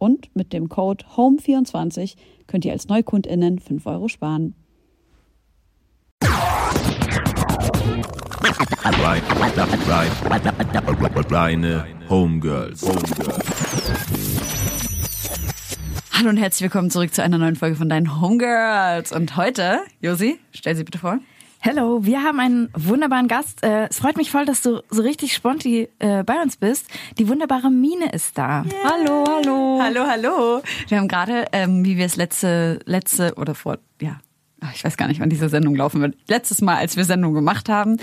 [0.00, 4.54] Und mit dem Code HOME24 könnt ihr als NeukundInnen 5 Euro sparen.
[11.30, 12.82] Reine Homegirls.
[16.12, 19.12] Hallo und herzlich willkommen zurück zu einer neuen Folge von deinen Homegirls.
[19.12, 21.18] Und heute, Josi, stell sie bitte vor.
[21.62, 23.62] Hello, wir haben einen wunderbaren Gast.
[23.62, 26.86] Äh, es freut mich voll, dass du so richtig sponti äh, bei uns bist.
[27.18, 28.62] Die wunderbare Mine ist da.
[28.62, 28.90] Yeah.
[28.90, 29.78] Hallo, hallo.
[29.82, 30.62] Hallo, hallo.
[30.88, 34.20] Wir haben gerade, ähm, wie wir es letzte, letzte oder vor, ja,
[34.74, 36.16] ich weiß gar nicht, wann diese Sendung laufen wird.
[36.28, 37.98] Letztes Mal, als wir Sendung gemacht haben,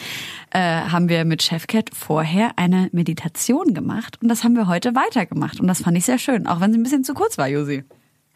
[0.52, 5.60] äh, haben wir mit Chefcat vorher eine Meditation gemacht und das haben wir heute weitergemacht
[5.60, 7.84] und das fand ich sehr schön, auch wenn sie ein bisschen zu kurz war, Josi.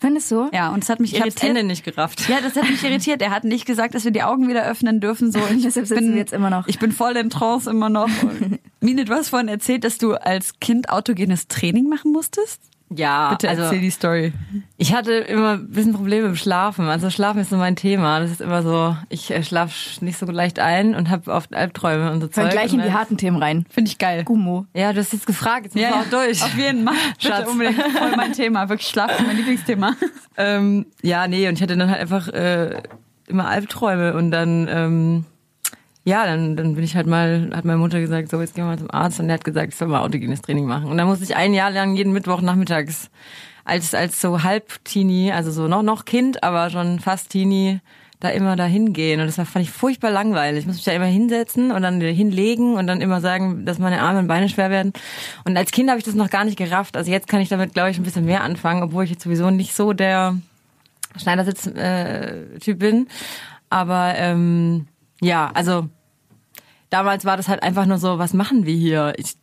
[0.01, 0.49] Findest du?
[0.51, 1.43] Ja, und es hat mich ich irritiert.
[1.43, 2.27] Ich Ende nicht gerafft.
[2.27, 3.21] Ja, das hat mich irritiert.
[3.21, 5.31] Er hat nicht gesagt, dass wir die Augen wieder öffnen dürfen.
[5.31, 6.67] So, ich Deshalb sitzen bin, wir jetzt immer noch.
[6.67, 8.09] Ich bin voll in Trance immer noch.
[8.79, 12.70] Mine, du hast vorhin erzählt, dass du als Kind autogenes Training machen musstest.
[12.93, 14.33] Ja, bitte also, erzähl die Story.
[14.77, 16.87] Ich hatte immer ein bisschen Probleme im Schlafen.
[16.89, 18.19] Also Schlafen ist so mein Thema.
[18.19, 22.11] Das ist immer so, ich äh, schlafe nicht so leicht ein und habe oft Albträume
[22.11, 22.51] und so Zeug.
[22.51, 23.65] gleich in die harten Themen rein.
[23.69, 24.25] Finde ich geil.
[24.25, 24.65] Gummo.
[24.73, 26.43] Ja, du hast jetzt gefragt, jetzt ja, muss ja, auch durch.
[26.43, 26.95] Auf jeden Fall.
[27.21, 27.81] Bitte unbedingt.
[27.81, 28.67] Voll mein Thema.
[28.67, 29.95] Wirklich Schlafen, mein Lieblingsthema.
[30.37, 32.81] ähm, ja, nee, und ich hatte dann halt einfach äh,
[33.27, 35.25] immer Albträume und dann ähm,
[36.03, 38.71] ja, dann, dann bin ich halt mal, hat meine Mutter gesagt, so jetzt gehen wir
[38.71, 40.89] mal zum Arzt und der hat gesagt, ich soll mal autogenes Training machen.
[40.89, 43.09] Und dann musste ich ein Jahr lang jeden Mittwoch nachmittags
[43.63, 47.79] als als so halb Teenie, also so noch noch Kind, aber schon fast Teenie,
[48.21, 49.19] da immer da hingehen.
[49.19, 50.61] Und das fand ich furchtbar langweilig.
[50.61, 54.01] Ich musste mich da immer hinsetzen und dann hinlegen und dann immer sagen, dass meine
[54.01, 54.93] Arme und Beine schwer werden.
[55.43, 56.95] Und als Kind habe ich das noch gar nicht gerafft.
[56.95, 59.49] Also jetzt kann ich damit, glaube ich, ein bisschen mehr anfangen, obwohl ich jetzt sowieso
[59.49, 60.37] nicht so der
[61.17, 63.07] Schneidersitz-Typ bin.
[63.69, 64.87] Aber ähm,
[65.21, 65.87] ja, also
[66.89, 69.13] damals war das halt einfach nur so, was machen wir hier?
[69.17, 69.35] Ich,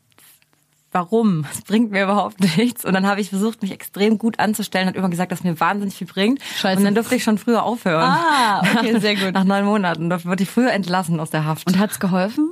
[0.93, 1.47] warum?
[1.53, 2.85] Es bringt mir überhaupt nichts.
[2.85, 5.95] Und dann habe ich versucht, mich extrem gut anzustellen und immer gesagt, dass mir wahnsinnig
[5.95, 6.43] viel bringt.
[6.43, 6.79] Scheiße.
[6.79, 8.03] Und dann durfte ich schon früher aufhören.
[8.03, 9.33] Ah, okay, sehr gut.
[9.35, 10.11] Nach neun Monaten.
[10.11, 11.67] Da wurde ich früher entlassen aus der Haft.
[11.67, 12.51] Und hat's geholfen?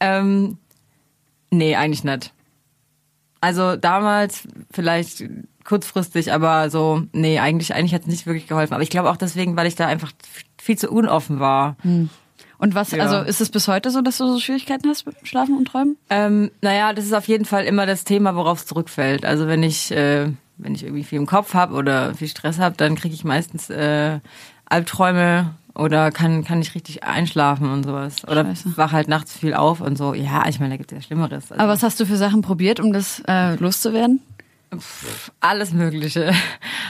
[0.00, 0.58] Ähm,
[1.50, 2.32] nee, eigentlich nicht.
[3.40, 5.24] Also damals vielleicht
[5.64, 8.74] kurzfristig, aber so, nee, eigentlich, eigentlich hat es nicht wirklich geholfen.
[8.74, 10.12] Aber ich glaube auch deswegen, weil ich da einfach
[10.58, 11.76] viel zu unoffen war.
[11.82, 12.10] Hm.
[12.58, 13.02] Und was, ja.
[13.02, 15.96] also ist es bis heute so, dass du so Schwierigkeiten hast mit Schlafen und Träumen?
[16.10, 19.24] Ähm, naja, das ist auf jeden Fall immer das Thema, worauf es zurückfällt.
[19.24, 22.76] Also wenn ich, äh, wenn ich irgendwie viel im Kopf habe oder viel Stress habe,
[22.76, 24.20] dann kriege ich meistens äh,
[24.66, 28.22] Albträume oder kann, kann nicht richtig einschlafen und sowas.
[28.28, 28.76] Oder Scheiße.
[28.76, 30.14] wach halt nachts viel auf und so.
[30.14, 31.50] Ja, ich meine, da gibt es ja Schlimmeres.
[31.50, 34.20] Also Aber was hast du für Sachen probiert, um das äh, loszuwerden?
[34.78, 36.32] Pff, alles Mögliche.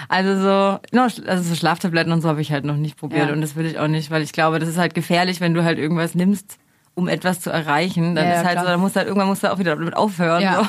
[0.08, 3.32] Also so, also so Schlaftabletten und so habe ich halt noch nicht probiert Ja.
[3.32, 5.64] und das will ich auch nicht, weil ich glaube, das ist halt gefährlich, wenn du
[5.64, 6.58] halt irgendwas nimmst,
[6.94, 8.14] um etwas zu erreichen.
[8.14, 8.64] Dann Ja, ist halt klar.
[8.64, 10.42] so, dann musst du halt irgendwann musst du auch wieder damit aufhören.
[10.42, 10.62] Ja.
[10.62, 10.68] So.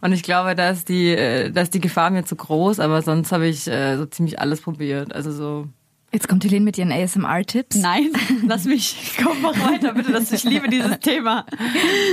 [0.00, 3.02] Und ich glaube, da ist die, äh, da ist die Gefahr mir zu groß, aber
[3.02, 5.12] sonst habe ich äh, so ziemlich alles probiert.
[5.14, 5.66] Also so.
[6.10, 7.76] Jetzt kommt Helene mit ihren ASMR-Tipps.
[7.76, 8.08] Nein,
[8.46, 9.12] lass mich.
[9.22, 10.10] Komm, mach weiter, bitte.
[10.12, 11.44] Das, ich liebe dieses Thema.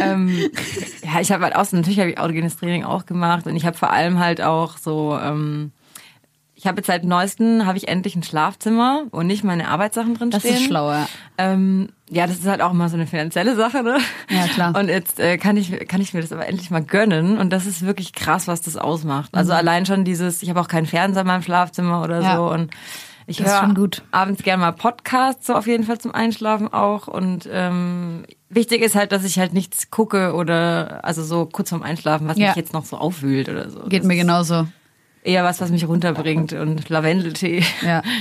[0.01, 0.37] ähm,
[1.03, 3.65] ja, ich habe halt auch, so- natürlich habe ich autogenes Training auch gemacht und ich
[3.65, 5.71] habe vor allem halt auch so, ähm,
[6.55, 10.29] ich habe jetzt seit neuesten, habe ich endlich ein Schlafzimmer, wo nicht meine Arbeitssachen drin
[10.31, 11.07] Das ist schlauer.
[11.37, 13.97] Ähm, ja, das ist halt auch immer so eine finanzielle Sache, ne?
[14.29, 14.75] Ja, klar.
[14.77, 17.65] Und jetzt äh, kann ich kann ich mir das aber endlich mal gönnen und das
[17.65, 19.29] ist wirklich krass, was das ausmacht.
[19.33, 22.23] Also allein schon dieses, ich habe auch keinen Fernseher in meinem Schlafzimmer oder Mhm.
[22.25, 22.35] Ja.
[22.37, 22.71] so und
[23.27, 24.03] ich höre schon gut.
[24.11, 27.07] abends gerne mal Podcasts, so auf jeden Fall zum Einschlafen auch.
[27.07, 31.83] Und ähm, wichtig ist halt, dass ich halt nichts gucke oder also so kurz vorm
[31.83, 32.47] Einschlafen, was Ja.
[32.47, 33.81] mich jetzt noch so aufwühlt oder so.
[33.87, 34.67] Geht das mir genauso.
[35.23, 37.63] Eher was, was mich runterbringt und Lavendeltee.
[37.85, 38.01] Ja.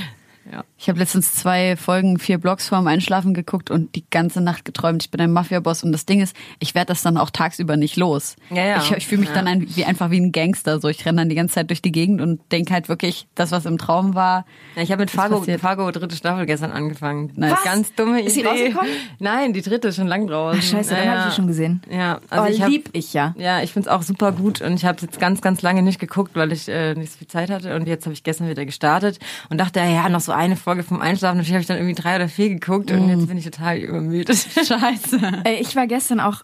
[0.51, 0.63] Ja.
[0.77, 5.03] Ich habe letztens zwei Folgen, vier Blogs vorm Einschlafen geguckt und die ganze Nacht geträumt,
[5.03, 5.83] ich bin ein Mafia-Boss.
[5.83, 8.35] Und das Ding ist, ich werde das dann auch tagsüber nicht los.
[8.51, 8.77] Ja, ja.
[8.77, 9.35] Ich, ich fühle mich Ja.
[9.35, 10.79] dann ein, wie, einfach wie ein Gangster.
[10.79, 13.51] So, ich renne dann die ganze Zeit durch die Gegend und denke halt wirklich, das,
[13.51, 14.45] was im Traum war.
[14.75, 15.61] Ja, ich habe mit Fargo, passiert.
[15.61, 17.31] Fargo dritte Staffel gestern angefangen.
[17.35, 17.53] Nice.
[17.53, 17.63] Was?
[17.63, 18.27] Ganz dumme Idee.
[18.27, 18.91] Ist sie rausgekommen?
[19.19, 20.59] Nein, die dritte ist schon lang draußen.
[20.63, 21.81] Ach, scheiße, dann ja, habe ich die schon gesehen.
[21.89, 23.33] Ja, also oh, ich hab, lieb ich ja.
[23.37, 26.35] Ja, ich find's auch super gut und ich habe jetzt ganz, ganz lange nicht geguckt,
[26.35, 29.17] weil ich äh, nicht so viel Zeit hatte und jetzt habe ich gestern wieder gestartet
[29.49, 31.37] und dachte, ja, noch so eine Folge vom Einschlafen.
[31.37, 34.35] Natürlich habe ich dann irgendwie drei oder vier geguckt und jetzt bin ich total übermüdet.
[34.37, 35.19] Scheiße.
[35.43, 36.41] Ey, ich war gestern auch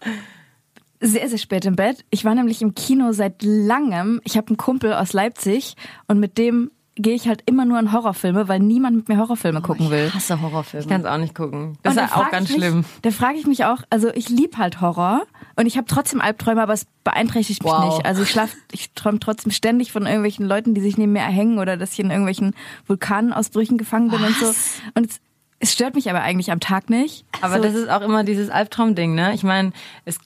[1.00, 2.04] sehr, sehr spät im Bett.
[2.10, 4.20] Ich war nämlich im Kino seit langem.
[4.24, 5.74] Ich habe einen Kumpel aus Leipzig
[6.06, 9.62] und mit dem gehe ich halt immer nur in Horrorfilme, weil niemand mit mir Horrorfilme
[9.62, 10.06] gucken will.
[10.08, 10.84] Ich hasse Horrorfilme.
[10.84, 11.78] Ich kann's auch nicht gucken.
[11.82, 12.84] Das Und ist auch ganz ich mich, schlimm.
[13.02, 15.22] Da frage ich mich auch, also ich lieb halt Horror
[15.56, 17.96] und ich habe trotzdem Albträume, aber es beeinträchtigt mich Wow.
[17.96, 18.06] nicht.
[18.06, 21.58] Also ich schlaf, ich träume trotzdem ständig von irgendwelchen Leuten, die sich neben mir erhängen
[21.58, 22.54] oder dass ich in irgendwelchen
[22.86, 24.46] Vulkanausbrüchen gefangen bin und so.
[24.94, 25.20] Und es,
[25.58, 27.24] es stört mich aber eigentlich am Tag nicht.
[27.40, 29.34] Aber so, das ist auch immer dieses Albtraumding, ne?
[29.34, 29.72] Ich meine,
[30.04, 30.18] es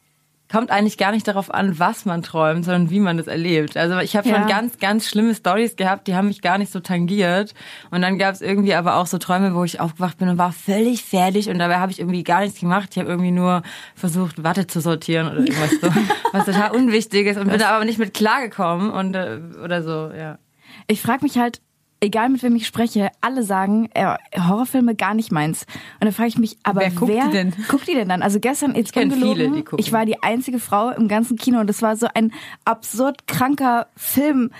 [0.50, 3.76] kommt eigentlich gar nicht darauf an, was man träumt, sondern wie man das erlebt.
[3.76, 4.36] Also ich habe Ja.
[4.36, 7.52] schon ganz, ganz schlimme Stories gehabt, die haben mich gar nicht so tangiert.
[7.90, 10.52] Und dann gab es irgendwie aber auch so Träume, wo ich aufgewacht bin und war
[10.52, 12.90] völlig fertig und dabei habe ich irgendwie gar nichts gemacht.
[12.92, 13.62] Ich habe irgendwie nur
[13.94, 15.88] versucht, Watte zu sortieren oder irgendwas so,
[16.32, 20.10] was total unwichtig ist und bin da aber nicht mit klargekommen und äh, oder so,
[20.16, 20.38] ja.
[20.86, 21.60] ich frage mich halt,
[22.00, 25.66] egal mit wem ich spreche, alle sagen, äh, Horrorfilme gar nicht meins.
[25.94, 27.54] Und dann frage ich mich, aber Wer guckt die denn?
[27.68, 28.22] guckt die denn dann?
[28.22, 29.78] Also gestern, jetzt kenn ungelogen, viele, die gucken.
[29.78, 32.32] ich war die einzige Frau im ganzen Kino und es war so ein
[32.64, 34.50] absurd kranker Film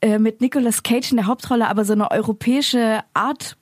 [0.00, 3.56] äh, mit Nicolas Cage in der Hauptrolle, aber so eine europäische Art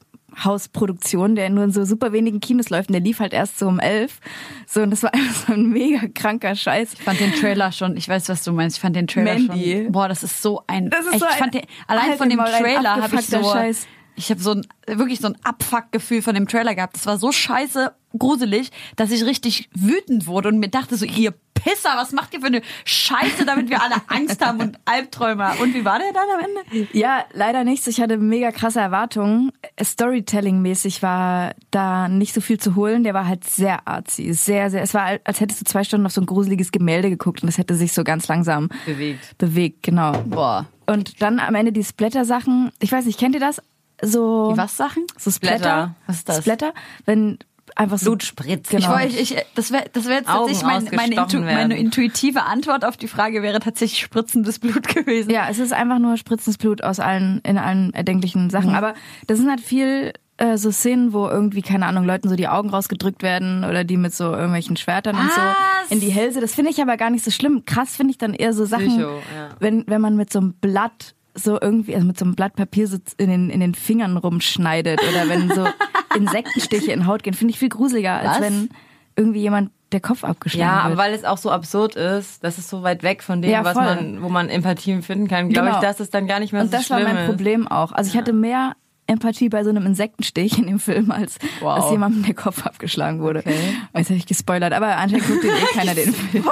[0.45, 3.67] Hausproduktion, der nur in so super wenigen Kinos läuft und der lief halt erst so
[3.69, 4.21] um elf.
[4.67, 6.95] So, und das war einfach so ein mega kranker Scheiß.
[6.95, 9.83] Ich fand den Trailer schon, ich weiß, was du meinst, ich fand den Trailer Mandy.
[9.85, 9.93] schon.
[9.93, 10.91] Boah, das ist so ein.
[10.91, 13.43] Das ist ich so ein- den, allein von dem Trailer habe ich so.
[13.43, 13.87] Scheiß.
[14.17, 16.97] Ich habe so ein wirklich so ein Abfuck-Gefühl von dem Trailer gehabt.
[16.97, 21.35] Das war so scheiße gruselig, dass ich richtig wütend wurde und mir dachte so, ihr
[21.55, 25.51] Pisser, was macht ihr für eine Scheiße, damit wir alle Angst haben und Albträume.
[25.61, 26.89] Und wie war der dann am Ende?
[26.97, 27.87] Ja, leider nichts.
[27.89, 29.51] Ich hatte mega krasse Erwartungen.
[29.83, 33.03] Storytelling-mäßig war da nicht so viel zu holen.
[33.03, 34.33] Der war halt sehr artsy.
[34.33, 34.83] Sehr, sehr.
[34.83, 37.59] Es war, als hättest du zwei Stunden auf so ein gruseliges Gemälde geguckt und es
[37.59, 39.37] hätte sich so ganz langsam Bewegt.
[39.39, 40.13] bewegt, genau.
[40.25, 40.67] Boah.
[40.87, 42.71] Und dann am Ende die Splatter-Sachen.
[42.79, 43.61] Ich weiß nicht, kennt ihr das?
[44.03, 44.53] So.
[44.53, 45.05] Die was Sachen?
[45.19, 45.95] So Splatter.
[46.07, 46.39] Was ist das?
[46.39, 46.73] Splatter?
[47.05, 47.39] Wenn
[47.75, 48.11] einfach so.
[48.11, 48.71] Blut spritzt.
[48.71, 48.97] Genau.
[48.99, 51.45] Ich, wollte- ich, das wäre das wär jetzt Augen tatsächlich mein, meine, Intu, werden.
[51.55, 55.31] meine intuitive Antwort auf die Frage wäre tatsächlich spritzendes Blut gewesen.
[55.31, 58.75] Ja, es ist einfach nur spritzendes Blut aus allen, in allen erdenklichen Sachen.
[58.75, 58.95] Aber
[59.27, 62.71] das sind halt viel äh, so Szenen, wo irgendwie, keine Ahnung, Leuten so die Augen
[62.71, 65.91] rausgedrückt werden oder die mit so irgendwelchen Schwertern und so Was?
[65.91, 66.41] in die Hälse.
[66.41, 67.65] Das finde ich aber gar nicht so schlimm.
[67.65, 69.49] Krass finde ich dann eher so Sachen, Psycho, ja.
[69.61, 72.89] wenn, wenn man mit so einem Blatt so irgendwie, also mit so einem Blatt Papier
[72.89, 75.67] so in den, in den Fingern rumschneidet oder wenn so
[76.17, 78.41] Insektenstiche in Haut gehen, finde ich viel gruseliger, als Was?
[78.41, 78.71] wenn
[79.17, 80.99] irgendwie jemand der Kopf abgeschlagen Ja, aber wird.
[80.99, 83.77] weil es auch so absurd ist, das ist so weit weg von dem, Ja, was
[83.77, 85.79] man, wo man Empathie empfinden kann, glaube Genau.
[85.79, 87.29] ich, dass es dann gar nicht mehr Und so das war schlimm mein ist.
[87.29, 87.93] Problem auch.
[87.93, 88.73] Also ich hatte mehr
[89.07, 91.77] Empathie bei so einem Insektenstich in dem Film, als, Wow.
[91.81, 93.39] als jemandem der Kopf abgeschlagen wurde.
[93.41, 93.55] Okay.
[93.93, 96.45] Und Jetzt habe ich gespoilert, aber anscheinend guckt den eh keiner den Film.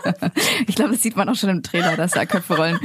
[0.66, 2.80] ich glaube, das sieht man auch schon im Trailer, dass da Köpfe rollen.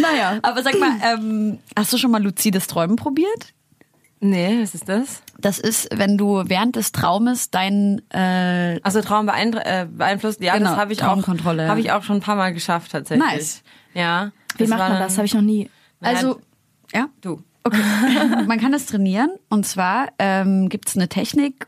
[0.00, 0.38] Naja.
[0.42, 3.52] Aber sag mal, ähm, hast du schon mal luzides Träumen probiert?
[4.20, 5.22] Nee, was ist das?
[5.38, 10.70] Das ist, wenn du während des Traumes dein äh, Also Traum äh, beeinflusst, ja, Genau,
[10.70, 11.68] das habe ich auch, Traumkontrolle.
[11.68, 13.26] habe ich auch schon ein paar Mal geschafft tatsächlich.
[13.30, 13.62] Nice.
[13.92, 14.32] Ja.
[14.56, 15.16] Wie macht man das?
[15.18, 15.68] Habe ich noch nie.
[16.00, 16.40] also
[16.94, 17.42] ja Du.
[17.64, 17.80] okay
[18.46, 21.66] man kann das trainieren und zwar ähm, gibt es eine Technik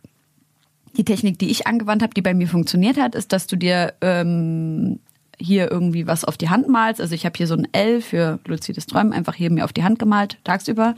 [0.97, 3.95] die Technik die ich angewandt habe die bei mir funktioniert hat ist dass du dir
[4.01, 5.01] ähm,
[5.41, 7.01] hier irgendwie was auf die Hand malst.
[7.01, 9.85] Also ich habe hier so ein L für luzides Träumen einfach hier mir auf die
[9.85, 10.95] Hand gemalt tagsüber.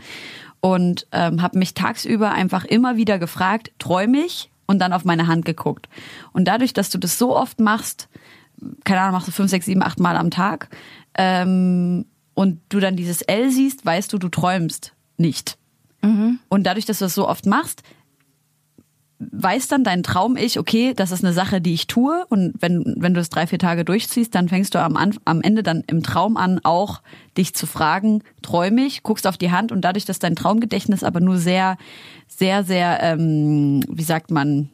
[0.61, 4.51] Und ähm, habe mich tagsüber einfach immer wieder gefragt träume ich?
[4.67, 5.89] Und dann auf meine Hand geguckt.
[6.33, 8.09] Und dadurch dass du das so oft machst
[8.85, 10.69] keine Ahnung, machst du fünf, sechs, sieben, acht Mal am Tag
[11.15, 15.59] ähm, und du dann dieses L siehst, weißt du, du träumst nicht.
[16.49, 17.83] Und dadurch, dass du das so oft machst,
[19.21, 22.25] weiß dann dein Traum-Ich, okay, das ist eine Sache, die ich tue.
[22.31, 25.43] Und wenn, wenn du es drei, vier Tage durchziehst, dann fängst du am, Anf- am
[25.43, 27.03] Ende dann im Traum an, auch
[27.37, 31.21] dich zu fragen, träume ich, guckst auf die Hand und dadurch, dass dein Traumgedächtnis aber
[31.21, 31.77] nur sehr,
[32.29, 34.71] sehr, sehr, ähm, wie sagt man,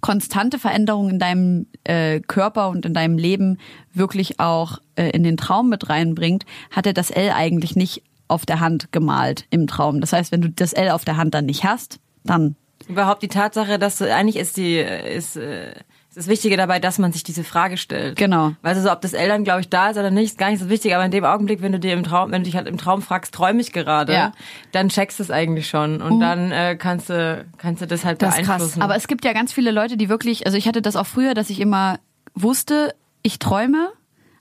[0.00, 3.58] konstante Veränderungen in deinem äh, Körper und in deinem Leben
[3.92, 8.46] wirklich auch äh, in den Traum mit reinbringt, hat er das L eigentlich nicht auf
[8.46, 10.00] der Hand gemalt im Traum.
[10.00, 12.54] Das heißt, wenn du das L auf der Hand dann nicht hast, dann
[12.88, 16.98] Überhaupt die Tatsache, dass du eigentlich ist die ist, äh, ist Das Wichtige dabei, dass
[16.98, 18.16] man sich diese Frage stellt.
[18.16, 18.52] Genau.
[18.62, 20.60] Weißt du, so, ob das Eltern, glaube ich, da ist oder nicht, ist gar nicht
[20.60, 20.94] so wichtig.
[20.94, 23.02] Aber in dem Augenblick, wenn du dir im Traum, wenn du dich halt im Traum
[23.02, 24.32] fragst, träume ich gerade, Ja.
[24.72, 26.00] dann checkst du es eigentlich schon.
[26.02, 28.46] Und dann äh, kannst du, kannst du das halt Das ist krass.
[28.46, 28.82] beeinflussen.
[28.82, 31.34] Aber es gibt ja ganz viele Leute, die wirklich, also ich hatte das auch früher,
[31.34, 31.98] dass ich immer
[32.34, 33.90] wusste, ich träume,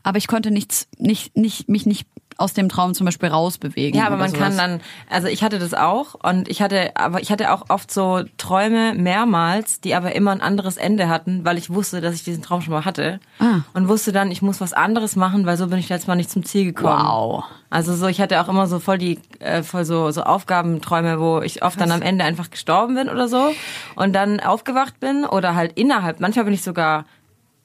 [0.03, 2.07] aber ich konnte nichts, nicht, nicht, mich nicht
[2.37, 3.99] aus dem Traum zum Beispiel rausbewegen.
[3.99, 4.41] Ja, aber man sowas.
[4.41, 7.91] kann dann, also ich hatte das auch und ich hatte, aber ich hatte auch oft
[7.91, 12.23] so Träume mehrmals, die aber immer ein anderes Ende hatten, weil ich wusste, dass ich
[12.23, 13.61] diesen Traum schon mal hatte Ah.
[13.73, 16.29] und wusste dann, ich muss was anderes machen, weil so bin ich letztes Mal nicht
[16.31, 17.03] zum Ziel gekommen.
[17.05, 17.43] Wow.
[17.69, 21.41] Also so, ich hatte auch immer so voll die, äh, voll so, so Aufgabenträume, wo
[21.41, 23.51] ich oft dann am Ende einfach gestorben bin oder so
[23.95, 27.05] und dann aufgewacht bin oder halt innerhalb, manchmal bin ich sogar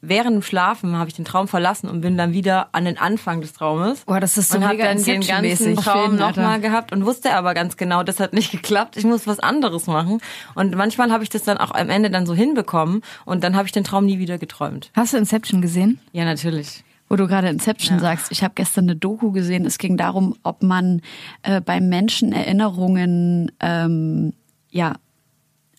[0.03, 3.41] während dem Schlafen habe ich den Traum verlassen und bin dann wieder an den Anfang
[3.41, 4.05] des Traumes.
[4.05, 7.35] Boah, das ist so und habe mega dann den ganzen Traum nochmal gehabt und wusste
[7.35, 8.97] aber ganz genau, das hat nicht geklappt.
[8.97, 10.21] Ich muss was anderes machen.
[10.55, 13.67] Und manchmal habe ich das dann auch am Ende dann so hinbekommen und dann habe
[13.67, 14.91] ich den Traum nie wieder geträumt.
[14.95, 16.01] Hast du Inception gesehen?
[16.13, 16.85] Ja, natürlich.
[17.09, 19.67] Wo du gerade Inception sagst, ich habe gestern eine Doku gesehen.
[19.67, 21.03] Es ging darum, ob man
[21.43, 24.33] äh, bei Menschen Erinnerungen ähm,
[24.71, 24.95] ja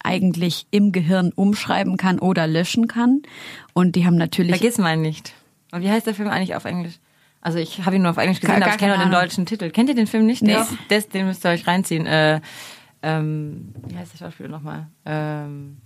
[0.03, 3.21] eigentlich im Gehirn umschreiben kann oder löschen kann.
[3.73, 5.33] Und die haben natürlich Vergiss meinen nicht.
[5.71, 6.99] Und wie heißt der Film eigentlich auf Englisch?
[7.41, 9.45] Also ich habe ihn nur auf Englisch gesehen, Gar- aber ich kenne nur den deutschen
[9.45, 9.69] Titel.
[9.69, 10.43] Kennt ihr den Film nicht?
[10.43, 10.57] Nee.
[10.89, 12.05] Das, den müsst ihr euch reinziehen.
[12.05, 12.39] Äh,
[13.01, 14.87] ähm, wie heißt der Schauspieler nochmal?
[15.05, 15.77] Ähm,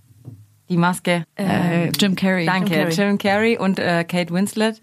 [0.70, 1.24] die Maske.
[1.36, 2.46] äh, Jim Carrey.
[2.46, 2.94] Danke, Carrey.
[2.94, 4.82] Jim Carrey, und äh, Kate Winslet.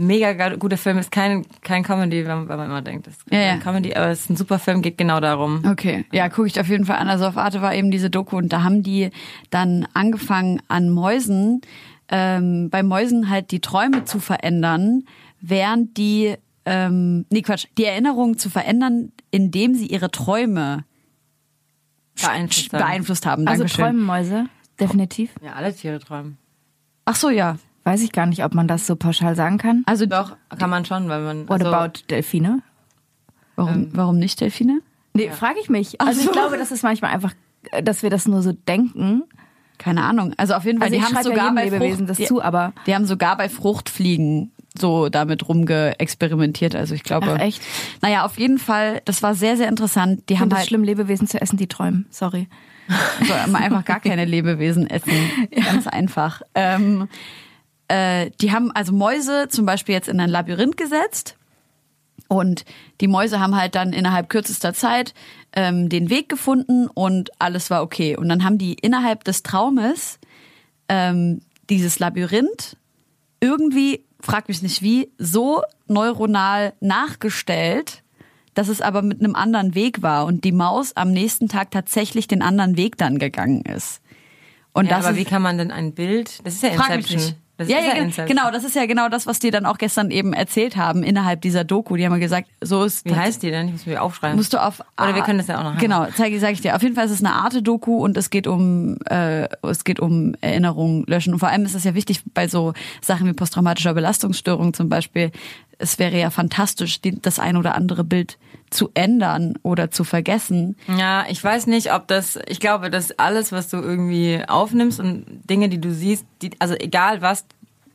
[0.00, 0.96] Mega guter Film.
[0.96, 3.56] Ist kein, kein Comedy, wenn, wenn man immer denkt, das ist Ja, ja.
[3.58, 5.62] Comedy, aber es ist ein super Film, geht genau darum.
[5.66, 7.08] Okay, ja, gucke ich auf jeden Fall an.
[7.08, 9.10] Also auf Arte war eben diese Doku und da haben die
[9.50, 11.60] dann angefangen an Mäusen,
[12.08, 15.04] ähm, bei Mäusen halt die Träume zu verändern,
[15.42, 20.84] während die, ähm, nee Quatsch, die Erinnerungen zu verändern, indem sie ihre Träume
[22.22, 22.80] Beeinflusst haben.
[22.82, 23.46] beeinflusst haben.
[23.48, 24.46] Also träumen Mäuse,
[24.80, 25.30] definitiv.
[25.42, 26.38] Ja, alle Tiere träumen.
[27.04, 27.58] Ach so, ja.
[27.90, 29.82] Weiß ich gar nicht, ob man das so pauschal sagen kann.
[29.86, 31.48] Also Doch, kann man schon, weil man.
[31.48, 32.62] What also, about Delfine?
[33.56, 34.80] warum, warum nicht Delfine?
[35.12, 36.00] Nee, frage ich mich.
[36.00, 36.26] Also so.
[36.28, 37.34] ich glaube, das ist manchmal einfach,
[37.72, 39.24] äh, dass wir das nur so denken.
[39.76, 40.34] Keine Ahnung.
[40.36, 42.40] Also auf jeden Fall, Also die haben ja sogar bei Lebewesen Frucht, das die, zu,
[42.40, 46.76] aber die haben sogar bei Fruchtfliegen so damit rumgeexperimentiert.
[46.76, 47.38] Also ich glaube.
[47.40, 47.60] Ach, echt?
[48.02, 50.28] Naja, auf jeden Fall, das war sehr, sehr interessant.
[50.28, 52.06] Die ich haben halt schlimm, Lebewesen zu essen, die träumen.
[52.10, 52.46] Sorry.
[53.26, 55.10] soll man einfach gar keine Lebewesen essen.
[55.50, 56.42] Ganz einfach.
[56.54, 57.08] Ähm,
[57.90, 61.36] äh, die haben also Mäuse zum Beispiel jetzt in ein Labyrinth gesetzt.
[62.28, 62.64] Und
[63.00, 65.14] die Mäuse haben halt dann innerhalb kürzester Zeit
[65.52, 68.16] ähm, den Weg gefunden und alles war okay.
[68.16, 70.20] Und dann haben die innerhalb des Traumes
[70.88, 72.76] ähm, dieses Labyrinth
[73.40, 78.04] irgendwie, frag mich nicht wie, so neuronal nachgestellt,
[78.54, 82.28] dass es aber mit einem anderen Weg war und die Maus am nächsten Tag tatsächlich
[82.28, 84.00] den anderen Weg dann gegangen ist.
[84.72, 86.38] Und Ja, das aber ist, wie kann man denn ein Bild?
[86.44, 87.34] Das ist ja Inception.
[87.60, 88.26] Das ja, ja, Inception.
[88.26, 91.42] genau, das ist ja genau das, was die dann auch gestern eben erzählt haben innerhalb
[91.42, 91.94] dieser Doku.
[91.96, 93.66] Die haben ja gesagt, so ist Wie heißt die denn?
[93.66, 94.34] Ich muss mir aufschreiben.
[94.34, 95.78] musst du auf Oder wir können das ja auch noch haben.
[95.78, 96.74] Genau, zeige sage ich dir.
[96.74, 100.34] Auf jeden Fall ist es eine Arte-Doku und es geht um äh, es geht um
[100.40, 101.34] Erinnerungen löschen.
[101.34, 105.30] Und vor allem ist es ja wichtig bei so Sachen wie posttraumatischer Belastungsstörung zum Beispiel.
[105.76, 108.38] Es wäre ja fantastisch, die, das ein oder andere Bild
[108.70, 110.76] zu ändern oder zu vergessen.
[110.96, 115.26] Ja, ich weiß nicht, ob das, ich glaube, dass alles, was du irgendwie aufnimmst und
[115.48, 117.46] Dinge, die du siehst, die, also egal was,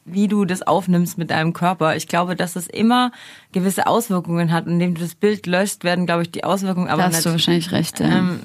[0.05, 3.11] wie du das aufnimmst mit deinem Körper, ich glaube, dass es immer
[3.51, 4.67] gewisse Auswirkungen hat.
[4.67, 7.29] Und indem du das Bild löscht, werden, glaube ich, die Auswirkungen aber da hast du
[7.29, 7.99] nicht, wahrscheinlich recht.
[7.99, 8.19] Ja.
[8.19, 8.39] ähm,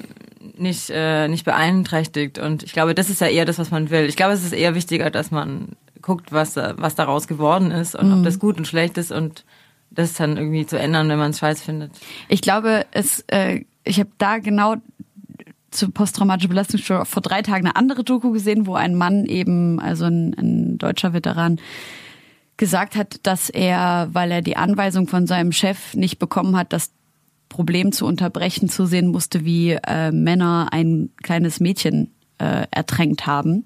[0.57, 2.39] nicht, äh, nicht beeinträchtigt.
[2.39, 4.05] Und ich glaube, das ist ja eher das, was man will.
[4.05, 8.11] Ich glaube, es ist eher wichtiger, dass man guckt, was, was daraus geworden ist und
[8.11, 9.45] ob das gut und schlecht ist und
[9.91, 11.91] das dann irgendwie zu ändern, wenn man es scheiß findet.
[12.29, 14.77] Ich glaube, es, äh, ich habe da genau
[15.69, 20.05] zu posttraumatischer Belastungsstörung vor drei Tagen eine andere Doku gesehen, wo ein Mann eben, also
[20.05, 21.59] ein, ein deutscher Veteran,
[22.57, 26.91] gesagt hat, dass er, weil er die Anweisung von seinem Chef nicht bekommen hat, das
[27.49, 33.65] Problem zu unterbrechen, zusehen musste, wie äh, Männer ein kleines Mädchen äh, ertränkt haben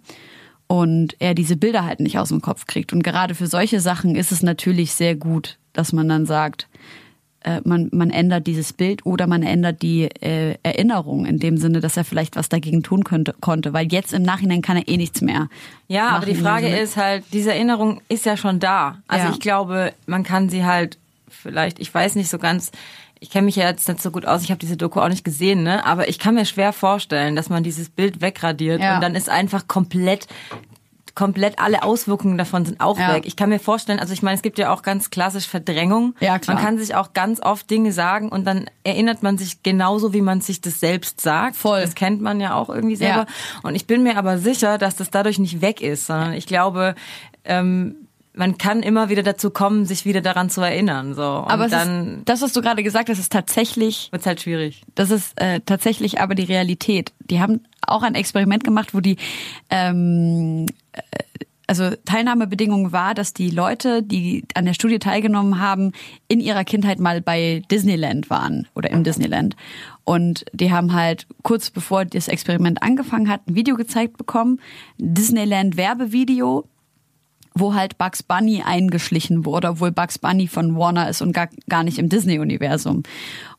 [0.67, 2.94] und er diese Bilder halt nicht aus dem Kopf kriegt.
[2.94, 6.67] Und gerade für solche Sachen ist es natürlich sehr gut, dass man dann sagt,
[7.41, 11.79] äh, man, man ändert dieses Bild oder man ändert die äh, Erinnerung in dem Sinne,
[11.79, 13.72] dass er vielleicht was dagegen tun könnte, konnte.
[13.74, 15.48] Weil jetzt im Nachhinein kann er eh nichts mehr.
[15.88, 18.98] Ja, aber machen die in dem Frage ist halt, diese Erinnerung ist ja schon da.
[19.08, 19.32] Also Ja.
[19.32, 20.98] ich glaube, man kann sie halt
[21.29, 22.72] vielleicht, ich weiß nicht so ganz,
[23.20, 25.24] ich kenne mich ja jetzt nicht so gut aus, ich habe diese Doku auch nicht
[25.24, 25.86] gesehen, ne?
[25.86, 28.96] Aber ich kann mir schwer vorstellen, dass man dieses Bild wegradiert Ja.
[28.96, 30.27] und dann ist einfach komplett
[31.16, 33.14] komplett alle Auswirkungen davon sind auch Ja.
[33.16, 33.24] weg.
[33.26, 36.14] Ich kann mir vorstellen, also ich meine, es gibt ja auch ganz klassisch Verdrängung.
[36.20, 36.56] Ja, klar.
[36.56, 40.22] Man kann sich auch ganz oft Dinge sagen und dann erinnert man sich genauso, wie
[40.22, 41.56] man sich das selbst sagt.
[41.56, 41.82] Voll.
[41.82, 43.22] Das kennt man ja auch irgendwie selber.
[43.22, 43.60] Ja.
[43.64, 46.96] Und ich bin mir aber sicher, dass das dadurch nicht weg ist, sondern ich glaube,
[47.46, 47.96] ähm,
[48.36, 51.13] man kann immer wieder dazu kommen, sich wieder daran zu erinnern.
[51.13, 51.22] So.
[51.22, 54.84] Und Aber dann ist, das, was du gerade gesagt hast, ist tatsächlich wird's halt schwierig.
[54.96, 57.13] Das ist äh, tatsächlich aber die Realität.
[57.20, 59.18] Die haben auch ein Experiment gemacht, wo die
[59.70, 61.01] ähm, äh,
[61.68, 65.94] also Teilnahmebedingung war, dass die Leute, die an der Studie teilgenommen haben,
[66.27, 69.56] in ihrer Kindheit mal bei Disneyland waren oder im Disneyland.
[70.04, 74.60] Und die haben halt kurz bevor das Experiment angefangen hat, ein Video gezeigt bekommen,
[75.00, 76.65] Disneyland Werbevideo,
[77.56, 81.84] wo halt Bugs Bunny eingeschlichen wurde, obwohl Bugs Bunny von Warner ist und gar, gar
[81.84, 83.04] nicht im Disney-Universum.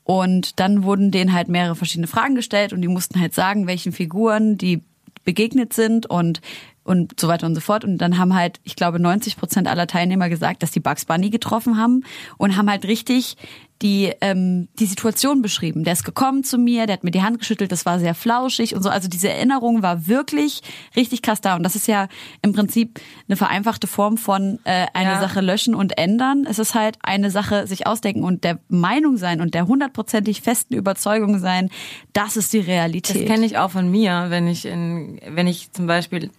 [0.04, 3.92] Und dann wurden denen halt mehrere verschiedene Fragen gestellt und die mussten halt sagen, welchen
[3.92, 4.82] Figuren die
[5.24, 6.40] begegnet sind und
[6.86, 7.84] und so weiter und so fort.
[7.84, 11.30] Und dann haben halt, ich glaube, 90 Prozent aller Teilnehmer gesagt, dass die Bugs Bunny
[11.30, 12.04] getroffen haben
[12.38, 13.36] und haben halt richtig
[13.82, 15.84] die ähm, die Situation beschrieben.
[15.84, 18.74] Der ist gekommen zu mir, der hat mir die Hand geschüttelt, das war sehr flauschig
[18.74, 18.88] und so.
[18.88, 20.62] Also diese Erinnerung war wirklich
[20.96, 21.56] richtig krass da.
[21.56, 22.08] Und das ist ja
[22.40, 25.20] im Prinzip eine vereinfachte Form von äh, eine Ja.
[25.20, 26.46] Sache löschen und ändern.
[26.48, 30.74] Es ist halt eine Sache sich ausdenken und der Meinung sein und der hundertprozentig festen
[30.74, 31.68] Überzeugung sein,
[32.14, 33.16] das ist die Realität.
[33.16, 36.30] Das kenne ich auch von mir, wenn ich in, wenn ich zum Beispiel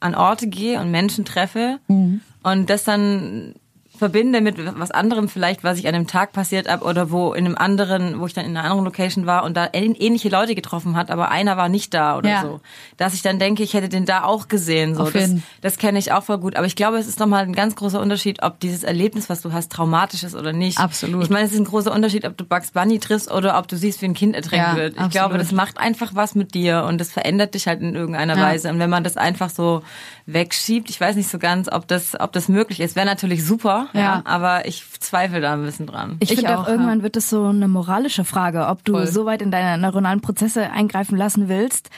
[0.00, 2.20] an Orte gehe und Menschen treffe Mhm.
[2.42, 3.54] und das dann
[3.96, 7.46] verbinde mit was anderem vielleicht, was ich an einem Tag passiert habe oder wo in
[7.46, 10.54] einem anderen, wo ich dann in einer anderen Location war und da ähn- ähnliche Leute
[10.54, 12.42] getroffen hat, aber einer war nicht da oder Ja.
[12.42, 12.60] so.
[12.96, 14.94] Dass ich dann denke, ich hätte den da auch gesehen.
[14.94, 15.08] So.
[15.10, 16.56] Das, das kenne ich auch voll gut.
[16.56, 19.52] Aber ich glaube, es ist nochmal ein ganz großer Unterschied, ob dieses Erlebnis, was du
[19.52, 20.78] hast, traumatisch ist oder nicht.
[20.78, 21.22] Absolut.
[21.24, 23.76] Ich meine, es ist ein großer Unterschied, ob du Bugs Bunny triffst oder ob du
[23.76, 24.94] siehst, wie ein Kind ertränkt Ja, wird.
[24.94, 25.12] Ich absolut.
[25.12, 28.42] glaube, das macht einfach was mit dir und das verändert dich halt in irgendeiner Ja.
[28.42, 28.70] Weise.
[28.70, 29.82] Und wenn man das einfach so
[30.26, 32.96] wegschiebt, ich weiß nicht so ganz, ob das, ob das möglich ist.
[32.96, 34.00] Wäre natürlich super, ja.
[34.00, 34.22] Ja.
[34.24, 36.16] aber ich zweifle da ein bisschen dran.
[36.20, 37.02] Ich, Ich finde auch, auch, irgendwann ja.
[37.04, 39.06] wird es so eine moralische Frage, ob du Voll.
[39.06, 41.90] so weit in deine neuronalen Prozesse eingreifen lassen willst,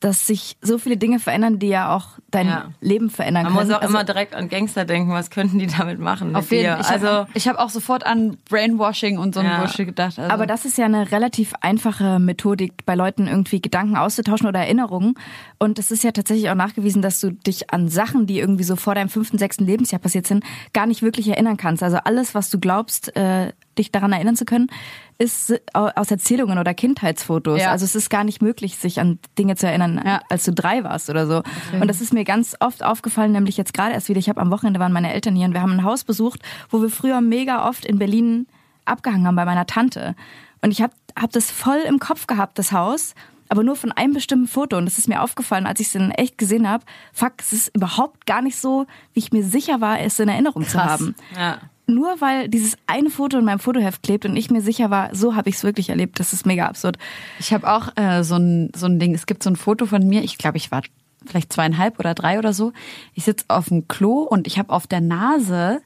[0.00, 2.66] dass sich so viele Dinge verändern, die ja auch dein Ja.
[2.82, 3.68] Leben verändern Man können.
[3.68, 6.36] muss auch Also- immer direkt an Gangster denken, was könnten die damit machen?
[6.36, 6.70] Auf jeden?
[6.72, 6.80] Fall.
[6.82, 9.58] Ich Also, habe ich hab auch sofort an Brainwashing und so ein Ja.
[9.60, 10.18] Bullshit gedacht.
[10.18, 10.30] Also.
[10.30, 15.14] Aber das ist ja eine relativ einfache Methodik, bei Leuten irgendwie Gedanken auszutauschen oder Erinnerungen.
[15.58, 18.76] Und es ist ja tatsächlich auch nachgewiesen, dass du dich an Sachen, die irgendwie so
[18.76, 21.82] vor deinem fünften, sechsten Lebensjahr passiert sind, gar nicht wirklich erinnern kannst.
[21.82, 24.68] Also alles, was du glaubst, äh, dich daran erinnern zu können,
[25.18, 27.60] ist au- aus Erzählungen oder Kindheitsfotos.
[27.60, 27.70] Ja.
[27.70, 30.20] Also es ist gar nicht möglich, sich an Dinge zu erinnern, Ja.
[30.28, 31.42] als du drei warst oder so.
[31.80, 34.18] Und das ist mir ganz oft aufgefallen, nämlich jetzt gerade erst wieder.
[34.18, 36.82] Ich habe am Wochenende waren meine Eltern hier und wir haben ein Haus besucht, wo
[36.82, 38.46] wir früher mega oft in Berlin
[38.84, 40.14] abgehangen haben bei meiner Tante.
[40.62, 43.14] Und ich habe hab das voll im Kopf gehabt, das Haus,
[43.48, 44.76] aber nur von einem bestimmten Foto.
[44.78, 46.84] Und das ist mir aufgefallen, als ich es in echt gesehen habe.
[47.12, 50.64] Fuck, es ist überhaupt gar nicht so, wie ich mir sicher war, es in Erinnerung
[50.66, 50.90] zu Krass.
[50.90, 51.14] haben.
[51.36, 51.58] ja.
[51.86, 55.36] Nur weil dieses eine Foto in meinem Fotoheft klebt und ich mir sicher war, so
[55.36, 56.18] habe ich es wirklich erlebt.
[56.18, 56.96] Das ist mega absurd.
[57.38, 59.14] Ich habe auch äh, so, ein, so ein Ding.
[59.14, 60.24] Es gibt so ein Foto von mir.
[60.24, 60.82] Ich glaube, ich war
[61.26, 62.72] vielleicht zweieinhalb oder drei oder so.
[63.12, 65.82] Ich sitze auf dem Klo und ich habe auf der Nase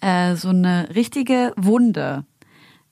[0.00, 2.24] äh, so eine richtige Wunde.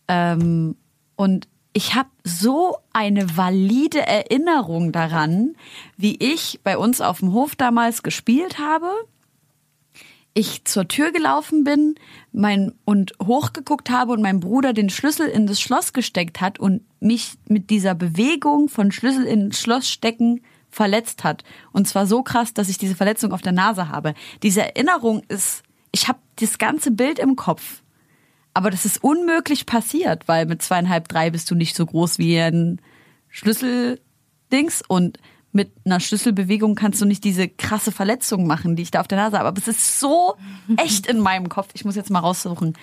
[0.08, 0.76] Ähm,
[1.16, 5.54] und ich habe so eine valide Erinnerung daran,
[5.96, 8.90] wie ich bei uns auf dem Hof damals gespielt habe
[10.34, 11.96] ich zur Tür gelaufen bin
[12.32, 16.82] mein, und hochgeguckt habe und mein Bruder den Schlüssel in das Schloss gesteckt hat und
[17.00, 21.42] mich mit dieser Bewegung von Schlüssel in Schloss stecken verletzt hat.
[21.72, 24.14] Und zwar so krass, dass ich diese Verletzung auf der Nase habe.
[24.42, 27.82] Diese Erinnerung ist, ich habe das ganze Bild im Kopf.
[28.54, 32.38] Aber das ist unmöglich passiert, weil mit zweieinhalb, drei bist du nicht so groß wie
[32.38, 32.80] ein
[33.28, 35.18] Schlüsseldings und
[35.52, 39.18] mit einer Schlüsselbewegung kannst du nicht diese krasse Verletzung machen, die ich da auf der
[39.18, 39.48] Nase habe.
[39.48, 40.36] Aber es ist so
[40.76, 41.70] echt in meinem Kopf.
[41.74, 42.74] Ich muss jetzt mal raussuchen,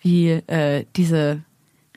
[0.00, 1.42] wie äh, diese,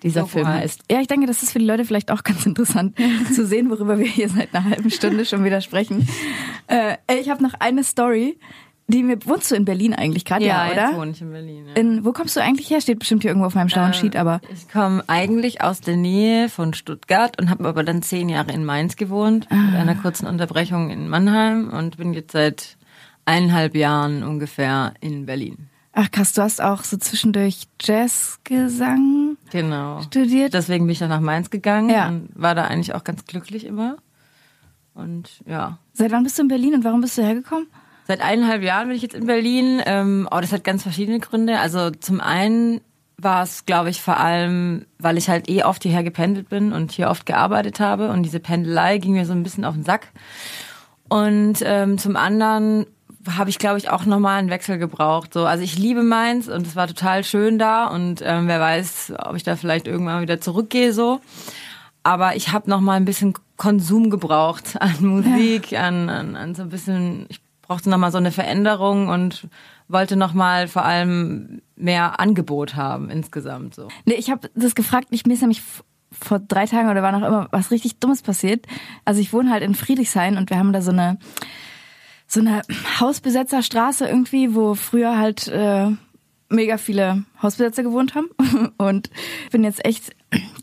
[0.03, 0.84] dieser Doku Film heißt.
[0.91, 2.97] Ja, ich denke, das ist für die Leute vielleicht auch ganz interessant
[3.34, 6.08] zu sehen, worüber wir hier seit einer halben Stunde schon wieder sprechen.
[6.67, 8.38] Äh, ich habe noch eine Story,
[8.89, 10.97] die wohnst du in Berlin eigentlich gerade, ja, jetzt oder?
[10.97, 11.67] wohne ich in Berlin.
[11.67, 11.73] Ja.
[11.75, 12.82] In, wo kommst du eigentlich her?
[12.82, 15.95] Steht bestimmt hier irgendwo auf meinem schlauen Äh, Sheet, aber Ich komme eigentlich aus der
[15.95, 20.28] Nähe von Stuttgart und habe aber dann zehn Jahre in Mainz gewohnt, mit einer kurzen
[20.28, 22.78] Unterbrechung in Mannheim und bin jetzt seit
[23.25, 25.69] eineinhalb Jahren ungefähr in Berlin.
[25.93, 30.02] ach krass, du hast auch so zwischendurch Jazzgesang Genau.
[30.02, 30.54] studiert.
[30.54, 32.08] Deswegen bin ich dann nach Mainz gegangen Ja.
[32.08, 33.97] und war da eigentlich auch ganz glücklich immer.
[34.93, 37.67] Und ja, Seit wann bist du in Berlin und warum bist du hergekommen?
[38.10, 39.84] Seit eineinhalb Jahren bin ich jetzt in Berlin.
[39.86, 41.60] Ähm, oh, das hat ganz verschiedene Gründe.
[41.60, 42.82] Also zum einen
[43.17, 46.91] war es, glaube ich, vor allem, weil ich halt eh oft hierher gependelt bin und
[46.91, 50.08] hier oft gearbeitet habe und diese Pendelei ging mir so ein bisschen auf den Sack.
[51.08, 52.88] Und ähm, zum anderen
[53.30, 55.32] habe ich, glaube ich, auch nochmal einen Wechsel gebraucht.
[55.32, 59.13] So, also ich liebe Mainz und es war total schön da und ähm, wer weiß,
[59.19, 61.22] ob ich da vielleicht irgendwann wieder zurückgehe so.
[62.02, 65.84] Aber ich habe noch mal ein bisschen Konsum gebraucht an Musik, ja.
[65.84, 67.28] an, an, an so ein bisschen.
[67.30, 69.47] Ich brauchte noch mal so eine Veränderung und
[69.88, 73.88] wollte noch mal vor allem mehr Angebot haben insgesamt so.
[74.05, 75.08] Nee, ich habe das gefragt.
[75.12, 75.62] Ich mir ist nämlich
[76.12, 78.65] vor drei Tagen oder war noch immer was richtig Dummes passiert.
[79.05, 81.19] Also ich wohne halt in Friedrichshain und wir haben da so eine
[82.25, 82.63] so eine
[82.99, 85.91] Hausbesetzerstraße irgendwie, wo früher halt äh,
[86.49, 88.29] mega viele Hausbesetzer gewohnt haben
[88.77, 89.09] und
[89.51, 90.15] bin jetzt echt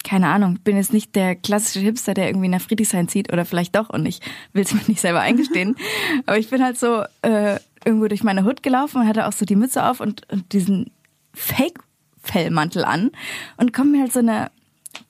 [0.05, 3.75] keine Ahnung, bin jetzt nicht der klassische Hipster, der irgendwie nach Friedrichshain zieht oder vielleicht
[3.75, 4.20] doch und ich
[4.53, 5.77] will es mir nicht selber eingestehen,
[6.27, 9.44] aber ich bin halt so äh, irgendwo durch meine Hut gelaufen und hatte auch so
[9.44, 10.90] die Mütze auf und, und diesen
[11.35, 11.81] Fake
[12.22, 13.11] Fellmantel an
[13.57, 14.51] und kommt mir halt so eine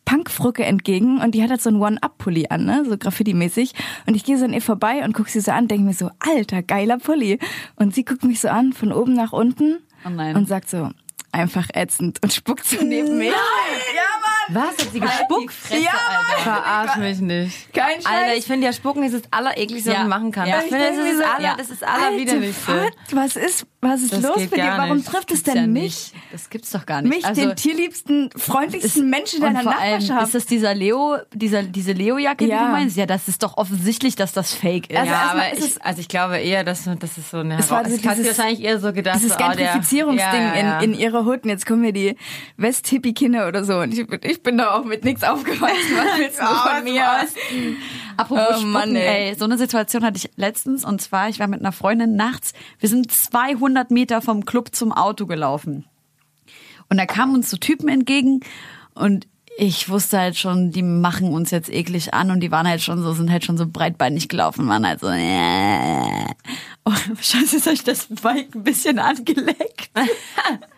[0.04, 2.84] Punkfrucke entgegen und die hat halt so einen One-Up-Pulli an, ne?
[2.88, 3.72] so Graffiti-mäßig.
[4.06, 6.10] Und ich gehe so an ihr vorbei und gucke sie so an, denke mir so,
[6.20, 7.38] alter, geiler Pulli.
[7.74, 10.90] Und sie guckt mich so an, von oben nach unten oh und sagt so,
[11.32, 13.30] einfach ätzend und spuckt so neben mich.
[13.30, 13.36] Nein!
[13.36, 13.85] Mann!
[14.48, 14.64] Was?
[14.68, 15.52] Hat sie gespuckt?
[15.52, 16.42] Fresse, ja, Mann!
[16.42, 17.72] Verarsch mich nicht.
[17.72, 18.06] Kein Scheiß.
[18.06, 20.00] Alter, ich finde ja Spucken ist das allerekligste, was Ja.
[20.04, 20.48] man machen kann.
[20.48, 20.58] Ja.
[20.58, 21.54] Ich finde, das ist das, so, aller, ja.
[21.58, 22.72] das ist das allerwiderlichste.
[22.72, 23.36] Alter, was?
[23.36, 24.74] Ist, was ist Das los mit dir?
[24.76, 25.08] Warum nicht.
[25.08, 25.82] trifft es denn ja mich?
[25.82, 26.14] nicht.
[26.32, 27.14] Das gibt's doch gar nicht.
[27.14, 30.26] Mich, also, den tierliebsten, freundlichsten Menschen und deiner vor allem Nachbarschaft.
[30.26, 32.66] ist das dieser Leo, dieser, diese Leo-Jacke, die Ja.
[32.66, 32.96] du meinst?
[32.96, 34.96] Ja, das ist doch offensichtlich, dass das Fake ist.
[34.98, 37.70] Also ja, aber ist ich, also ich glaube eher, dass das ist so eine Es
[37.70, 39.16] war so das wahrscheinlich eher so gedacht.
[39.16, 40.52] dieses so, oh, Gentrifizierungsding.
[40.54, 41.44] In, in ihrer Hut.
[41.44, 42.16] Und jetzt kommen mir die
[42.56, 43.78] West-Hippie-Kinder oder so.
[43.78, 44.06] Und ich,
[44.36, 45.96] ich bin da auch mit nichts aufgewachsen.
[45.96, 47.06] Was willst du von mir?
[48.16, 49.30] Apropos Oh Spucken, Mann, ey.
[49.30, 49.34] ey.
[49.34, 52.88] So eine Situation hatte ich letztens und zwar, ich war mit einer Freundin nachts, wir
[52.88, 55.86] sind 200 Meter vom Club zum Auto gelaufen.
[56.88, 58.40] Und da kamen uns so Typen entgegen
[58.94, 59.26] und
[59.58, 63.02] ich wusste halt schon, die machen uns jetzt eklig an und die waren halt schon
[63.02, 66.26] so, sind halt schon so breitbeinig gelaufen, waren halt so, äh.
[66.84, 69.90] oh, scheiße, hab ich das Bike ein bisschen angeleckt.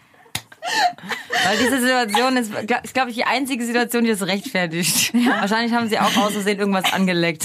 [1.44, 2.52] Weil diese Situation ist,
[2.83, 5.12] ist glaube ich, die einzige Situation, die das rechtfertigt.
[5.40, 7.44] Wahrscheinlich haben sie auch aus Versehen irgendwas angeleckt.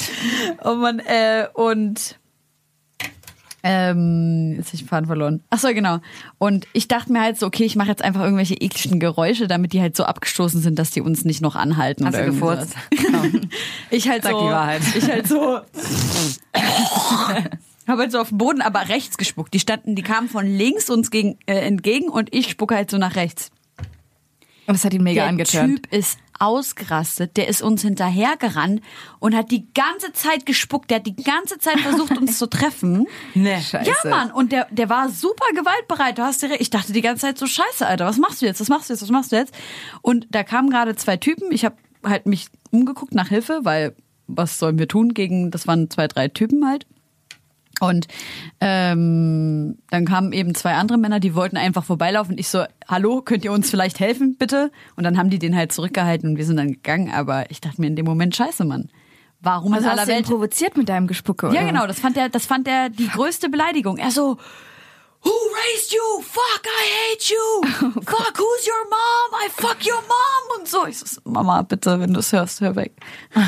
[0.64, 2.18] Oh man, äh, und
[3.66, 5.42] ähm, jetzt hab ich den Faden verloren.
[5.50, 6.00] Ach so, genau.
[6.38, 9.72] Und ich dachte mir halt so, okay, ich mache jetzt einfach irgendwelche ekligen Geräusche, damit
[9.72, 12.76] die halt so abgestoßen sind, dass die uns nicht noch anhalten Hast oder du gefurzt?
[12.90, 13.24] Genau.
[13.90, 14.82] Ich halt Sag so, die Wahrheit.
[14.96, 15.60] ich halt so
[17.88, 19.54] habe halt so auf den Boden, aber rechts gespuckt.
[19.54, 22.98] Die standen, die kamen von links uns gegen, äh, entgegen und ich spucke halt so
[22.98, 23.52] nach rechts.
[24.66, 25.84] Und das hat ihn mega Der angetörnt.
[25.84, 28.82] Typ ist ausgerastet, der ist uns hinterhergerannt
[29.20, 33.08] und hat die ganze Zeit gespuckt, der hat die ganze Zeit versucht, uns zu treffen.
[33.34, 33.62] Nee.
[33.62, 33.90] Scheiße.
[33.90, 36.18] Ja, Mann, und der, der war super gewaltbereit.
[36.18, 36.60] Du hast dir.
[36.60, 38.60] Ich dachte die ganze Zeit so, scheiße, Alter, was machst du jetzt?
[38.60, 39.02] Was machst du jetzt?
[39.02, 39.54] Was machst du jetzt?
[40.02, 41.52] Und da kamen gerade zwei Typen.
[41.52, 43.96] Ich habe halt mich umgeguckt nach Hilfe, weil
[44.28, 46.86] was sollen wir tun gegen, das waren zwei, drei Typen halt.
[47.80, 48.08] Und
[48.62, 52.38] ähm, dann kamen eben zwei andere Männer, die wollten einfach vorbeilaufen.
[52.38, 54.72] Ich so, hallo, könnt ihr uns vielleicht helfen, bitte?
[54.96, 57.12] Und dann haben die den halt zurückgehalten und wir sind dann gegangen.
[57.12, 58.90] Aber ich dachte mir in dem Moment, scheiße, Mann.
[59.42, 61.56] Warum Also in hast aller Welt provoziert mit deinem Gespucke, oder?
[61.56, 63.98] ja, genau, das fand er, das fand er die größte Beleidigung.
[63.98, 64.38] Er so,
[65.24, 66.22] Who raised you?
[66.22, 67.92] Fuck, I hate you.
[68.02, 69.42] Fuck, who's your mom?
[69.42, 70.60] I fuck your mom.
[70.60, 70.86] Und so.
[70.86, 72.94] Ich so, Mama, bitte, wenn du es hörst, hör weg.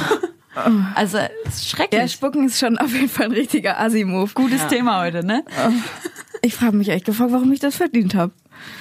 [0.96, 2.02] also, es ist schrecklich.
[2.02, 4.32] Ja, Spucken ist schon auf jeden Fall ein richtiger Assi-Move.
[4.34, 5.44] Gutes Thema heute, ne?
[6.42, 8.32] Ich frage mich echt gefragt, warum ich das verdient habe.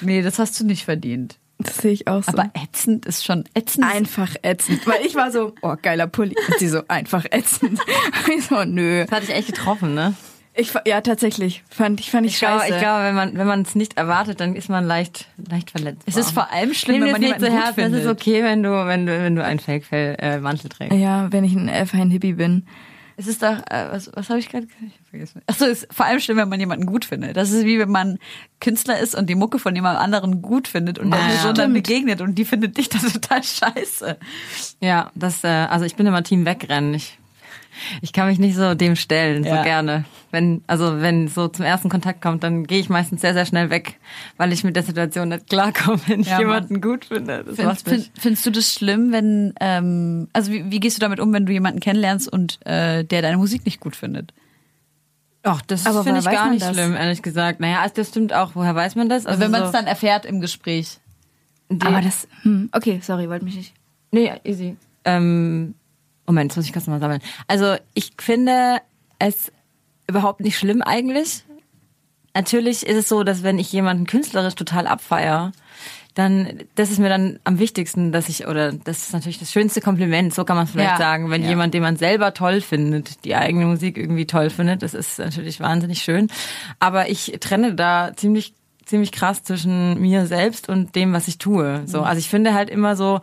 [0.00, 1.38] Nee, das hast du nicht verdient.
[1.58, 2.32] Das sehe ich auch so.
[2.32, 3.86] Aber ätzend ist schon ätzend.
[3.86, 4.86] einfach ätzend.
[4.86, 6.34] Weil ich war so, oh, geiler Pulli.
[6.48, 7.80] Und sie so, einfach ätzend.
[8.36, 9.04] Ich so, nö.
[9.04, 10.14] Das hat dich echt getroffen, ne?
[10.56, 11.64] Ich, fa- ja, tatsächlich.
[11.68, 12.74] Fand ich, fand ich, Ich glaube, scheiße.
[12.74, 16.02] ich glaube, wenn man wenn man es nicht erwartet, dann ist man leicht leicht verletzt.
[16.06, 17.80] es ist vor allem schlimm, Nimm wenn man es nicht jemanden zu gut Herzen.
[17.80, 18.02] Es findet.
[18.04, 20.92] ist okay, wenn du wenn du wenn du einen Fake äh, trägst.
[20.96, 22.66] ja, wenn ich ein einfach ein Hippie bin.
[23.16, 24.82] Es ist doch, äh, was, was habe ich gerade gesagt?
[24.88, 25.42] Ich hab vergessen.
[25.46, 27.36] Achso, es ist vor allem schlimm, wenn man jemanden gut findet.
[27.36, 28.18] Das ist wie wenn man
[28.60, 31.52] Künstler ist und die Mucke von jemand anderen gut findet und der Ja, Person ja.
[31.62, 34.18] dann begegnet und die findet dich dann total scheiße.
[34.80, 36.92] Ja, das äh, also ich bin immer Team wegrennen.
[36.94, 37.18] Ich
[38.02, 39.58] ich kann mich nicht so dem stellen, Ja.
[39.58, 40.04] so gerne.
[40.30, 43.70] Wenn, also wenn so zum ersten Kontakt kommt, dann gehe ich meistens sehr, sehr schnell
[43.70, 43.98] weg,
[44.36, 47.44] weil ich mit der Situation nicht klarkomme, wenn ich Ja, jemanden gut finde.
[47.44, 51.20] Das Find, find, findest du das schlimm, wenn, ähm, also wie, wie gehst du damit
[51.20, 54.32] um, wenn du jemanden kennenlernst und äh, der deine Musik nicht gut findet?
[55.46, 56.72] Ach, das finde ich gar nicht das?
[56.74, 57.60] schlimm, ehrlich gesagt.
[57.60, 58.52] Naja, also das stimmt auch.
[58.54, 59.26] Woher weiß man das?
[59.26, 60.98] Also wenn man so, es dann erfährt im Gespräch.
[61.68, 63.74] die- Aber das, hm, okay, sorry, wollte mich nicht.
[64.10, 64.76] Nee, easy.
[65.04, 65.74] Ähm,
[66.26, 67.20] Moment, jetzt muss ich kurz mal sammeln.
[67.48, 68.80] Also ich finde
[69.18, 69.52] es
[70.08, 71.44] überhaupt nicht schlimm eigentlich.
[72.34, 75.52] Natürlich ist es so, dass wenn ich jemanden künstlerisch total abfeier,
[76.14, 79.80] dann das ist mir dann am wichtigsten, dass ich oder das ist natürlich das schönste
[79.80, 80.96] Kompliment, so kann man es vielleicht Ja.
[80.98, 81.48] sagen, wenn Ja.
[81.50, 85.58] jemand, den man selber toll findet, die eigene Musik irgendwie toll findet, das ist natürlich
[85.60, 86.28] wahnsinnig schön,
[86.78, 91.82] aber ich trenne da ziemlich ziemlich krass zwischen mir selbst und dem, was ich tue.
[91.86, 92.04] So, Mhm.
[92.04, 93.20] also ich finde halt immer so,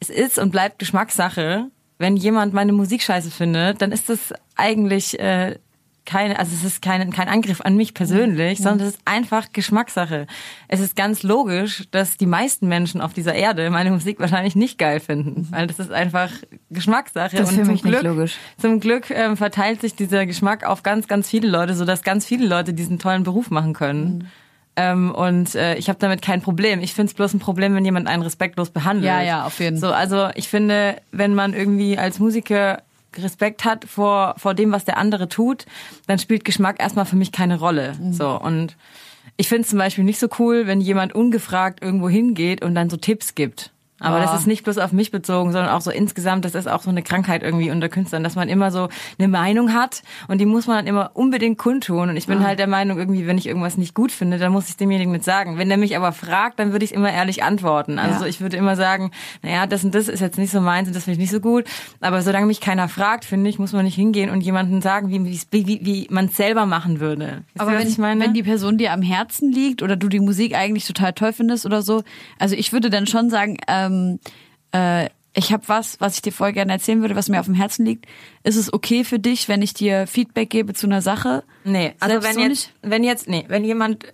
[0.00, 1.70] es ist und bleibt Geschmackssache.
[2.02, 5.56] Wenn jemand meine Musik scheiße findet, dann ist das eigentlich äh,
[6.04, 10.26] keine, also es ist kein, kein Angriff an mich persönlich, sondern es ist einfach Geschmackssache.
[10.66, 14.78] Es ist ganz logisch, dass die meisten Menschen auf dieser Erde meine Musik wahrscheinlich nicht
[14.78, 16.32] geil finden, weil das ist einfach
[16.70, 17.36] Geschmackssache.
[17.36, 18.36] Das ist für zum mich nicht Glück, logisch.
[18.58, 22.48] Zum Glück ähm, verteilt sich dieser Geschmack auf ganz, ganz viele Leute, sodass ganz viele
[22.48, 24.18] Leute diesen tollen Beruf machen können.
[24.18, 24.26] Mhm.
[24.74, 26.80] Ähm, und äh, ich habe damit kein Problem.
[26.80, 29.06] Ich finde es bloß ein Problem, wenn jemand einen respektlos behandelt.
[29.06, 29.78] Ja, ja, auf jeden.
[29.78, 32.82] So, also ich finde, wenn man irgendwie als Musiker
[33.16, 35.66] Respekt hat vor, vor dem, was der andere tut,
[36.06, 37.94] dann spielt Geschmack erstmal für mich keine Rolle.
[38.00, 38.12] Mhm.
[38.14, 38.76] So, und
[39.36, 42.88] ich finde es zum Beispiel nicht so cool, wenn jemand ungefragt irgendwo hingeht und dann
[42.88, 43.70] so Tipps gibt.
[44.02, 44.24] Aber Ja.
[44.24, 46.90] das ist nicht bloß auf mich bezogen, sondern auch so insgesamt, das ist auch so
[46.90, 48.88] eine Krankheit irgendwie unter Künstlern, dass man immer so
[49.18, 52.10] eine Meinung hat und die muss man dann immer unbedingt kundtun.
[52.10, 54.68] Und ich bin halt der Meinung, irgendwie, wenn ich irgendwas nicht gut finde, dann muss
[54.68, 55.58] ich demjenigen mit sagen.
[55.58, 57.98] Wenn der mich aber fragt, dann würde ich immer ehrlich antworten.
[57.98, 58.18] Also Ja.
[58.20, 59.10] so, ich würde immer sagen,
[59.42, 61.40] naja, das und das ist jetzt nicht so meins und das finde ich nicht so
[61.40, 61.64] gut.
[62.00, 65.24] Aber solange mich keiner fragt, finde ich, muss man nicht hingehen und jemandem sagen, wie,
[65.50, 67.42] wie, wie, wie man es selber machen würde.
[67.52, 68.24] Wisst ihr, Aber was wenn, ich meine?
[68.24, 71.66] wenn die Person dir am Herzen liegt oder du die Musik eigentlich total toll findest
[71.66, 72.02] oder so,
[72.38, 73.91] also ich würde dann schon sagen, ähm,
[74.72, 77.54] äh, ich habe was, was ich dir voll gerne erzählen würde, was mir auf dem
[77.54, 78.06] Herzen liegt.
[78.42, 81.42] Ist es okay für dich, wenn ich dir Feedback gebe zu einer Sache?
[81.64, 82.72] Nee, also Selbst wenn so jetzt, nicht?
[82.82, 84.12] wenn jetzt, nee, wenn jemand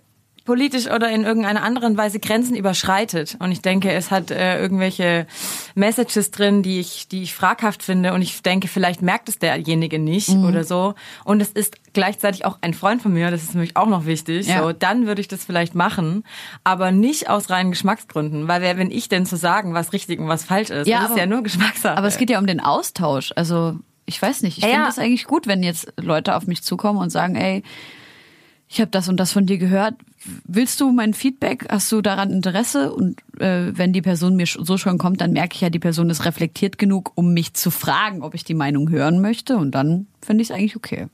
[0.49, 5.27] politisch oder in irgendeiner anderen Weise Grenzen überschreitet und ich denke, es hat äh, irgendwelche
[5.75, 9.99] Messages drin, die ich, die ich fraghaft finde und ich denke, vielleicht merkt es derjenige
[9.99, 10.45] nicht Mhm.
[10.45, 13.85] oder so und es ist gleichzeitig auch ein Freund von mir, das ist nämlich auch
[13.85, 14.63] noch wichtig, Ja.
[14.63, 16.23] so, dann würde ich das vielleicht machen,
[16.63, 20.27] aber nicht aus reinen Geschmacksgründen, weil wer bin ich denn zu sagen, was richtig und
[20.29, 20.87] was falsch ist?
[20.87, 21.95] Ja, das ist aber- ja nur Geschmackssache.
[21.95, 23.33] Aber es geht ja um den Austausch.
[23.35, 23.75] Also
[24.07, 24.57] ich weiß nicht.
[24.57, 27.61] Ich Ja, finde es eigentlich gut, wenn jetzt Leute auf mich zukommen und sagen, ey,
[28.71, 29.95] ich habe das und das von dir gehört.
[30.43, 31.65] Willst du mein Feedback?
[31.69, 32.93] Hast du daran Interesse?
[32.93, 36.09] Und äh, wenn die Person mir so schon kommt, dann merke ich ja, die Person
[36.11, 39.57] ist reflektiert genug, um mich zu fragen, ob ich die Meinung hören möchte.
[39.57, 41.07] Und dann finde ich es eigentlich okay.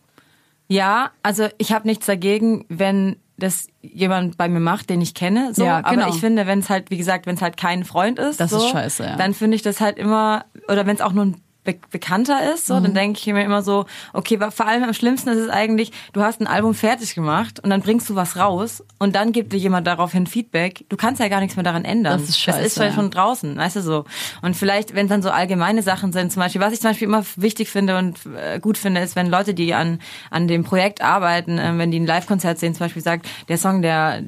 [0.68, 5.54] Ja, also ich habe nichts dagegen, wenn das jemand bei mir macht, den ich kenne.
[5.54, 5.64] So.
[5.64, 6.04] Ja, genau.
[6.04, 8.52] Aber ich finde, wenn es halt, wie gesagt, wenn es halt kein Freund ist, Das
[8.52, 9.16] so, ist scheiße, ja.
[9.16, 12.68] dann finde ich das halt immer, oder wenn es auch nur ein Be Bekannter ist,
[12.68, 12.96] so, dann Mhm.
[12.96, 16.40] denke ich mir immer so, okay, vor allem am schlimmsten ist es eigentlich, du hast
[16.40, 19.86] ein Album fertig gemacht und dann bringst du was raus und dann gibt dir jemand
[19.88, 20.86] daraufhin Feedback.
[20.90, 22.20] Du kannst ja gar nichts mehr daran ändern.
[22.20, 22.94] Das ist scheiße, Das ist ja.
[22.94, 24.06] schon draußen, weißt du so.
[24.42, 27.08] Und vielleicht, wenn es dann so allgemeine Sachen sind, zum Beispiel, was ich zum Beispiel
[27.08, 30.00] immer wichtig finde und äh, gut finde, ist, wenn Leute, die an,
[30.32, 33.82] an dem Projekt arbeiten, äh, wenn die ein Live-Konzert sehen, zum Beispiel sagt, der Song,
[33.82, 34.24] der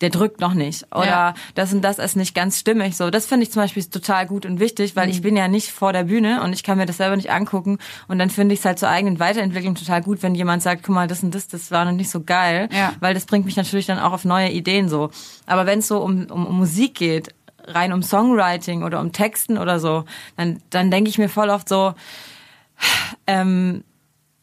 [0.00, 1.34] der drückt noch nicht oder Ja.
[1.54, 2.96] das und das ist nicht ganz stimmig.
[2.96, 5.22] So, das finde ich zum Beispiel total gut und wichtig, weil ich Mhm.
[5.22, 7.78] bin ja nicht vor der Bühne und ich kann mir das selber nicht angucken
[8.08, 10.94] und dann finde ich es halt zur eigenen Weiterentwicklung total gut, wenn jemand sagt, guck
[10.94, 12.92] mal, das und das, das war noch nicht so geil, Ja.
[13.00, 15.10] weil das bringt mich natürlich dann auch auf neue Ideen so.
[15.46, 17.32] Aber wenn es so um, um, um Musik geht,
[17.66, 20.04] rein um Songwriting oder um Texten oder so,
[20.36, 21.94] dann, dann denke ich mir voll oft so,
[23.26, 23.84] ähm,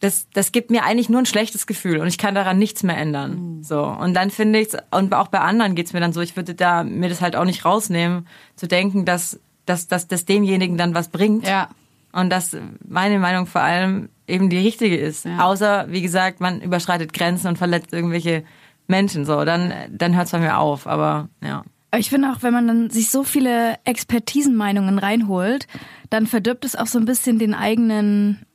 [0.02, 2.98] das, das gibt mir eigentlich nur ein schlechtes Gefühl und ich kann daran nichts mehr
[2.98, 3.60] ändern.
[3.64, 3.84] So.
[3.84, 6.84] Und dann finde ich und auch bei anderen geht's mir dann so, ich würde da
[6.84, 11.10] mir das halt auch nicht rausnehmen, zu denken, dass, dass, dass das demjenigen dann was
[11.10, 11.48] bringt.
[11.48, 11.70] Ja.
[12.14, 15.26] Und dass meine Meinung vor allem eben die richtige ist.
[15.26, 15.46] Ja.
[15.46, 18.44] Außer, wie gesagt, man überschreitet Grenzen und verletzt irgendwelche
[18.88, 19.24] Menschen.
[19.24, 20.88] So, dann, dann hört's bei mir auf.
[20.88, 21.64] Aber ja.
[21.96, 25.68] Ich finde auch, wenn man dann sich so viele Expertisenmeinungen reinholt,
[26.10, 28.46] dann verdirbt es auch so ein bisschen den eigenen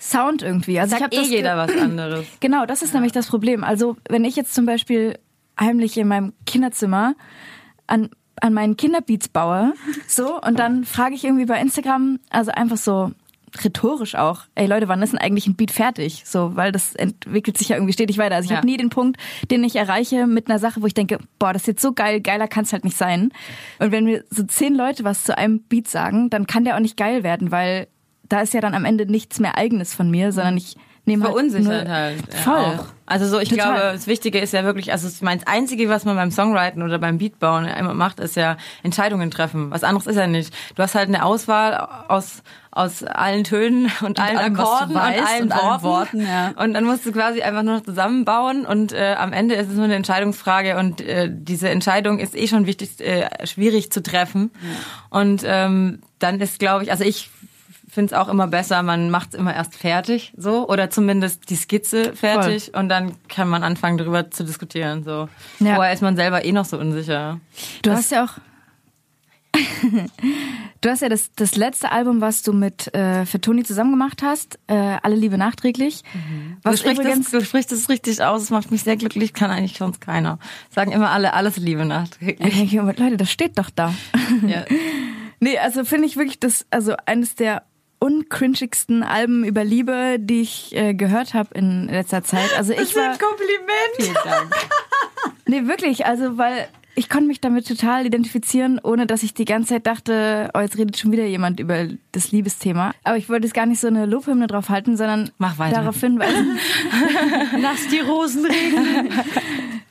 [0.00, 0.78] Sound irgendwie.
[0.78, 2.26] Also ich Sagt hab eh das ge- jeder was anderes.
[2.40, 3.64] Genau, das ist nämlich das Problem.
[3.64, 5.18] Also wenn ich jetzt zum Beispiel
[5.58, 7.14] heimlich in meinem Kinderzimmer
[7.86, 9.74] an, an meinen Kinderbeats baue,
[10.06, 13.10] so, und dann frage ich irgendwie bei Instagram, also einfach so
[13.64, 16.22] rhetorisch auch, ey Leute, wann ist denn eigentlich ein Beat fertig?
[16.26, 18.36] So, weil das entwickelt sich ja irgendwie stetig weiter.
[18.36, 18.58] Also ich Ja.
[18.58, 19.18] habe nie den Punkt,
[19.50, 22.20] den ich erreiche mit einer Sache, wo ich denke, boah, das ist jetzt so geil,
[22.20, 23.30] geiler kann es halt nicht sein.
[23.78, 26.80] Und wenn mir so zehn Leute was zu einem Beat sagen, dann kann der auch
[26.80, 27.88] nicht geil werden, weil
[28.28, 30.76] da ist ja dann am Ende nichts mehr eigenes von mir, sondern ich
[31.08, 32.18] nehme halt verunsichert halt.
[32.32, 32.54] ja, Voll.
[32.54, 32.84] Auch.
[33.06, 33.72] Also so, ich Total.
[33.72, 36.82] glaube, das Wichtige ist ja wirklich, also ich meine, das Einzige, was man beim Songwriten
[36.82, 39.70] oder beim Beatbauen immer macht, ist ja Entscheidungen treffen.
[39.70, 40.54] Was anderes ist ja nicht.
[40.76, 44.94] Du hast halt eine Auswahl aus aus allen Tönen und, allen allem, was du Akkorden
[44.94, 45.82] und allen und allen Worten.
[45.82, 46.52] Worten, ja.
[46.62, 49.74] Und dann musst du quasi einfach nur noch zusammenbauen und äh, am Ende ist es
[49.74, 54.52] nur eine Entscheidungsfrage und äh, diese Entscheidung ist eh schon wichtig, äh, schwierig zu treffen.
[55.10, 57.30] Und ähm, dann ist, glaube ich, also ich
[57.98, 61.56] finde es auch immer besser, man macht es immer erst fertig, so oder zumindest die
[61.56, 65.02] Skizze fertig und dann kann man anfangen darüber zu diskutieren.
[65.02, 65.28] So.
[65.58, 65.74] Ja.
[65.74, 67.40] Vorher ist man selber eh noch so unsicher.
[67.82, 68.34] Du hast ja auch.
[70.80, 74.22] du hast ja das, das letzte Album, was du mit äh, für Toni zusammen gemacht
[74.22, 76.04] hast, äh, Alle Liebe nachträglich.
[76.04, 79.32] Du Was sprichst, übrigens, das, du sprichst das richtig aus, das macht mich sehr glücklich,
[79.34, 80.38] kann eigentlich sonst keiner.
[80.70, 82.72] Sagen immer alle, alles Liebe ich nachträglich.
[82.72, 83.92] Leute, das steht doch da.
[84.46, 84.64] Ja.
[85.40, 87.62] Nee, also finde ich wirklich das, also eines der
[87.98, 92.50] uncringigsten Alben über Liebe, die ich äh, gehört habe in letzter Zeit.
[92.56, 93.96] Also ich war, Kompliment.
[93.96, 94.54] Vielen Dank.
[95.46, 99.68] nee, wirklich, also weil ich konnte mich damit total identifizieren, ohne dass ich die ganze
[99.74, 102.92] Zeit dachte, oh, jetzt redet schon wieder jemand über das Liebesthema.
[103.04, 105.76] Aber ich wollte jetzt gar nicht so eine Lobhymne drauf halten, sondern Mach weiter.
[105.76, 106.58] darauf hinweisen,
[107.60, 109.12] Lass die Rosen regnen.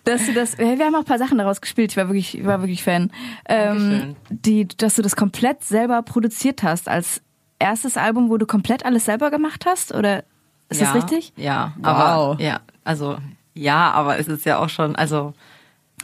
[0.03, 2.45] dass du das, wir haben auch ein paar Sachen daraus gespielt, ich war wirklich, ich
[2.45, 3.09] war wirklich Fan,
[3.47, 7.21] ähm, die, dass du das komplett selber produziert hast, als
[7.59, 10.23] erstes Album, wo du komplett alles selber gemacht hast, oder
[10.69, 11.33] ist ja, das richtig?
[11.35, 11.85] Ja, Wow.
[11.87, 13.17] aber ja, also
[13.53, 15.33] ja, aber es ist ja auch schon, also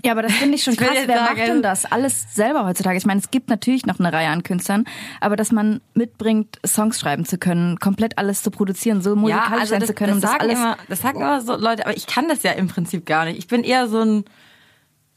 [0.04, 0.90] Ja, aber das finde ich schon Ich krass.
[1.06, 2.98] Wer sagen- macht denn das alles selber heutzutage?
[2.98, 4.86] Ich meine, es gibt natürlich noch eine Reihe an Künstlern,
[5.22, 9.84] aber dass man mitbringt, Songs schreiben zu können, komplett alles zu produzieren, so musikalisch sein
[9.86, 10.60] zu können, um das sagen alles.
[10.60, 13.38] immer, das sagen immer so Leute, aber ich kann das ja im Prinzip gar nicht.
[13.38, 14.26] Ich bin eher so ein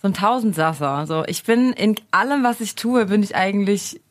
[0.02, 1.06] so ein Tausendsasser.
[1.06, 4.02] So, ich bin in allem, was ich tue, bin ich eigentlich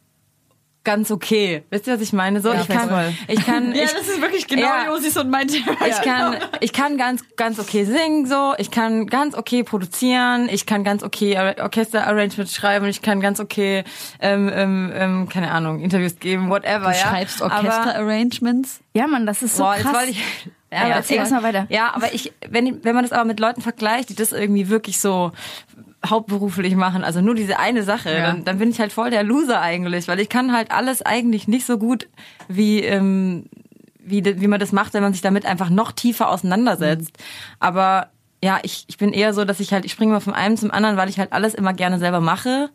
[0.85, 1.65] ganz okay.
[1.69, 2.39] Wisst ihr, was ich meine?
[2.39, 3.13] So, Ja, ich kann, voll.
[3.27, 4.85] ich kann, ich, ist wirklich genau Ja.
[4.87, 5.75] Josis und mein Thema.
[5.87, 8.53] ich kann, ich kann ganz, ganz okay singen, so.
[8.57, 10.47] Ich kann ganz okay produzieren.
[10.49, 12.85] Ich kann ganz okay Or- Orchester-Arrangements schreiben.
[12.85, 13.83] Ich kann ganz okay,
[14.21, 16.93] ähm, ähm, ähm, keine Ahnung, Interviews geben, whatever, Du ja.
[16.95, 18.79] schreibst Orchester-Arrangements.
[18.93, 19.93] Ja, Mann, das ist so Boah, jetzt krass.
[19.95, 20.23] wollte ich,
[20.71, 21.65] Ja, aber erzähl erst mal weiter.
[21.69, 24.99] Ja, aber ich, wenn, wenn man das aber mit Leuten vergleicht, die das irgendwie wirklich
[24.99, 25.31] so
[26.09, 28.21] hauptberuflich machen, also nur diese eine Sache, Ja.
[28.27, 31.47] dann, dann bin ich halt voll der Loser eigentlich, weil ich kann halt alles eigentlich
[31.47, 32.07] nicht so gut
[32.47, 33.45] wie, ähm,
[33.99, 37.17] wie, wie man das macht, wenn man sich damit einfach noch tiefer auseinandersetzt.
[37.59, 38.09] Aber
[38.43, 40.71] ja, ich, ich bin eher so, dass ich halt, ich springe mal von einem zum
[40.71, 42.69] anderen, weil ich halt alles immer gerne selber mache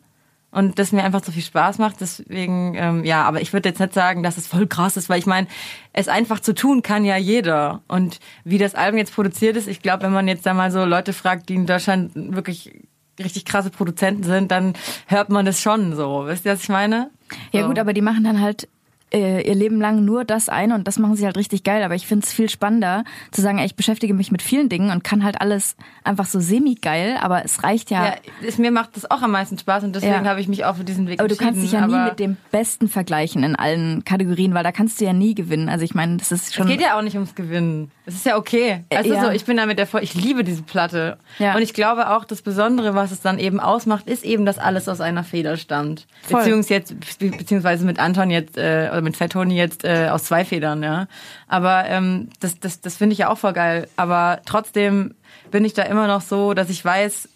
[0.53, 2.01] und das mir einfach so viel Spaß macht.
[2.01, 5.19] Deswegen, ähm, ja, aber ich würde jetzt nicht sagen, dass es voll krass ist, weil
[5.19, 5.47] ich meine,
[5.93, 7.81] es einfach zu tun kann ja jeder.
[7.87, 10.83] Und wie das Album jetzt produziert ist, ich glaube, wenn man jetzt da mal so
[10.83, 12.73] Leute fragt, die in Deutschland wirklich
[13.21, 14.73] richtig krasse Produzenten sind, dann
[15.07, 16.25] hört man das schon so.
[16.25, 17.11] Wisst ihr, was ich meine?
[17.51, 17.67] Ja so.
[17.67, 18.67] gut, aber die machen dann halt
[19.13, 21.83] äh, ihr Leben lang nur das eine und das machen sie halt richtig geil.
[21.83, 24.89] Aber ich finde es viel spannender zu sagen, ey, ich beschäftige mich mit vielen Dingen
[24.91, 28.05] und kann halt alles einfach so semi-geil, aber es reicht ja.
[28.05, 28.13] Ja,
[28.47, 30.25] es, mir macht das auch am meisten Spaß und deswegen Ja.
[30.25, 31.53] habe ich mich auch für diesen Weg aber du entschieden.
[31.53, 35.05] kannst dich ja nie mit dem Besten vergleichen in allen Kategorien, weil da kannst du
[35.05, 35.69] ja nie gewinnen.
[35.69, 36.67] Also ich meine, das ist schon.
[36.67, 37.91] Es geht ja auch nicht ums Gewinnen.
[38.05, 38.83] Es ist ja okay.
[38.89, 39.25] Äh, Es ist ja.
[39.25, 41.17] so, ich bin damit voll, ich liebe diese Platte.
[41.39, 41.55] Ja.
[41.55, 44.87] Und ich glaube auch, das Besondere, was es dann eben ausmacht, ist eben, dass alles
[44.89, 46.07] aus einer Feder stammt.
[46.23, 46.39] Voll.
[46.39, 50.45] Beziehungsweise jetzt, be- beziehungsweise mit Anton jetzt, äh, oder mit Fettoni jetzt äh, aus zwei
[50.45, 51.07] Federn, ja.
[51.47, 53.87] Aber ähm, das, das, das finde ich ja auch voll geil.
[53.97, 55.15] Aber trotzdem
[55.49, 57.27] bin ich da immer noch so, dass ich weiß,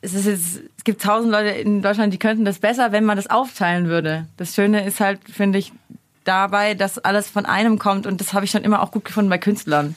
[0.00, 3.16] es, ist jetzt, es gibt tausend Leute in Deutschland, die könnten das besser, wenn man
[3.16, 4.26] das aufteilen würde.
[4.36, 5.72] Das Schöne ist halt, finde ich,
[6.24, 9.30] dabei, dass alles von einem kommt und das habe ich schon immer auch gut gefunden
[9.30, 9.96] bei Künstlern.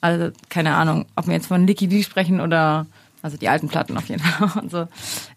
[0.00, 2.86] Also keine Ahnung, ob wir jetzt von Nicky D sprechen oder
[3.24, 4.86] also die alten Platten auf jeden Fall und so.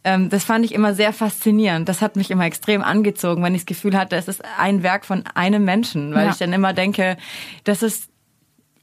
[0.04, 1.88] Ähm, das fand ich immer sehr faszinierend.
[1.88, 5.06] Das hat mich immer extrem angezogen, wenn ich das Gefühl hatte, es ist ein Werk
[5.06, 6.32] von einem Menschen, weil Ja.
[6.32, 7.16] ich dann immer denke,
[7.64, 8.10] das ist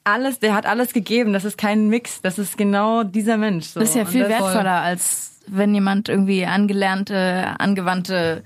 [0.05, 1.35] alles, der hat alles gegeben.
[1.35, 2.23] Das ist kein Mix.
[2.23, 3.67] Das ist genau dieser Mensch.
[3.67, 3.81] So.
[3.81, 8.43] Das ist ja viel wertvoller, als wenn jemand irgendwie angelernte, angewandte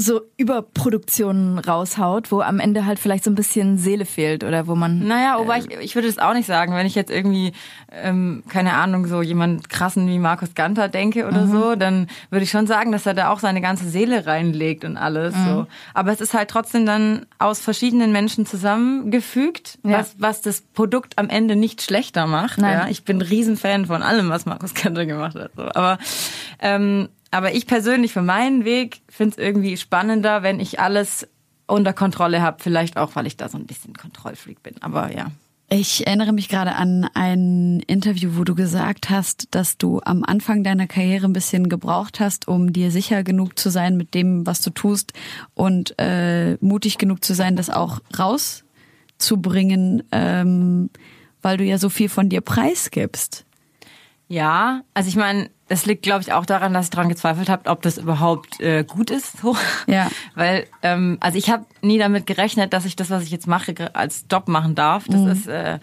[0.00, 4.76] so Überproduktionen raushaut, wo am Ende halt vielleicht so ein bisschen Seele fehlt oder wo
[4.76, 5.06] man.
[5.08, 7.52] Naja, wobei ich, ich würde es auch nicht sagen, wenn ich jetzt irgendwie,
[7.90, 12.50] ähm, keine Ahnung, so jemand krassen wie Markus Ganter denke oder so, dann würde ich
[12.50, 15.34] schon sagen, dass er da auch seine ganze Seele reinlegt und alles.
[15.34, 15.66] So.
[15.94, 19.98] Aber es ist halt trotzdem dann aus verschiedenen Menschen zusammengefügt, Ja.
[19.98, 22.58] was, was das Produkt am Ende nicht schlechter macht.
[22.58, 22.78] Nein.
[22.78, 22.88] Ja?
[22.88, 25.50] Ich bin Riesenfan von allem, was Markus Ganter gemacht hat.
[25.56, 25.64] So.
[25.74, 25.98] Aber
[26.60, 31.28] ähm, aber ich persönlich für meinen Weg finde es irgendwie spannender, wenn ich alles
[31.66, 32.58] unter Kontrolle habe.
[32.60, 34.74] Vielleicht auch, weil ich da so ein bisschen Kontrollfreak bin.
[34.80, 35.30] Aber ja.
[35.70, 40.64] Ich erinnere mich gerade an ein Interview, wo du gesagt hast, dass du am Anfang
[40.64, 44.62] deiner Karriere ein bisschen gebraucht hast, um dir sicher genug zu sein mit dem, was
[44.62, 45.12] du tust
[45.52, 50.88] und äh, mutig genug zu sein, das auch rauszubringen, ähm,
[51.42, 53.44] weil du ja so viel von dir preisgibst.
[54.26, 57.70] Ja, also ich meine, das liegt, glaube ich, auch daran, dass ich daran gezweifelt habe,
[57.70, 59.38] ob das überhaupt äh, gut ist.
[59.40, 59.56] So.
[59.86, 60.10] Ja.
[60.34, 63.94] Weil, ähm, also ich habe nie damit gerechnet, dass ich das, was ich jetzt mache,
[63.94, 65.04] als Job machen darf.
[65.08, 65.78] Das ist, äh,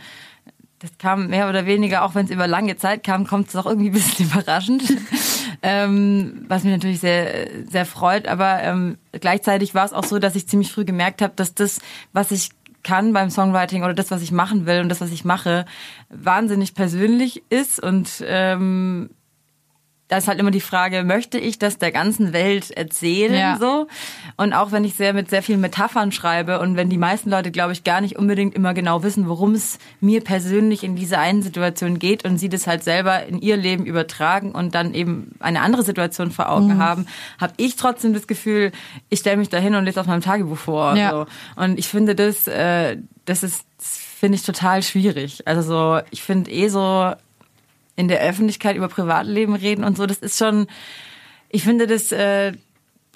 [0.80, 3.65] das kam mehr oder weniger, auch wenn es über lange Zeit kam, kommt es auch
[3.65, 4.84] irgendwie ein bisschen überraschend.
[5.62, 8.28] ähm, was mich natürlich sehr, sehr freut.
[8.28, 11.80] Aber ähm, gleichzeitig war es auch so, dass ich ziemlich früh gemerkt habe, dass das,
[12.12, 12.50] was ich
[12.84, 15.65] kann beim Songwriting oder das, was ich machen will und das, was ich mache,
[16.10, 19.09] wahnsinnig persönlich ist und ähm,
[20.08, 23.58] da ist halt immer die Frage, möchte ich das der ganzen Welt erzählen Ja.
[23.60, 23.88] so?
[24.38, 27.49] Und auch wenn ich sehr mit sehr vielen Metaphern schreibe und wenn die meisten Leute,
[27.49, 31.41] glaube ich, gar nicht unbedingt immer genau wissen, worum es mir persönlich in dieser einen
[31.41, 35.62] Situation geht und sie das halt selber in ihr Leben übertragen und dann eben eine
[35.62, 37.08] andere Situation vor Augen haben,
[37.39, 38.72] habe ich trotzdem das Gefühl,
[39.10, 40.95] ich stelle mich da hin und lese aus meinem Tagebuch vor.
[40.95, 41.12] Ja.
[41.12, 41.26] So.
[41.56, 45.47] Und ich finde das, äh, das ist, finde ich total schwierig.
[45.47, 47.14] Also so, ich finde eh so
[47.96, 50.68] in der Öffentlichkeit über Privatleben reden und so, das ist schon,
[51.50, 52.54] ich finde das, äh,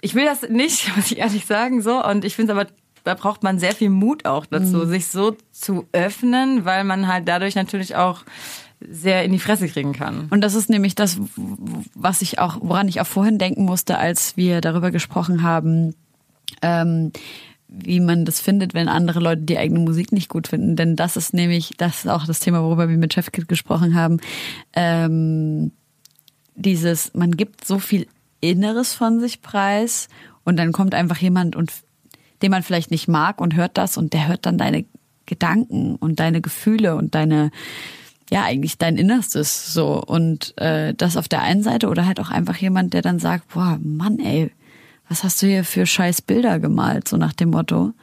[0.02, 2.04] ich will das nicht, muss ich ehrlich sagen, so.
[2.04, 2.68] Und ich finde aber,
[3.04, 7.28] da braucht man sehr viel Mut auch dazu, sich so zu öffnen, weil man halt
[7.28, 8.24] dadurch natürlich auch
[8.82, 10.28] sehr in die Fresse kriegen kann.
[10.30, 11.18] Und das ist nämlich das,
[11.96, 15.96] was ich auch, woran ich auch vorhin denken musste, als wir darüber gesprochen haben,
[16.62, 17.12] ähm,
[17.70, 20.76] wie man das findet, wenn andere Leute die eigene Musik nicht gut finden.
[20.76, 24.20] Denn das ist nämlich, das ist auch das Thema, worüber wir mit Chefkit gesprochen haben.
[24.74, 25.72] Ähm,
[26.55, 28.07] dieses, man gibt so viel
[28.41, 30.07] Inneres von sich preis
[30.43, 31.72] und dann kommt einfach jemand und
[32.41, 34.86] den man vielleicht nicht mag und hört das und der hört dann deine
[35.26, 37.51] Gedanken und deine Gefühle und deine
[38.32, 42.30] ja eigentlich dein Innerstes so und äh, das auf der einen Seite oder halt auch
[42.30, 44.51] einfach jemand, der dann sagt, boah Mann, ey,
[45.10, 47.93] was hast du hier für scheiß Bilder gemalt, so nach dem Motto.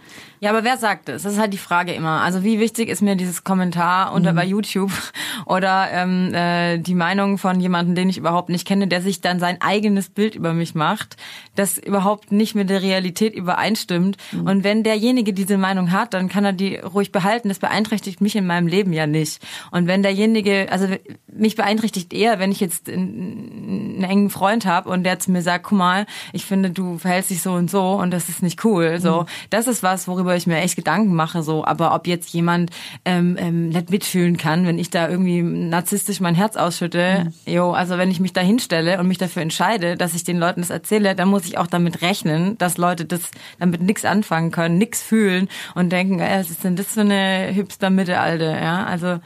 [0.41, 1.23] Ja, aber wer sagt es?
[1.23, 2.21] Das ist halt die Frage immer.
[2.21, 4.93] Also wie wichtig ist mir dieses Kommentar unter bei YouTube
[5.47, 9.41] oder ähm, äh, die Meinung von jemandem, den ich überhaupt nicht kenne, der sich dann
[9.41, 11.17] sein eigenes Bild über mich macht,
[11.55, 14.17] das überhaupt nicht mit der Realität übereinstimmt.
[14.33, 17.49] Und wenn derjenige diese Meinung hat, dann kann er die ruhig behalten.
[17.49, 19.41] Das beeinträchtigt mich in meinem Leben ja nicht.
[19.71, 20.87] Und wenn derjenige, also
[21.27, 25.65] mich beeinträchtigt eher, wenn ich jetzt einen engen Freund habe und der zu mir sagt,
[25.65, 29.01] guck mal, ich finde, du verhältst dich so und so und das ist nicht cool.
[29.01, 31.43] So, das ist was, worüber ich mir echt Gedanken mache.
[31.43, 32.71] So, aber ob jetzt jemand
[33.05, 37.99] ähm, ähm, nicht mitfühlen kann, wenn ich da irgendwie narzisstisch mein Herz ausschütte, jo, also
[37.99, 41.15] wenn ich mich da hinstelle und mich dafür entscheide, dass ich den Leuten das erzähle,
[41.15, 45.49] dann muss ich auch damit rechnen, dass Leute das damit nichts anfangen können, nichts fühlen
[45.75, 48.85] und denken, äh, was ist denn das für eine hipster Mittelalter, ja?
[48.85, 49.19] Also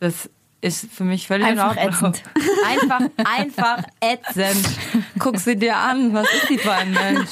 [0.00, 0.28] das
[0.62, 2.14] ist für mich völlig Einfach in Ordnung.
[2.14, 2.22] ätzend.
[2.66, 4.68] Einfach, einfach ätzend.
[5.18, 7.30] Guck sie dir an, was ist die für ein Mensch?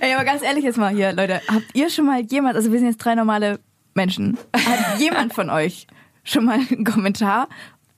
[0.00, 2.78] Ey, aber ganz ehrlich jetzt mal hier, Leute, habt ihr schon mal jemand, also wir
[2.78, 3.60] sind jetzt drei normale
[3.94, 5.86] Menschen, hat jemand von euch
[6.24, 7.48] schon mal einen Kommentar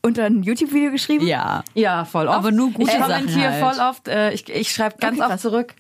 [0.03, 1.25] unter ein YouTube-Video geschrieben?
[1.27, 1.63] Ja.
[1.75, 2.37] Ja, voll oft.
[2.39, 3.65] Aber nur gute ich Sachen kommentiere halt.
[3.77, 5.75] voll oft, äh, ich, ich schreibe ganz Okay, oft zurück.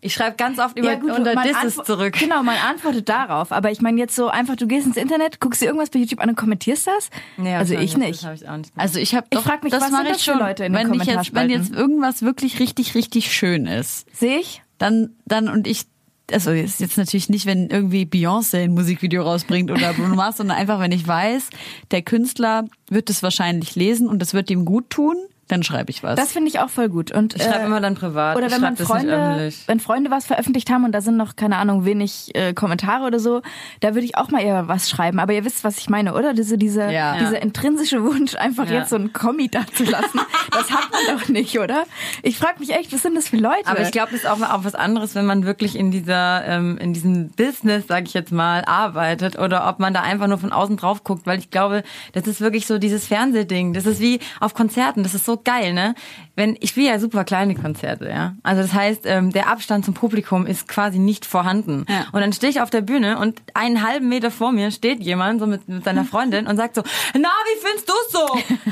[0.00, 2.14] Ich schreibe ganz oft über, gut, unter Disses zurück.
[2.18, 3.50] Genau, man antwortet darauf.
[3.52, 6.20] Aber ich meine jetzt so einfach, du gehst ins Internet, guckst dir irgendwas bei YouTube
[6.20, 7.10] an und kommentierst das?
[7.36, 8.24] Nee, also ich das nicht.
[8.24, 8.72] hab ich auch nicht.
[8.76, 10.40] Also ich habe Ich doch, frag mich, das was mache sind ich das für schon,
[10.40, 14.38] Leute in den wenn ich jetzt, wenn jetzt irgendwas wirklich richtig richtig schön ist, Sehe
[14.38, 14.62] ich?
[14.78, 15.86] dann dann und ich
[16.30, 20.58] also ist jetzt natürlich nicht, wenn irgendwie Beyoncé ein Musikvideo rausbringt oder Bruno Mars, sondern
[20.58, 21.48] einfach, wenn ich weiß,
[21.90, 25.16] der Künstler wird es wahrscheinlich lesen und es wird ihm gut tun,
[25.48, 26.16] dann schreibe ich was.
[26.16, 27.10] Das finde ich auch voll gut.
[27.10, 28.36] Und, Ich schreibe äh, immer dann privat.
[28.36, 31.00] Oder ich wenn man schreib das nicht Freunde, wenn Freunde was veröffentlicht haben und da
[31.00, 33.42] sind noch, keine Ahnung, wenig äh, Kommentare oder so,
[33.80, 35.18] da würde ich auch mal eher was schreiben.
[35.18, 36.34] Aber ihr wisst, was ich meine, oder?
[36.34, 37.18] Diese, diese, Ja.
[37.18, 38.78] dieser intrinsische Wunsch, einfach Ja.
[38.78, 40.20] jetzt so ein Kommi dazulassen.
[40.52, 41.84] das hat man doch nicht, oder?
[42.22, 43.66] Ich frage mich echt, was sind das für Leute?
[43.66, 46.76] Aber ich glaube, das ist auch, auch was anderes, wenn man wirklich in dieser, ähm,
[46.78, 50.52] in diesem Business, sage ich jetzt mal, arbeitet oder ob man da einfach nur von
[50.52, 51.82] außen drauf guckt, weil ich glaube,
[52.12, 53.72] das ist wirklich so dieses Fernsehding.
[53.72, 55.02] Das ist wie auf Konzerten.
[55.02, 55.94] Das ist so geil, ne?
[56.36, 58.34] Wenn ich spiele ja super kleine Konzerte, ja.
[58.44, 61.84] Also das heißt, ähm, der Abstand zum Publikum ist quasi nicht vorhanden.
[61.88, 62.06] Ja.
[62.12, 65.40] Und dann stehe ich auf der Bühne und einen halben Meter vor mir steht jemand
[65.40, 66.82] so mit, mit seiner Freundin und sagt so,
[67.14, 68.26] na, wie findest du so?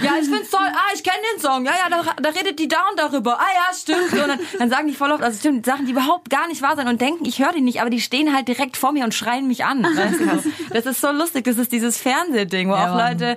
[0.05, 0.61] Ja, ich find's toll.
[0.63, 1.65] Ah, ich kenne den Song.
[1.65, 3.39] Ja, ja, da, da redet die und darüber.
[3.41, 4.13] Ah ja, stimmt.
[4.13, 6.77] Und dann, dann sagen die voll oft, also stimmt, Sachen, die überhaupt gar nicht wahr
[6.77, 9.15] sind und denken, ich höre die nicht, aber die stehen halt direkt vor mir und
[9.15, 9.83] schreien mich an.
[9.83, 10.27] Weißt du?
[10.71, 11.45] Das ist so lustig.
[11.45, 13.09] Das ist dieses Fernsehding, wo Ja, auch.
[13.09, 13.37] Leute,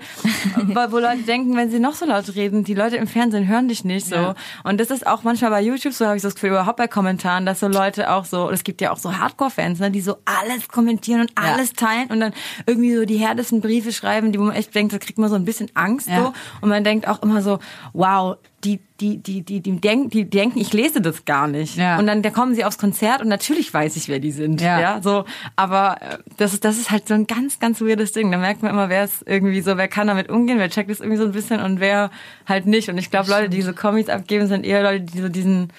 [0.68, 3.68] wo, wo Leute denken, wenn sie noch so laut reden, die Leute im Fernsehen hören
[3.68, 4.16] dich nicht so.
[4.16, 4.36] Ja.
[4.64, 6.88] Und das ist auch manchmal bei YouTube so, habe ich so das Gefühl, überhaupt bei
[6.88, 10.18] Kommentaren, dass so Leute auch so, es gibt ja auch so Hardcore-Fans, ne, die so
[10.26, 11.54] alles kommentieren und Ja.
[11.54, 12.34] alles teilen und dann
[12.66, 15.36] irgendwie so die härtesten Briefe schreiben, die wo man echt denkt, da kriegt man so
[15.36, 16.24] ein bisschen Angst Ja.
[16.24, 16.34] so.
[16.62, 17.60] Und man denkt auch immer so,
[17.94, 21.78] wow, die, die, die, die, die, denken, die denken, ich lese das gar nicht.
[21.78, 21.98] Ja.
[21.98, 24.62] Und dann da kommen sie aufs Konzert und natürlich weiß ich, wer die sind.
[24.62, 24.80] Ja.
[24.80, 25.26] Ja, so.
[25.56, 28.32] Aber äh, das ist, das ist halt so ein ganz, ganz weirdes Ding.
[28.32, 31.00] Da merkt man immer, wer ist irgendwie so, wer kann damit umgehen, wer checkt das
[31.00, 32.12] irgendwie so ein bisschen und wer
[32.46, 32.90] halt nicht.
[32.90, 35.72] Und ich glaube, Leute, die so Comics abgeben, sind eher Leute, die so diesen,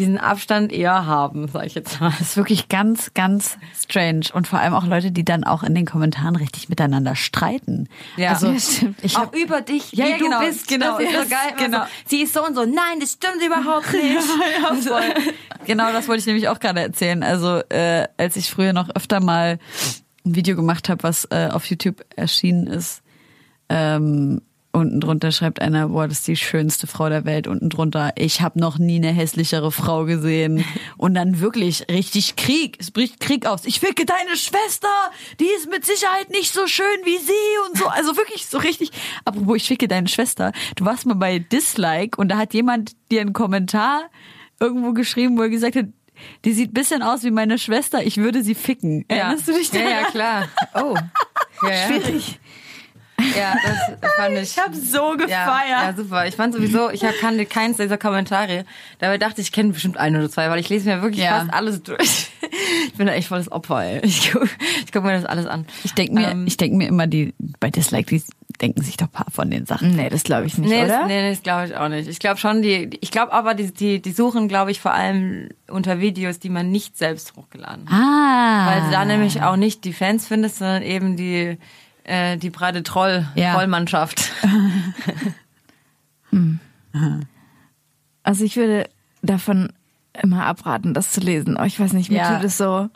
[0.00, 2.10] diesen Abstand eher haben, sag ich jetzt mal.
[2.10, 4.22] Das ist wirklich ganz, ganz strange.
[4.32, 7.88] Und vor allem auch Leute, die dann auch in den Kommentaren richtig miteinander streiten.
[8.16, 8.30] Ja.
[8.30, 8.98] Also, Ja, stimmt.
[9.02, 10.66] ich auch hab, über dich, Ja, wie ja, du genau, bist.
[10.66, 10.98] genau.
[10.98, 11.38] Das ist so geil.
[11.58, 11.78] Genau.
[11.80, 12.64] Also, sie ist so und so.
[12.64, 15.66] Nein, das stimmt überhaupt nicht.
[15.66, 17.22] genau das wollte ich nämlich auch gerade erzählen.
[17.22, 19.58] Also äh, als ich früher noch öfter mal
[20.26, 23.02] ein Video gemacht habe, was äh, auf YouTube erschienen ist,
[23.68, 24.42] ähm,
[24.72, 27.46] unten drunter schreibt einer, boah, das ist die schönste Frau der Welt.
[27.46, 30.64] Unten drunter, ich habe noch nie eine hässlichere Frau gesehen.
[30.96, 32.76] Und dann wirklich richtig Krieg.
[32.78, 33.64] Es bricht Krieg aus.
[33.64, 34.88] Ich ficke deine Schwester,
[35.40, 37.86] die ist mit Sicherheit nicht so schön wie sie und so.
[37.86, 38.90] Also wirklich so richtig.
[39.24, 40.52] Apropos, ich ficke deine Schwester.
[40.76, 44.10] Du warst mal bei Dislike und da hat jemand dir einen Kommentar
[44.60, 45.86] irgendwo geschrieben, wo er gesagt hat,
[46.44, 49.04] die sieht bisschen aus wie meine Schwester, ich würde sie ficken.
[49.08, 50.02] Erinnerst du dich ja, daran?
[50.02, 50.48] ja, klar.
[50.74, 50.96] Oh.
[51.62, 51.86] Ja, ja.
[51.88, 52.40] Schwierig.
[53.38, 53.54] Ja,
[54.00, 54.42] das fand ich.
[54.42, 55.30] Ich habe so gefeiert.
[55.30, 56.26] Ja, ja, super.
[56.26, 58.64] Ich fand sowieso, ich kannte keins dieser Kommentare.
[58.98, 61.40] Dabei dachte ich, ich kenne bestimmt ein oder zwei, weil ich lese mir wirklich Ja.
[61.40, 62.28] fast alles durch.
[62.86, 64.00] Ich bin da echt volles Opfer, ey.
[64.02, 64.48] Ich gucke
[64.92, 65.66] guck mir das alles an.
[65.84, 68.22] Ich denke mir, Ähm, ich denk mir immer, die bei Dislike, die
[68.60, 69.96] denken sich doch ein paar von den Sachen.
[69.96, 70.98] Nee, das glaube ich nicht, Nee, oder?
[71.00, 72.08] das, nee, das glaube ich auch nicht.
[72.08, 75.48] Ich glaube schon, die, ich glaube aber, die, die, die suchen, glaube ich, vor allem
[75.68, 77.98] unter Videos, die man nicht selbst hochgeladen hat.
[77.98, 78.66] Ah.
[78.70, 81.56] Weil du da nämlich auch nicht die Fans findest, sondern eben die,
[82.04, 83.54] äh, die breite Troll, Ja.
[83.54, 84.30] Trollmannschaft.
[88.22, 88.88] Also ich würde
[89.22, 89.72] davon
[90.22, 91.56] immer abraten, das zu lesen.
[91.58, 92.36] Oh, ich weiß nicht, mir Ja.
[92.36, 92.88] tut es so.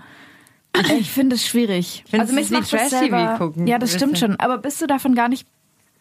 [0.99, 2.05] Ich finde es schwierig.
[2.11, 4.31] Findest also wie macht das selber- gucken, Ja, das ein stimmt bisschen?
[4.33, 4.41] schon.
[4.41, 5.47] Aber bist du davon gar nicht?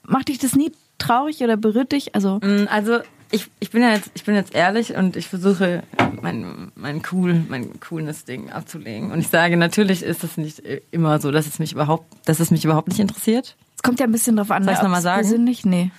[0.03, 2.13] Macht dich das nie traurig oder berührt dich?
[2.15, 2.99] Also Mm, Also
[3.33, 5.81] ich, ich bin ja jetzt, ich bin jetzt ehrlich und ich versuche
[6.21, 9.11] mein, mein cool, mein cooles Ding abzulegen.
[9.11, 10.59] Und ich sage, natürlich ist es nicht
[10.91, 13.55] immer so, dass es mich überhaupt, dass es mich überhaupt nicht interessiert.
[13.75, 14.63] es kommt ja ein bisschen drauf an.
[14.63, 15.21] Soll ich's ob noch mal sagen?
[15.23, 15.65] Persönlich?
[15.65, 15.89] Nee.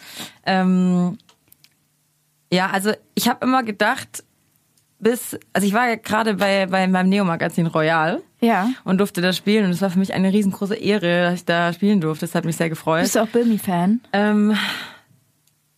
[0.46, 1.18] Ähm,
[2.52, 4.22] ja, also ich habe immer gedacht,
[5.00, 8.70] bis, also ich war ja gerade bei, bei meinem Neo-Magazin Royal Ja.
[8.84, 11.72] und durfte da spielen und es war für mich eine riesengroße Ehre, dass ich da
[11.72, 12.26] spielen durfte.
[12.26, 13.02] Das hat mich sehr gefreut.
[13.02, 14.00] Bist du auch Bilmy-Fan?
[14.12, 14.56] Ähm,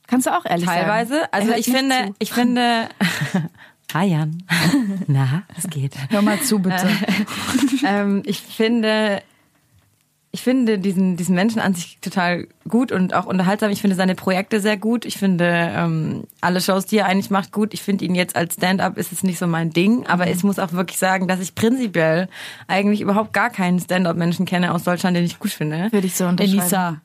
[0.07, 0.81] Kannst du auch ehrlich sagen.
[0.81, 1.33] teilweise.
[1.33, 2.15] Also ich finde, zu.
[2.19, 2.89] ich finde.
[3.93, 4.43] Hi Jan.
[5.07, 5.95] Na, es geht.
[6.11, 6.89] Hör mal zu, bitte.
[7.87, 9.23] ähm, ich finde,
[10.37, 13.71] ich finde diesen, diesen Menschen an sich total gut und auch unterhaltsam.
[13.71, 15.05] Ich finde seine Projekte sehr gut.
[15.05, 17.73] Ich finde ähm, alle Shows, die er eigentlich macht, gut.
[17.75, 20.59] Ich finde ihn jetzt als Stand-up ist es nicht so mein Ding, aber ich muss
[20.59, 22.29] auch wirklich sagen, dass ich prinzipiell
[22.69, 25.89] eigentlich überhaupt gar keinen Stand-up-Menschen kenne aus Deutschland, den ich gut finde.
[25.91, 26.61] Würde ich so unterschreiben.
[26.61, 27.01] Enisa.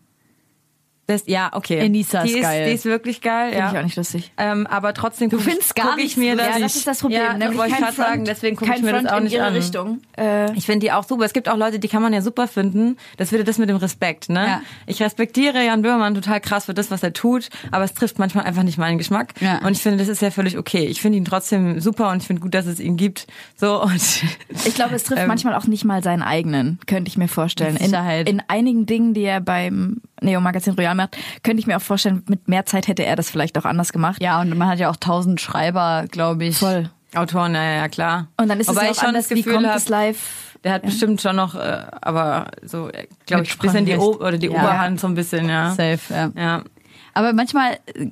[1.08, 1.80] Das, ja, okay.
[1.80, 2.68] Enisa die ist geil.
[2.68, 3.50] Die ist wirklich geil.
[3.52, 3.72] Finde ja.
[3.72, 4.32] ich auch nicht lustig.
[4.38, 6.48] Ähm, aber trotzdem Du findest gar ich mir das.
[6.48, 7.20] Ja, das ist das Problem.
[7.22, 9.24] Ja, das Nämlich wollte ich gerade sagen, deswegen gucke ich mir das Front auch in
[9.26, 9.54] nicht ihre an.
[9.54, 10.02] Richtung.
[10.18, 11.26] Äh, Ich finde die auch super.
[11.26, 12.98] Es gibt auch Leute, die kann man ja super finden.
[13.18, 14.46] Das wird das mit dem Respekt, ne?
[14.48, 14.62] Ja.
[14.88, 18.46] Ich respektiere Jan Böhmermann total krass für das, was er tut, aber es trifft manchmal
[18.46, 19.34] einfach nicht meinen Geschmack.
[19.42, 19.58] Ja.
[19.66, 20.86] Und ich finde, das ist ja völlig okay.
[20.86, 23.28] Ich finde ihn trotzdem super und ich finde gut, dass es ihn gibt.
[23.58, 24.02] So und
[24.66, 27.76] Ich glaube, es trifft Ähm, manchmal auch nicht mal seinen eigenen, könnte ich mir vorstellen.
[27.78, 27.94] In,
[28.28, 32.24] in einigen Dingen, die er beim Neo Magazin Royal macht, könnte ich mir auch vorstellen,
[32.28, 34.22] mit mehr Zeit hätte er das vielleicht auch anders gemacht.
[34.22, 36.58] Ja, und man hat ja auch tausend Schreiber, glaube ich.
[36.58, 36.90] Voll.
[37.14, 38.28] Autoren, ja, ja, klar.
[38.38, 39.90] Und dann ist Wobei es ja auch schon anders, das wie Gefühl kommt hab, es
[39.90, 40.58] live.
[40.64, 42.90] Der hat bestimmt schon noch, äh, aber so,
[43.26, 44.54] glaube ich, Mit bisschen die, o oder die Ja.
[44.54, 45.72] Oberhand so ein bisschen, ja.
[45.72, 46.32] Safe, ja.
[46.36, 46.64] Ja.
[47.14, 48.08] Aber manchmal, äh,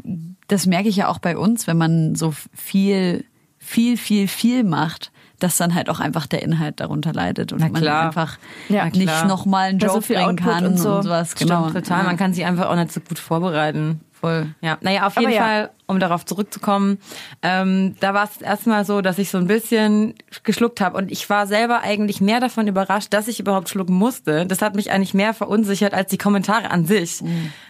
[0.47, 3.23] das merke ich ja auch bei uns, wenn man so viel,
[3.59, 7.75] viel, viel, viel macht, dass dann halt auch einfach der Inhalt darunter leidet und man
[7.87, 8.37] einfach
[8.67, 11.01] Ja, nicht nochmal einen so Joke viel bringen Output kann und und, so.
[11.01, 11.31] sowas.
[11.31, 11.69] Stimmt, Genau.
[11.69, 11.99] total.
[11.99, 12.03] Ja.
[12.03, 14.01] Man kann sich einfach auch nicht so gut vorbereiten.
[14.19, 14.53] Voll.
[14.59, 15.41] Ja, naja, auf jeden ja.
[15.41, 16.97] Fall, um darauf zurückzukommen,
[17.41, 20.13] ähm, da war es erstmal so, dass ich so ein bisschen
[20.43, 24.45] geschluckt habe und ich war selber eigentlich mehr davon überrascht, dass ich überhaupt schlucken musste.
[24.45, 27.21] Das hat mich eigentlich mehr verunsichert als die Kommentare an sich,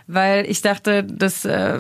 [0.08, 1.78] weil ich dachte, dass äh,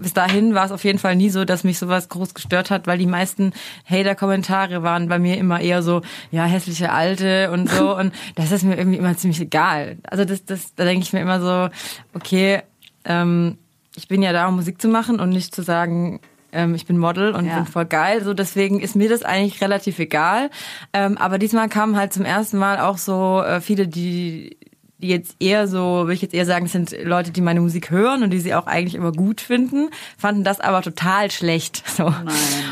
[0.00, 2.86] bis dahin war es auf jeden Fall nie so, dass mich sowas groß gestört hat,
[2.86, 3.52] weil die meisten
[3.88, 8.62] Hater-Kommentare waren bei mir immer eher so, ja, hässliche Alte und so und das ist
[8.64, 9.96] mir irgendwie immer ziemlich egal.
[10.04, 11.68] Also das, das, da denke ich mir immer so,
[12.14, 12.62] okay,
[13.04, 13.58] ähm,
[13.96, 16.20] ich bin ja da, um Musik zu machen und nicht zu sagen,
[16.52, 17.56] ähm, ich bin Model und Ja.
[17.56, 18.22] bin voll geil.
[18.24, 20.50] So deswegen ist mir das eigentlich relativ egal.
[20.92, 24.56] Ähm, aber diesmal kamen halt zum ersten Mal auch so äh, viele, die
[25.02, 27.90] die jetzt eher so, würde ich jetzt eher sagen, es sind Leute, die meine Musik
[27.90, 31.82] hören und die sie auch eigentlich immer gut finden, fanden das aber total schlecht.
[31.92, 32.12] So.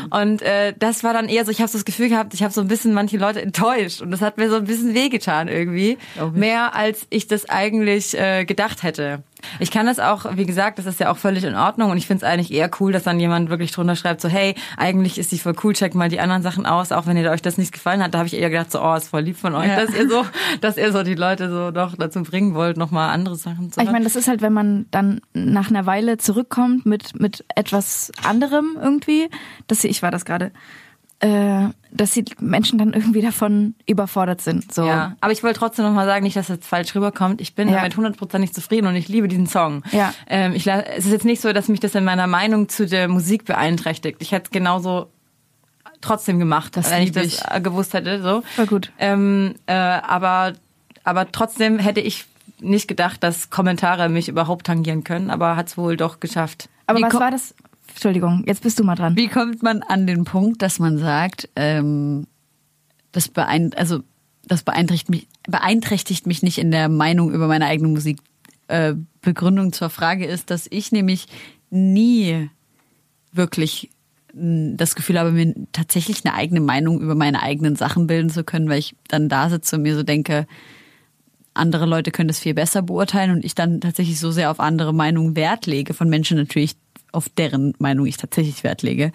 [0.09, 2.51] Und äh, das war dann eher so, ich habe so das Gefühl gehabt, ich habe
[2.51, 5.99] so ein bisschen manche Leute enttäuscht und das hat mir so ein bisschen wehgetan irgendwie,
[6.33, 9.23] mehr als ich das eigentlich äh, gedacht hätte.
[9.59, 12.07] Ich kann das auch, wie gesagt, das ist ja auch völlig in Ordnung und ich
[12.07, 15.31] finde es eigentlich eher cool, dass dann jemand wirklich drunter schreibt, so hey, eigentlich ist
[15.31, 17.71] die voll cool, checkt mal die anderen Sachen aus, auch wenn ihr euch das nicht
[17.71, 18.13] gefallen hat.
[18.13, 19.85] Da habe ich eher gedacht, so, oh, ist voll lieb von euch, Ja.
[19.85, 20.25] dass ihr so,
[20.61, 23.91] dass ihr so die Leute so doch dazu bringen wollt, nochmal andere Sachen zu Ich
[23.91, 28.77] meine, das ist halt, wenn man dann nach einer Weile zurückkommt mit, mit etwas anderem
[28.81, 29.29] irgendwie,
[29.67, 30.51] dass sie, ich war das gerade,
[31.19, 34.73] äh, dass die Menschen dann irgendwie davon überfordert sind.
[34.73, 34.85] So.
[34.85, 37.41] Ja, aber ich wollte trotzdem nochmal sagen, nicht, dass das falsch rüberkommt.
[37.41, 37.75] Ich bin Ja.
[37.77, 39.83] damit hundertprozentig zufrieden und ich liebe diesen Song.
[39.91, 40.13] Ja.
[40.27, 43.07] Ähm, ich, es ist jetzt nicht so, dass mich das in meiner Meinung zu der
[43.07, 44.17] Musik beeinträchtigt.
[44.21, 45.07] Ich hätte es genauso
[45.99, 47.41] trotzdem gemacht, Das wenn ich das ich.
[47.49, 48.21] äh, gewusst hätte.
[48.21, 48.41] So.
[48.55, 48.91] Voll gut.
[48.97, 50.53] Ähm, äh, aber,
[51.03, 52.25] aber trotzdem hätte ich
[52.59, 56.69] nicht gedacht, dass Kommentare mich überhaupt tangieren können, aber hat es wohl doch geschafft.
[56.87, 57.53] Aber Wie was war das?
[57.91, 59.15] Entschuldigung, jetzt bist du mal dran.
[59.15, 62.27] Wie kommt man an den Punkt, dass man sagt, ähm,
[63.11, 64.01] das, beein also,
[64.45, 68.19] das beeinträchtigt, mich, beeinträchtigt mich nicht in der Meinung über meine eigene Musik?
[68.67, 71.27] Äh, Begründung zur Frage ist, dass ich nämlich
[71.69, 72.49] nie
[73.31, 73.89] wirklich
[74.33, 78.43] mh, das Gefühl habe, mir tatsächlich eine eigene Meinung über meine eigenen Sachen bilden zu
[78.43, 80.47] können, weil ich dann da sitze und mir so denke,
[81.53, 84.93] andere Leute können das viel besser beurteilen und ich dann tatsächlich so sehr auf andere
[84.93, 86.75] Meinungen Wert lege, von Menschen natürlich,
[87.11, 89.11] auf deren Meinung ich tatsächlich Wert lege,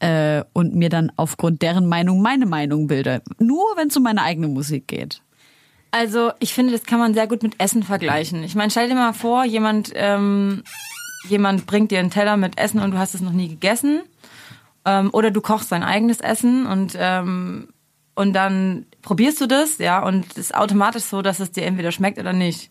[0.00, 3.22] äh, und mir dann aufgrund deren Meinung meine Meinung bilde.
[3.38, 5.22] Nur wenn es um meine eigene Musik geht.
[5.92, 8.44] Also ich finde, das kann man sehr gut mit Essen vergleichen.
[8.44, 10.62] Ich meine, stell dir mal vor, jemand, ähm,
[11.28, 14.02] jemand bringt dir einen Teller mit Essen und du hast es noch nie gegessen.
[14.84, 17.68] Ähm, oder du kochst dein eigenes Essen und, ähm,
[18.14, 21.92] und dann probierst du das, ja, und es ist automatisch so, dass es dir entweder
[21.92, 22.70] schmeckt oder nicht.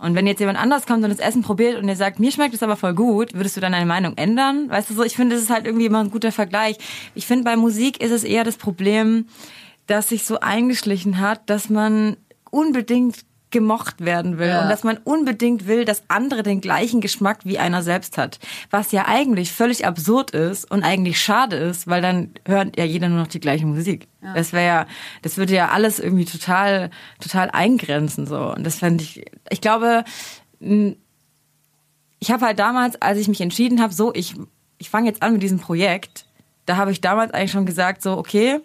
[0.00, 2.54] Und wenn jetzt jemand anders kommt und das Essen probiert und dir sagt, mir schmeckt
[2.54, 4.70] es aber voll gut, würdest du dann deine Meinung ändern?
[4.70, 6.76] Weißt du so, ich finde, das ist halt irgendwie immer ein guter Vergleich.
[7.14, 9.26] Ich finde, bei Musik ist es eher das Problem,
[9.86, 12.16] dass sich so eingeschlichen hat, dass man
[12.50, 14.62] unbedingt gemocht werden will Ja.
[14.62, 18.38] und dass man unbedingt will, dass andere den gleichen Geschmack wie einer selbst hat.
[18.70, 23.08] Was ja eigentlich völlig absurd ist und eigentlich schade ist, weil dann hört ja jeder
[23.08, 24.06] nur noch die gleiche Musik.
[24.34, 24.86] Das wäre ja,
[25.22, 26.90] das würde ja alles irgendwie total,
[27.20, 28.52] total eingrenzen so.
[28.54, 30.04] Und das fände ich, ich glaube,
[32.20, 34.34] ich habe halt damals, als ich mich entschieden habe, so ich,
[34.78, 36.26] ich fange jetzt an mit diesem Projekt,
[36.66, 38.60] da habe ich damals eigentlich schon gesagt, so okay,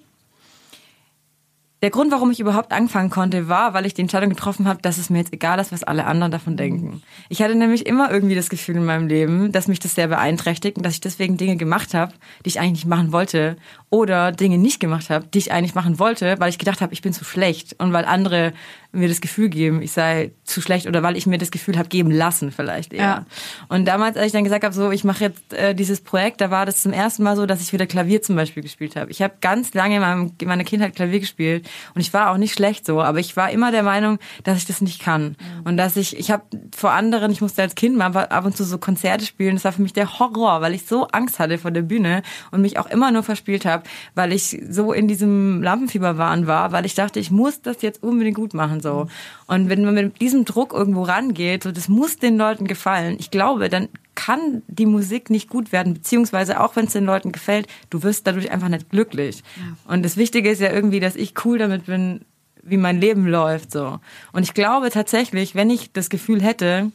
[1.83, 4.97] der Grund, warum ich überhaupt anfangen konnte, war, weil ich die Entscheidung getroffen habe, dass
[4.97, 7.03] es mir jetzt egal ist, was alle anderen davon denken.
[7.27, 10.77] Ich hatte nämlich immer irgendwie das Gefühl in meinem Leben, dass mich das sehr beeinträchtigt
[10.77, 12.13] und dass ich deswegen Dinge gemacht habe,
[12.45, 13.57] die ich eigentlich nicht machen wollte
[13.89, 17.01] oder Dinge nicht gemacht habe, die ich eigentlich machen wollte, weil ich gedacht habe, ich
[17.01, 18.53] bin zu schlecht und weil andere
[18.93, 21.89] mir das Gefühl geben, ich sei zu schlecht oder weil ich mir das Gefühl habe
[21.89, 23.01] geben lassen vielleicht eher.
[23.01, 23.25] Ja.
[23.67, 26.51] Und damals, als ich dann gesagt habe, so ich mache jetzt äh, dieses Projekt, da
[26.51, 29.09] war das zum ersten Mal so, dass ich wieder Klavier zum Beispiel gespielt habe.
[29.09, 32.37] Ich habe ganz lange in, meinem, in meiner Kindheit Klavier gespielt und ich war auch
[32.37, 35.75] nicht schlecht so, aber ich war immer der Meinung, dass ich das nicht kann und
[35.77, 36.43] dass ich, ich habe
[36.75, 39.71] vor anderen, ich musste als Kind mal ab und zu so Konzerte spielen, das war
[39.71, 42.21] für mich der Horror, weil ich so Angst hatte vor der Bühne
[42.51, 43.83] und mich auch immer nur verspielt habe,
[44.13, 48.35] weil ich so in diesem Lampenfieberwahn war, weil ich dachte, ich muss das jetzt unbedingt
[48.35, 49.07] gut machen so.
[49.47, 53.31] Und wenn man mit diesem Druck irgendwo rangeht, so das muss den Leuten gefallen, ich
[53.31, 57.67] glaube, dann kann die Musik nicht gut werden, beziehungsweise auch wenn es den Leuten gefällt,
[57.89, 59.43] du wirst dadurch einfach nicht glücklich.
[59.87, 62.21] Und das Wichtige ist ja irgendwie, dass ich cool damit bin,
[62.61, 63.99] wie mein Leben läuft so.
[64.31, 66.91] Und ich glaube tatsächlich, wenn ich das Gefühl hätte,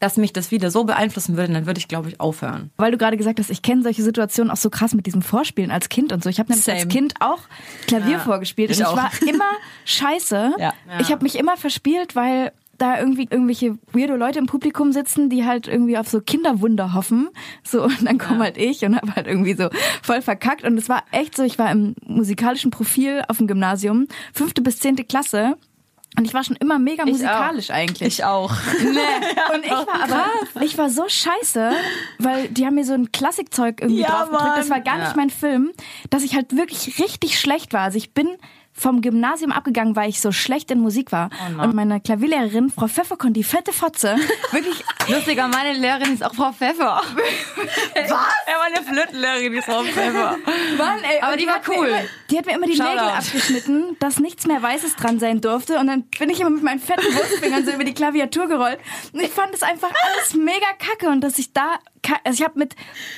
[0.00, 2.70] dass mich das wieder so beeinflussen würde, dann würde ich, glaube ich, aufhören.
[2.76, 5.70] Weil du gerade gesagt hast, ich kenne solche Situationen auch so krass mit diesem Vorspielen
[5.70, 6.30] als Kind und so.
[6.30, 6.78] Ich habe nämlich Same.
[6.78, 7.40] als Kind auch
[7.86, 8.96] Klavier vorgespielt ich und ich auch.
[8.96, 9.50] war immer
[9.84, 10.52] scheiße.
[10.58, 10.72] Ja.
[11.00, 15.44] Ich habe mich immer verspielt, weil da irgendwie irgendwelche weirdo Leute im Publikum sitzen, die
[15.44, 17.28] halt irgendwie auf so Kinderwunder hoffen.
[17.64, 19.68] So und dann komme halt ich und habe halt irgendwie so
[20.02, 24.06] voll verkackt und es war echt so, ich war im musikalischen Profil auf dem Gymnasium,
[24.32, 25.56] fünfte bis zehnte Klasse.
[26.16, 28.18] Und ich war schon immer mega musikalisch eigentlich.
[28.18, 28.50] Ich auch.
[29.54, 31.72] Und ich war aber, ich war so scheiße,
[32.18, 34.58] weil die haben mir so ein Klassikzeug irgendwie Ja, draufgedrückt.
[34.58, 35.72] Das war gar nicht mein Film,
[36.10, 37.82] dass ich halt wirklich richtig schlecht war.
[37.82, 38.28] Also ich bin
[38.78, 41.30] vom Gymnasium abgegangen, weil ich so schlecht in Musik war.
[41.62, 44.16] und meine Klavierlehrerin, Frau Pfefferkorn, die fette Fotze,
[44.52, 47.02] wirklich, Lustiger, meine Lehrerin ist auch Frau Pfeffer.
[47.94, 48.08] Was?
[48.10, 48.26] Ja,
[48.58, 50.36] meine Flötenlehrerin ist Frau Pfeffer.
[50.76, 51.86] Mann, ey, Aber und die war cool.
[51.88, 52.00] Immer,
[52.30, 52.90] die hat mir immer die Shoutout.
[52.90, 55.78] Nägel abgeschnitten, dass nichts mehr Weißes dran sein durfte.
[55.78, 58.78] Und dann bin ich immer mit meinen fetten Wurstfingern so über die Klaviatur gerollt.
[59.12, 61.08] Und ich fand das einfach alles mega kacke.
[61.08, 62.74] Und dass ich da ke- also ich habe mit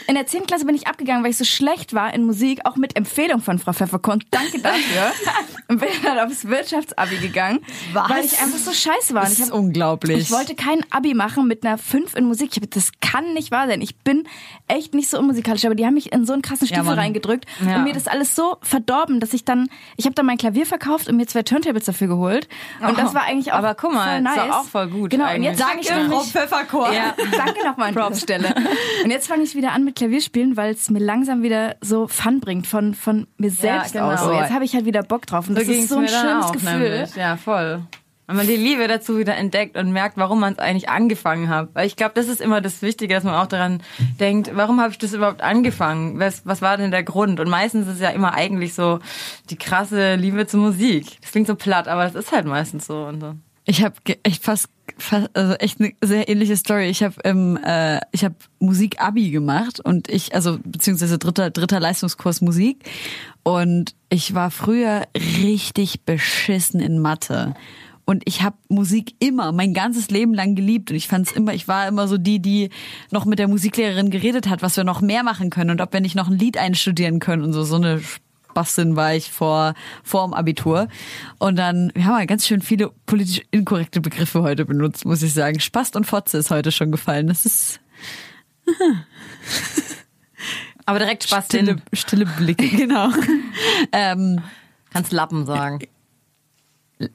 [0.06, 0.46] in der 10.
[0.46, 3.58] Klasse bin ich abgegangen, weil ich so schlecht war in Musik, auch mit Empfehlung von
[3.58, 4.22] Frau Pfefferkorn.
[4.30, 5.12] Danke dafür.
[5.68, 7.60] und bin dann aufs Wirtschaftsabi gegangen,
[7.92, 8.10] Was?
[8.10, 9.22] weil ich einfach so scheiße war.
[9.22, 10.18] Und Das ist hab, unglaublich.
[10.18, 12.50] ich wollte kein Abi machen mit einer 5 in Musik.
[12.56, 13.80] Ich hab, das kann nicht wahr sein.
[13.80, 14.24] Ich bin
[14.68, 16.98] echt nicht so unmusikalisch, aber die haben mich in so einen krassen Ja, Stiefel Mann.
[16.98, 17.76] reingedrückt Ja.
[17.76, 21.08] und mir das alles so verdorben, dass ich dann, ich habe dann mein Klavier verkauft
[21.08, 22.48] und mir zwei Turntables dafür geholt.
[22.86, 24.50] Und das war eigentlich auch Aber guck mal, voll nice.
[24.52, 26.92] auch voll gut Genau, und jetzt ich nämlich, Pfefferkorn.
[26.92, 28.54] ja, danke nochmal an dieser Stelle.
[29.04, 32.40] Und jetzt fange ich wieder an mit Klavierspielen, weil es mir langsam wieder so Fun
[32.40, 34.12] bringt von, von mir selbst genau.
[34.12, 34.20] aus.
[34.20, 35.48] So, jetzt habe ich halt wieder Bock drauf.
[35.48, 36.90] Und das ging's ist so ein schönes auch Gefühl.
[36.90, 37.16] nämlich.
[37.16, 37.82] Ja, voll.
[38.30, 41.70] Wenn man die Liebe dazu wieder entdeckt und merkt, warum man es eigentlich angefangen hat.
[41.72, 43.82] Weil ich glaube, das ist immer das Wichtige, dass man auch daran
[44.20, 46.20] denkt, warum habe ich das überhaupt angefangen?
[46.20, 47.40] Was, was war denn der Grund?
[47.40, 49.00] Und meistens ist es ja immer eigentlich so
[49.50, 51.20] die krasse Liebe zur Musik.
[51.22, 53.02] Das klingt so platt, aber das ist halt meistens so.
[53.02, 53.34] Und so.
[53.66, 56.88] Ich habe echt fast, fast also echt eine sehr ähnliche Story.
[56.88, 61.78] Ich habe ähm, äh, ich habe Musik Abi gemacht und ich also beziehungsweise dritter dritter
[61.78, 62.88] Leistungskurs Musik
[63.42, 67.54] und ich war früher richtig beschissen in Mathe.
[68.06, 71.54] Und ich habe Musik immer mein ganzes Leben lang geliebt und ich fand es immer,
[71.54, 72.70] ich war immer so die, die
[73.12, 76.00] noch mit der Musiklehrerin geredet hat, was wir noch mehr machen können und ob wir
[76.00, 78.00] nicht noch ein Lied einstudieren können und so so eine
[78.54, 80.88] Basteln war ich vor, vor dem Abitur.
[81.38, 85.32] Und dann, wir haben ja ganz schön viele politisch inkorrekte Begriffe heute benutzt, muss ich
[85.32, 85.60] sagen.
[85.60, 87.26] Spast und Fotze ist heute schon gefallen.
[87.26, 87.80] Das ist
[90.86, 93.10] Aber direkt Spaß stille, stille Blicke, genau.
[93.92, 94.40] ähm,
[94.92, 95.86] Kannst Lappen sagen.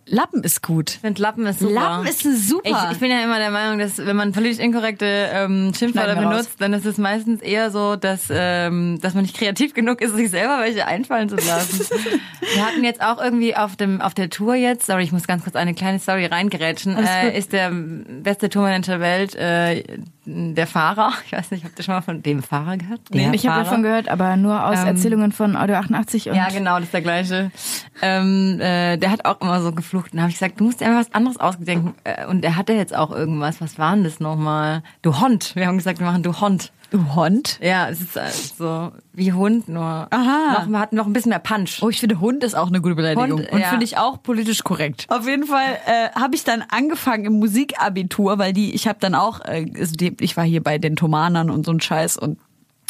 [0.07, 0.91] Lappen ist gut.
[0.91, 1.73] Ich finde Lappen ist super.
[1.73, 2.87] Lappen ist super.
[2.89, 6.23] Ich, ich bin ja immer der Meinung, dass wenn man politisch inkorrekte ähm, Schimpfwörter wir
[6.23, 6.31] raus.
[6.31, 10.15] benutzt, dann ist es meistens eher so, dass, ähm, dass man nicht kreativ genug ist,
[10.15, 11.85] sich selber welche einfallen zu lassen.
[12.55, 15.43] wir hatten jetzt auch irgendwie auf dem auf der Tour jetzt, sorry, ich muss ganz
[15.43, 19.83] kurz eine kleine Story reingerätschen, äh, ist der beste Tourmanager der Welt äh,
[20.25, 21.11] der Fahrer.
[21.25, 23.01] Ich weiß nicht, habt ihr schon mal von dem Fahrer gehört?
[23.13, 26.49] Der ich habe davon gehört, aber nur aus Ähm, Erzählungen von Audio 88 und Ja,
[26.49, 27.51] genau, das ist der gleiche.
[28.01, 30.11] Ähm, äh, der hat auch immer so geflucht.
[30.13, 31.95] Und da habe ich gesagt, du musst dir einfach was anderes ausdenken.
[32.03, 33.61] Äh, und er hatte jetzt auch irgendwas.
[33.61, 34.83] Was war denn das nochmal?
[35.01, 35.55] Du Hond.
[35.55, 36.71] Wir haben gesagt, wir machen du Hond.
[36.97, 37.59] Hund?
[37.61, 40.59] Ja, es ist äh, so wie Hund, nur Aha.
[40.59, 41.81] noch, wir hatten noch ein bisschen mehr Punch.
[41.81, 43.39] Oh, ich finde Hund ist auch eine gute Beleidigung.
[43.39, 43.69] Hund, und ja.
[43.69, 45.05] finde ich auch politisch korrekt.
[45.09, 49.15] Auf jeden Fall äh, habe ich dann angefangen im Musikabitur, weil die, ich habe dann
[49.15, 52.39] auch, äh, also ich war hier bei den Thomanern und so ein Scheiß und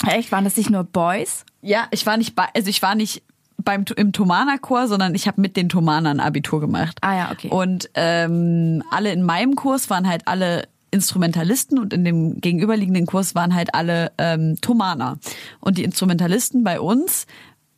[0.07, 1.45] echt, waren das nicht nur Boys?
[1.61, 3.23] Ja, ich war nicht bei, also ich war nicht
[3.57, 6.97] beim im Thomaner-Chor, sondern ich habe mit den Thomanern Abitur gemacht.
[7.01, 7.49] Ah ja, okay.
[7.49, 13.35] Und ähm, alle in meinem Kurs waren halt alle Instrumentalisten und in dem gegenüberliegenden Kurs
[13.35, 15.19] waren halt alle ähm, Thomaner.
[15.59, 17.27] Und die Instrumentalisten bei uns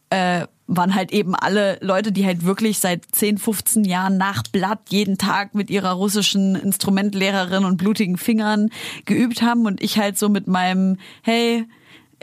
[0.09, 4.79] äh, waren halt eben alle Leute, die halt wirklich seit 10, 15 Jahren nach Blatt
[4.89, 8.69] jeden Tag mit ihrer russischen Instrumentlehrerin und blutigen Fingern
[9.05, 11.65] geübt haben und ich halt so mit meinem, hey,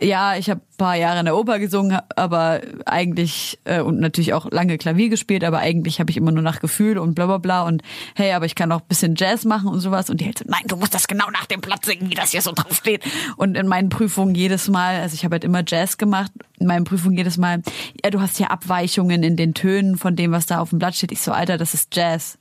[0.00, 4.50] ja, ich habe paar Jahre in der Oper gesungen, aber eigentlich äh, und natürlich auch
[4.50, 7.62] lange Klavier gespielt, aber eigentlich habe ich immer nur nach Gefühl und bla bla bla
[7.62, 7.82] und
[8.16, 10.44] hey, aber ich kann auch ein bisschen Jazz machen und sowas und die halt so,
[10.48, 13.04] nein, du musst das genau nach dem Blatt singen, wie das hier so drauf steht.
[13.36, 16.84] Und in meinen Prüfungen jedes Mal, also ich habe halt immer Jazz gemacht, in meinen
[16.84, 17.62] Prüfungen jedes Mal,
[18.02, 20.96] ja, du hast hier Abweichungen in den Tönen von dem, was da auf dem Blatt
[20.96, 21.12] steht.
[21.12, 22.38] Ich so, Alter, das ist Jazz.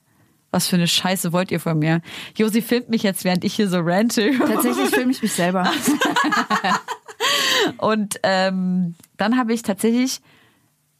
[0.50, 2.02] Was für eine Scheiße wollt ihr von mir?
[2.38, 4.32] Josi filmt mich jetzt, während ich hier so rante.
[4.38, 5.68] Tatsächlich filme ich mich selber.
[7.78, 10.22] Und ähm, dann habe ich tatsächlich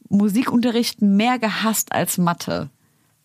[0.08, 2.70] Musikunterricht mehr gehasst als Mathe.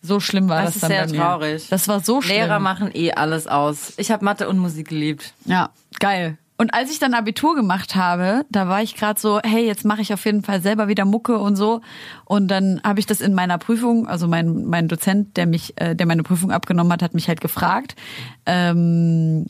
[0.02, 1.18] So schlimm war das, Das ist dann sehr bei mir.
[1.18, 1.68] traurig.
[1.68, 2.36] Das war so schlimm.
[2.36, 3.92] Lehrer machen eh alles aus.
[3.98, 5.34] Ich habe Mathe und Musik geliebt.
[5.44, 6.38] Ja, geil.
[6.56, 10.02] Und als ich dann Abitur gemacht habe, da war ich gerade so, hey, jetzt mache
[10.02, 11.80] ich auf jeden Fall selber wieder Mucke und so.
[12.26, 15.94] Und dann habe ich das in meiner Prüfung, also mein, mein Dozent, der mich, äh,
[15.96, 17.96] der meine Prüfung abgenommen hat, hat mich halt gefragt,
[18.44, 19.46] ähm,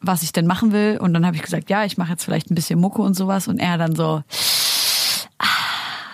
[0.00, 0.98] was ich denn machen will.
[1.00, 3.48] Und dann habe ich gesagt, ja, ich mache jetzt vielleicht ein bisschen Mucke und sowas.
[3.48, 4.22] Und er dann so,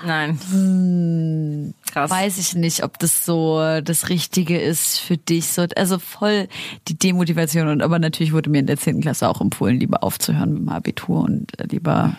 [0.05, 1.75] Nein.
[1.93, 2.11] Krass.
[2.11, 5.49] weiß ich nicht, ob das so das Richtige ist für dich.
[5.49, 6.49] So, also voll
[6.89, 7.69] die Demotivation.
[7.69, 9.01] Und aber natürlich wurde mir in der 10.
[9.01, 12.17] Klasse auch empfohlen, lieber aufzuhören mit dem Abitur und äh, lieber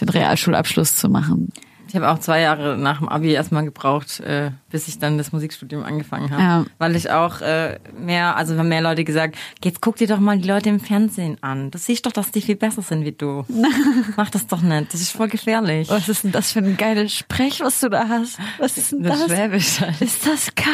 [0.00, 1.52] den Realschulabschluss zu machen.
[1.90, 5.32] Ich habe auch zwei Jahre nach dem Abi erstmal gebraucht, äh, bis ich dann das
[5.32, 6.40] Musikstudium angefangen habe.
[6.42, 6.64] Ja.
[6.78, 9.34] Weil ich auch äh, mehr, also haben mehr Leute gesagt,
[9.64, 11.72] jetzt guck dir doch mal die Leute im Fernsehen an.
[11.72, 13.44] Du siehst doch, dass die viel besser sind wie du.
[14.16, 14.94] Mach das doch nicht.
[14.94, 15.88] Das ist voll gefährlich.
[15.90, 18.38] Was ist denn das für ein geiles Sprech, was du da hast?
[18.58, 19.26] Was ist denn Das das?
[19.32, 19.80] ist Schwäbisch.
[19.98, 20.66] Ist das geil?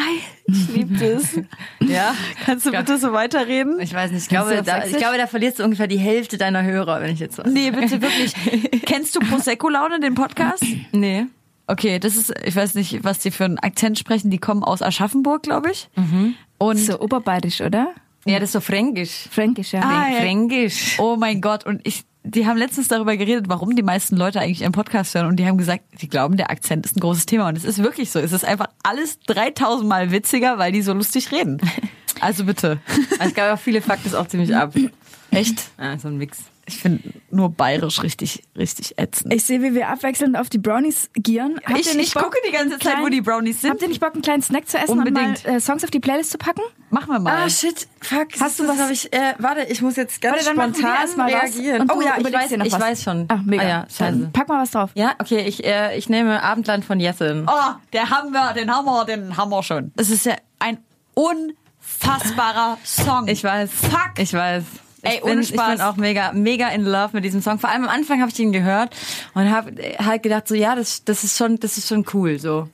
[0.49, 1.39] Ich liebe das.
[1.87, 2.13] Ja.
[2.45, 2.79] Kannst du Gott.
[2.85, 3.79] bitte so weiterreden?
[3.79, 6.63] Ich weiß nicht, ich glaube, da, ich glaube, da verlierst du ungefähr die Hälfte deiner
[6.63, 7.47] Hörer, wenn ich jetzt was.
[7.47, 8.33] Nee, bitte wirklich.
[8.85, 10.63] Kennst du Prosecco-Laune, den Podcast?
[10.91, 11.25] Nee.
[11.67, 14.29] Okay, das ist, ich weiß nicht, was die für einen Akzent sprechen.
[14.31, 15.89] Die kommen aus Aschaffenburg, glaube ich.
[16.57, 17.89] Und So oberbayerisch, oder?
[18.25, 19.27] Ja, das ist so fränkisch.
[19.31, 19.81] Fränkisch, ja.
[19.81, 20.19] Ah, ja.
[20.21, 20.97] Fränkisch.
[20.97, 21.65] Oh mein Gott.
[21.65, 25.27] Und ich, die haben letztens darüber geredet, warum die meisten Leute eigentlich ihren Podcast hören.
[25.27, 27.47] Und die haben gesagt, die glauben, der Akzent ist ein großes Thema.
[27.47, 28.19] Und es ist wirklich so.
[28.19, 31.59] Es ist einfach alles 3000 Mal witziger, weil die so lustig reden.
[32.19, 32.79] Also bitte.
[33.19, 34.73] Es gab auch viele Fakten auch ziemlich ab.
[35.29, 35.69] Echt?
[35.77, 36.39] Ja, so ein Mix.
[36.69, 37.01] Ich finde
[37.31, 39.33] nur bayerisch richtig, richtig ätzend.
[39.33, 41.61] Ich sehe, wie wir abwechselnd auf die Brownies gieren.
[41.65, 43.69] Habt Ich- ihr nicht ich Bock, gucke die ganze Zeit, kleinen- wo die Brownies sind.
[43.71, 45.17] Habt ihr nicht Bock, einen kleinen Snack zu essen Unbedingt.
[45.45, 46.61] und mal äh, Songs auf die Playlist zu packen?
[46.89, 47.43] Machen wir mal.
[47.45, 47.87] Ah, shit.
[48.01, 48.27] Fuck.
[48.41, 51.81] Hast du was- Hab ich, äh, warte, ich muss jetzt ganz Warte, spontan reagieren.
[51.83, 52.81] und oh ja, ich weiß, ich was.
[52.81, 53.25] weiß schon.
[53.29, 53.63] Ah, mega.
[53.63, 54.17] Ah, ja, scheiße.
[54.19, 54.89] Dann pack mal was drauf.
[54.93, 57.47] Ja, okay, ich, äh, ich nehme Abendland von Jessen.
[57.47, 59.93] Oh, der haben wir, den haben wir, den haben wir schon.
[59.95, 60.79] Es ist ja ein
[61.13, 63.27] unfassbarer Song.
[63.27, 63.71] Ich weiß.
[63.71, 64.11] Fuck.
[64.19, 64.63] Ich weiß.
[65.07, 67.59] Ey, ich bin, ohne Ich bin auch mega, mega in love mit diesem Song.
[67.59, 68.95] Vor allem am Anfang habe ich ihn gehört
[69.33, 69.71] und habe
[70.03, 72.69] halt gedacht, so ja, das, das ist schon, das ist schon cool, so.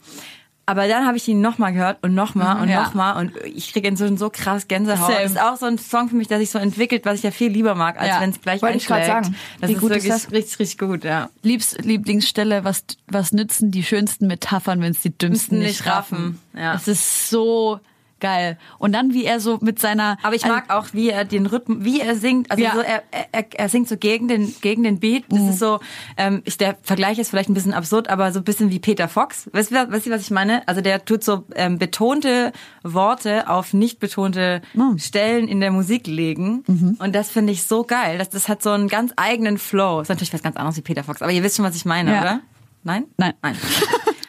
[0.66, 2.84] Aber dann habe ich ihn nochmal gehört und nochmal und Ja.
[2.84, 5.08] nochmal und ich kriege inzwischen so krass Gänsehaut.
[5.12, 5.24] Same.
[5.24, 7.32] Das ist auch so ein Song für mich, der sich so entwickelt, was ich ja
[7.32, 8.22] viel lieber mag, als Ja.
[8.22, 9.26] wenn es gleich Wollte ich einschlägt.
[9.26, 9.36] sagen.
[9.60, 10.32] Das Wie ist gut ist wirklich das?
[10.32, 11.30] richtig, richtig gut, ja.
[11.42, 16.40] Liebs, Lieblingsstelle, was, was nützen die schönsten Metaphern, wenn es die dümmsten nicht nicht raffen.
[16.54, 16.62] raffen.
[16.64, 16.76] Ja.
[16.76, 17.82] Es ist so
[18.24, 18.58] geil.
[18.80, 20.18] Und dann, wie er so mit seiner...
[20.24, 22.50] Aber ich mag auch, wie er den Rhythmus, wie er singt.
[22.50, 22.74] Also Ja.
[22.74, 25.26] so, er, er, er singt so gegen den, gegen den Beat.
[25.30, 25.80] Das ist so,
[26.18, 29.10] ähm, ich, der Vergleich ist vielleicht ein bisschen absurd, aber so ein bisschen wie Peter
[29.10, 29.50] Fox.
[29.52, 30.66] Weißt du, weißt du was ich meine?
[30.68, 32.54] Also der tut so ähm, betonte
[32.84, 34.62] Worte auf nicht betonte
[34.98, 36.64] Stellen in der Musik legen.
[37.00, 38.18] Und das finde ich so geil.
[38.18, 40.00] Das, das hat so einen ganz eigenen Flow.
[40.00, 42.14] Ist natürlich was ganz anderes wie Peter Fox, aber ihr wisst schon, was ich meine,
[42.14, 42.22] Ja.
[42.22, 42.40] oder?
[42.84, 43.06] Nein?
[43.18, 43.34] Nein.
[43.42, 43.58] Nein.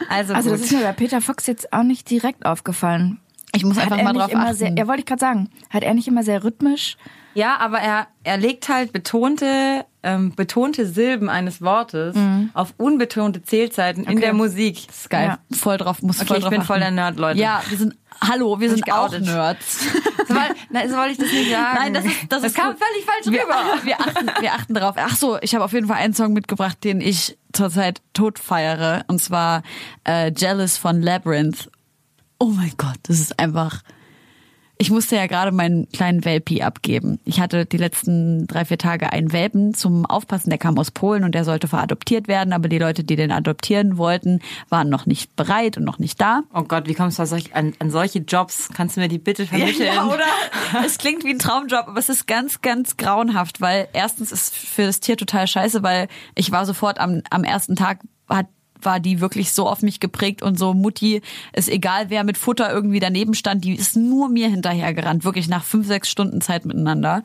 [0.06, 0.58] Also, Also gut.
[0.60, 3.18] das ist mir bei Peter Fox jetzt auch nicht direkt aufgefallen.
[3.54, 4.54] Ich muss Hat einfach er mal drauf immer achten.
[4.56, 5.50] Sehr, ja, wollte ich gerade sagen.
[5.70, 6.96] Hat er nicht immer sehr rhythmisch?
[7.34, 12.16] Ja, aber er, er legt halt betonte, ähm, betonte Silben eines Wortes
[12.54, 14.20] auf unbetonte Zählzeiten in Okay.
[14.20, 14.86] der Musik.
[14.86, 15.36] Das ist geil.
[15.52, 16.66] Voll drauf, muss Okay, voll ich drauf bin achten.
[16.68, 17.40] voll der Nerd, Leute.
[17.40, 19.10] Ja, wir sind, hallo, wir sind auch.
[19.10, 19.86] Nerds.
[20.26, 21.76] So, weil, nein, so wollte ich das nicht sagen.
[21.78, 22.78] Nein, das ist, das, ist kam gut.
[22.82, 23.56] völlig falsch wir, rüber.
[23.84, 24.94] Wir achten, wir achten drauf.
[24.96, 29.04] Ach so, ich habe auf jeden Fall einen Song mitgebracht, den ich zurzeit tot feiere.
[29.08, 29.62] Und zwar
[30.08, 31.70] äh, Jealous von Labyrinth.
[32.38, 33.82] Oh mein Gott, das ist einfach.
[34.76, 37.20] Ich musste ja gerade meinen kleinen Welpi abgeben.
[37.24, 41.22] Ich hatte die letzten drei, vier Tage einen Welpen zum Aufpassen, der kam aus Polen
[41.22, 45.36] und der sollte veradoptiert werden, aber die Leute, die den adoptieren wollten, waren noch nicht
[45.36, 46.42] bereit und noch nicht da.
[46.52, 48.68] Oh Gott, wie kommst du an an solche Jobs?
[48.74, 49.94] Kannst du mir die bitte vermitteln?
[49.94, 50.24] Ja, oder?
[50.84, 54.82] es klingt wie ein Traumjob, aber es ist ganz, ganz grauenhaft, weil erstens ist für
[54.82, 58.46] das Tier total scheiße, weil ich war sofort am, am ersten Tag, hat,
[58.84, 61.22] war die wirklich so auf mich geprägt und so Mutti,
[61.52, 65.64] ist egal wer mit Futter irgendwie daneben stand, die ist nur mir hinterhergerannt, wirklich nach
[65.64, 67.22] fünf, sechs Stunden Zeit miteinander.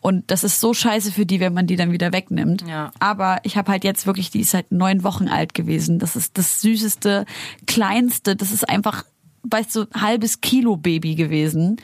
[0.00, 2.64] Und das ist so scheiße für die, wenn man die dann wieder wegnimmt.
[2.66, 2.90] Ja.
[2.98, 5.98] Aber ich habe halt jetzt wirklich, die ist halt neun Wochen alt gewesen.
[5.98, 7.26] Das ist das süßeste,
[7.66, 9.04] kleinste, das ist einfach,
[9.44, 11.78] weißt du, halbes Kilo Baby gewesen.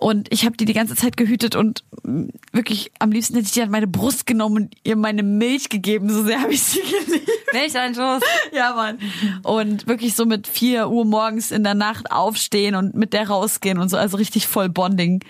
[0.00, 3.52] Und ich habe die die ganze Zeit gehütet und mm, wirklich am liebsten hätte ich
[3.52, 6.08] die an meine Brust genommen und ihr meine Milch gegeben.
[6.08, 7.28] So sehr habe ich sie geliebt.
[7.52, 8.22] Milch ein Schuss.
[8.50, 8.98] Ja, Mann.
[9.42, 13.78] Und wirklich so mit vier Uhr morgens in der Nacht aufstehen und mit der rausgehen
[13.78, 13.98] und so.
[13.98, 15.22] Also richtig voll Bonding.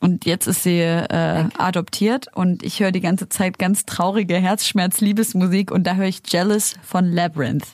[0.00, 5.70] Und jetzt ist sie äh, adoptiert und ich höre die ganze Zeit ganz traurige Herzschmerz-Liebesmusik
[5.70, 7.64] und da höre ich Jealous von Labyrinth.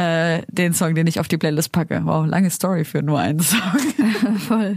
[0.00, 2.00] Äh, den Song, den ich auf die Playlist packe.
[2.04, 3.60] Wow, lange Story für nur einen Song.
[4.48, 4.76] Voll.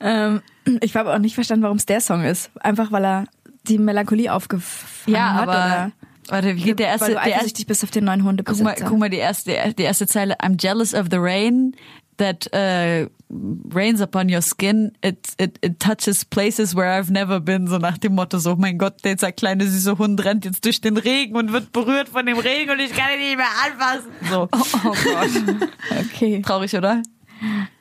[0.00, 0.40] ähm,
[0.80, 2.50] ich habe auch nicht verstanden, warum es der Song ist.
[2.60, 3.24] Einfach weil er
[3.68, 5.42] die Melancholie aufgefangen Ja, hat.
[5.48, 5.92] aber oder
[6.28, 7.06] warte, wie geht der erste?
[7.06, 8.64] weil du Der erste bist auf den neuen Hundebesitzer.
[8.70, 10.36] guck mal, guck mal die erste, die erste Zeile.
[10.40, 11.74] I'm jealous of the rain
[12.18, 14.92] that uh, rains upon your skin.
[15.02, 17.66] It, it, it touches places where I've never been.
[17.66, 20.96] So nach dem Motto so, mein Gott, dieser kleine süße Hund rennt jetzt durch den
[20.96, 24.10] Regen und wird berührt von dem Regen und ich kann ihn nicht mehr anfassen.
[24.30, 24.48] So.
[24.84, 25.70] Oh Gott.
[26.12, 26.42] Okay.
[26.42, 27.02] Traurig, oder?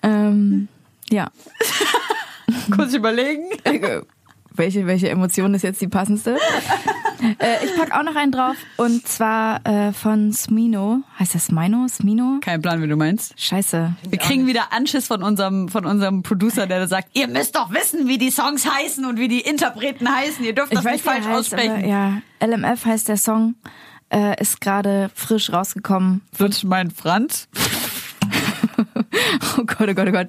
[0.04, 0.68] Ähm,
[1.10, 1.32] ja.
[2.76, 3.50] Kurz überlegen.
[4.54, 6.38] Welche, welche Emotion ist jetzt die passendste?
[7.40, 11.04] äh, ich pack auch noch einen drauf und zwar äh, von Smino.
[11.18, 11.88] Heißt das Smino?
[11.88, 12.40] Smino?
[12.42, 13.34] Kein Plan, wie du meinst.
[13.40, 13.94] Scheiße.
[14.10, 17.72] Wir kriegen wieder Anschiss von unserem, von unserem Producer, der da sagt, ihr müsst doch
[17.72, 20.44] wissen, wie die Songs heißen und wie die Interpreten heißen.
[20.44, 21.72] Ihr dürft das nicht wie er falsch heißt, aussprechen.
[21.72, 23.56] Aber, ja, LMF heißt der Song.
[24.10, 26.22] Äh, ist gerade frisch rausgekommen.
[26.38, 27.48] Wird mein Franz?
[29.58, 30.28] Oh Gott, oh Gott, oh Gott.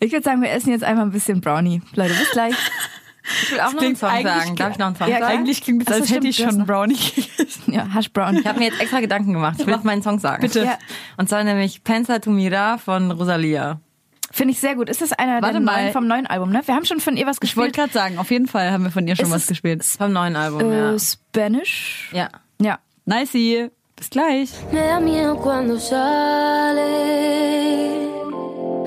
[0.00, 1.82] Ich würde sagen, wir essen jetzt einmal ein bisschen Brownie.
[1.94, 2.54] Leute, bis gleich.
[3.42, 4.56] Ich will auch noch einen Song sagen.
[4.56, 5.38] Darf ich noch einen Song Ja, sagen?
[5.38, 7.72] Eigentlich klingt es, als hätte ich schon noch- Brownie gegessen.
[7.72, 8.36] Ja, Hash Brown.
[8.36, 9.56] Ich habe mir jetzt extra Gedanken gemacht.
[9.60, 10.42] Ich will jetzt meinen Song sagen.
[10.42, 10.64] Bitte.
[10.64, 10.78] Ja.
[11.16, 13.80] Und zwar nämlich Pensa tu Mira von Rosalia.
[14.30, 14.90] Finde ich sehr gut.
[14.90, 15.82] Ist das einer Warte der mal.
[15.84, 16.60] neuen, vom neuen Album, ne?
[16.64, 17.92] Wir haben schon von ihr was Ich wollte gespielt.
[17.92, 19.84] gerade sagen, auf jeden Fall haben wir von ihr schon Ist was es- gespielt.
[19.84, 20.92] Vom neuen Album, ja.
[20.94, 22.10] Äh, Spanish.
[22.12, 22.28] Ja.
[22.60, 22.78] Ja.
[23.06, 23.70] Nicey.
[23.96, 24.50] Bis gleich.
[24.70, 26.86] Me da miedo cuando sale,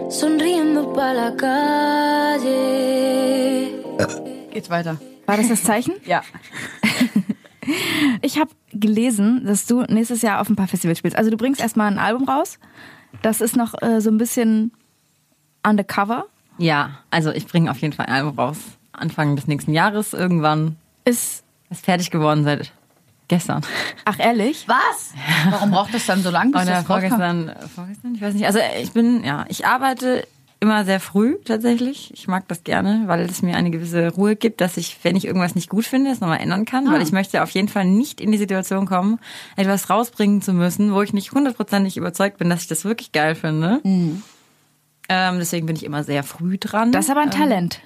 [0.09, 3.20] sonriendo pa' la calle.
[4.51, 4.97] Geht weiter.
[5.25, 5.93] War das das Zeichen?
[6.05, 6.21] Ja.
[8.23, 11.15] Ich habe gelesen, dass du nächstes Jahr auf ein paar Festivals spielst.
[11.15, 12.57] Also du bringst erstmal ein Album raus.
[13.21, 14.71] Das ist noch äh, so ein bisschen
[15.61, 16.25] undercover.
[16.57, 18.57] Ja, also ich bringe auf jeden Fall ein Album raus.
[18.93, 20.75] Anfang des nächsten Jahres irgendwann.
[21.05, 22.71] Ist, Ist fertig geworden seit
[23.27, 23.61] gestern.
[24.05, 24.67] ach ehrlich?
[24.67, 25.13] Was?
[25.51, 27.09] Warum braucht das dann so lange, bis Oder das rauskommt?
[27.09, 28.45] vorgestern, vorgestern, ich weiß nicht.
[28.47, 30.27] Also ich bin, ja, ich arbeite
[30.61, 32.11] immer sehr früh tatsächlich.
[32.13, 35.25] Ich mag das gerne, weil es mir eine gewisse Ruhe gibt, dass ich, wenn ich
[35.25, 36.89] irgendwas nicht gut finde, es nochmal ändern kann.
[36.89, 39.19] Weil ich möchte auf jeden Fall nicht in die Situation kommen,
[39.57, 43.33] etwas rausbringen zu müssen, wo ich nicht hundertprozentig überzeugt bin, dass ich das wirklich geil
[43.33, 43.81] finde.
[43.83, 46.91] Ähm, deswegen bin ich immer sehr früh dran.
[46.91, 47.81] Das ist aber ein Talent.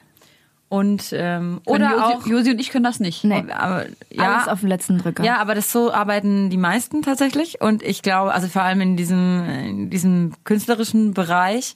[0.67, 3.23] und ähm, Oder Josi, auch Josi und ich können das nicht.
[3.23, 3.45] Nee.
[3.51, 5.23] aber, ja, Alles auf den letzten Drücker.
[5.23, 7.61] Ja, aber das so arbeiten die meisten tatsächlich.
[7.61, 11.73] Und ich glaube, also vor allem in diesem, in diesem künstlerischen Bereich.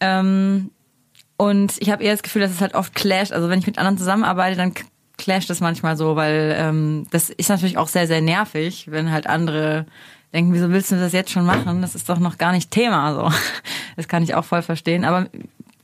[0.00, 0.70] Ähm,
[1.36, 3.32] und ich habe eher das Gefühl, dass es halt oft clasht.
[3.32, 4.74] Also wenn ich mit anderen zusammenarbeite, dann
[5.16, 9.26] clasht das manchmal so, weil ähm, das ist natürlich auch sehr, sehr nervig, wenn halt
[9.26, 9.86] andere
[10.32, 11.80] denken, wieso willst du das jetzt schon machen?
[11.80, 13.14] Das ist doch noch gar nicht Thema.
[13.14, 13.30] So,
[13.96, 15.04] das kann ich auch voll verstehen.
[15.04, 15.28] Aber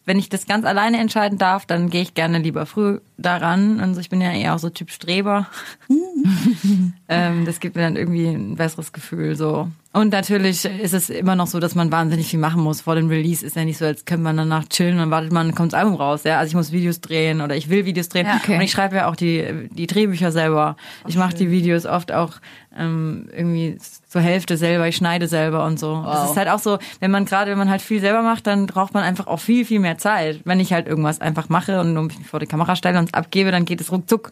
[0.04, 3.80] wenn ich das ganz alleine entscheiden darf, dann gehe ich gerne lieber früh daran.
[3.80, 5.46] Also ich bin ja eher auch so Typ Streber.
[7.08, 9.36] ähm, das gibt mir dann irgendwie ein besseres Gefühl.
[9.36, 9.70] so.
[9.92, 12.80] Und natürlich ist es immer noch so, dass man wahnsinnig viel machen muss.
[12.82, 15.32] Vor dem Release ist ja nicht so, als könnte man danach chillen und dann wartet
[15.32, 16.22] man, dann kommt das Album raus.
[16.22, 16.38] Ja?
[16.38, 18.26] Also ich muss Videos drehen oder ich will Videos drehen.
[18.26, 18.54] Ja, okay.
[18.54, 20.76] Und ich schreibe ja auch die, die Drehbücher selber.
[21.08, 22.34] ich mache die Videos oft auch
[22.78, 23.78] ähm, irgendwie
[24.08, 26.02] zur Hälfte selber, ich schneide selber und so.
[26.04, 26.30] Das Wow.
[26.30, 28.94] ist halt auch so, wenn man gerade, wenn man halt viel selber macht, dann braucht
[28.94, 30.38] man einfach auch viel, viel mehr Zeit.
[30.44, 33.14] Wenn ich halt irgendwas einfach mache und nur mich vor die Kamera stelle und es
[33.14, 34.30] abgebe, dann geht es ruckzuck.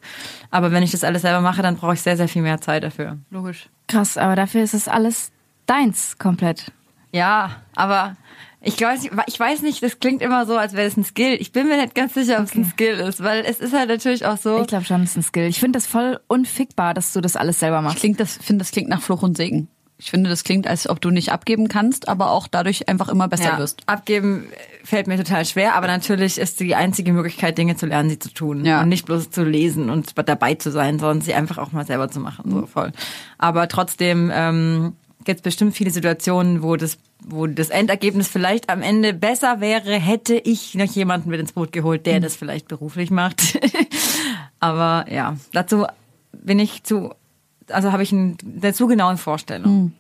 [0.53, 2.85] Aber wenn ich das alles selber mache, dann brauche ich sehr, sehr viel mehr Zeit
[2.85, 3.19] dafür.
[3.31, 3.69] Logisch.
[3.89, 5.33] Krass, aber dafür ist es alles
[5.69, 6.73] deins komplett.
[7.13, 8.17] Ja, aber
[8.61, 11.37] ich weiß, nicht- ich weiß nicht, das klingt immer so, als wäre es ein Skill.
[11.41, 13.89] Ich bin mir nicht ganz sicher, ob es ein Skill ist, weil es ist halt
[13.89, 14.61] natürlich auch so.
[14.61, 15.47] Ich glaube schon, es ist ein Skill.
[15.47, 17.99] Ich finde das voll unfickbar, dass du das alles selber machst.
[17.99, 19.69] Klingt das, finde, das klingt nach Fluch und Segen.
[20.01, 23.27] Ich finde, das klingt, als ob du nicht abgeben kannst, aber auch dadurch einfach immer
[23.27, 23.83] besser ja, wirst.
[23.87, 24.47] abgeben
[24.85, 28.33] fällt mir total schwer, aber natürlich ist die einzige Möglichkeit, Dinge zu lernen, sie zu
[28.33, 28.65] tun.
[28.65, 28.81] Ja.
[28.83, 32.09] Und nicht bloß zu lesen und dabei zu sein, sondern sie einfach auch mal selber
[32.11, 32.49] zu machen.
[32.49, 32.93] So voll.
[33.39, 34.95] Aber trotzdem ähm,
[35.25, 39.95] gibt es bestimmt viele Situationen, wo das, wo das Endergebnis vielleicht am Ende besser wäre,
[39.95, 43.59] hätte ich noch jemanden mit ins Boot geholt, der das vielleicht beruflich macht.
[44.61, 45.87] aber ja, dazu
[46.33, 47.15] bin ich zu,
[47.69, 49.93] also habe ich ein, eine zu genaue Vorstellung.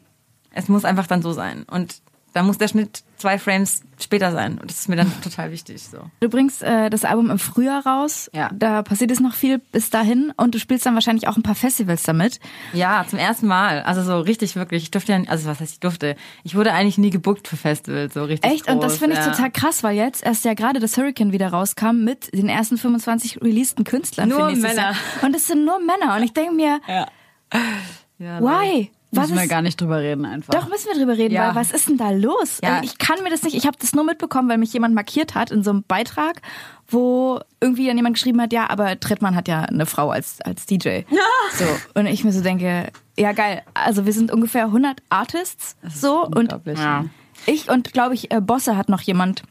[0.50, 1.64] Es muss einfach dann so sein.
[1.70, 2.00] Und
[2.38, 4.58] da muss der Schnitt zwei Frames später sein.
[4.58, 5.82] Und das ist mir dann total wichtig.
[5.82, 5.98] So.
[6.20, 8.30] Du bringst äh, das Album im Frühjahr raus.
[8.32, 8.48] Ja.
[8.54, 11.56] Da passiert es noch viel bis dahin und du spielst dann wahrscheinlich auch ein paar
[11.56, 12.38] Festivals damit.
[12.72, 13.82] Ja, zum ersten Mal.
[13.82, 14.84] Also so richtig wirklich.
[14.84, 16.14] Ich durfte ja, also was heißt ich durfte?
[16.44, 18.48] Ich wurde eigentlich nie gebuckt für Festivals, so richtig.
[18.48, 18.70] Echt?
[18.70, 19.32] und das groß, finde ich ja.
[19.32, 23.42] total krass, weil jetzt erst ja gerade das Hurricane wieder rauskam mit den ersten 25
[23.42, 24.74] releaseden Künstlern Nur Männer.
[24.74, 24.94] Jahr.
[25.22, 26.14] Und es sind nur Männer.
[26.14, 28.92] Und ich denke mir, Ja, why?
[29.10, 30.52] Was Müssen wir ist, gar nicht drüber reden einfach.
[30.52, 31.48] doch müssen wir drüber reden, Ja.
[31.48, 32.58] weil was ist denn da los?
[32.62, 32.76] Ja.
[32.76, 35.34] Also ich kann mir das nicht, ich habe das nur mitbekommen, weil mich jemand markiert
[35.34, 36.42] hat in so einem Beitrag,
[36.88, 40.66] wo irgendwie dann jemand geschrieben hat, ja, aber Trettmann hat ja eine Frau als, als
[40.66, 41.02] DJ.
[41.54, 41.64] So.
[41.94, 46.36] Und ich mir so denke, ja geil, also wir sind ungefähr 100 Artists so und
[46.36, 46.78] Unglaublich.
[46.78, 47.06] Ja.
[47.46, 49.42] ich und glaube ich äh, Bosse hat noch jemand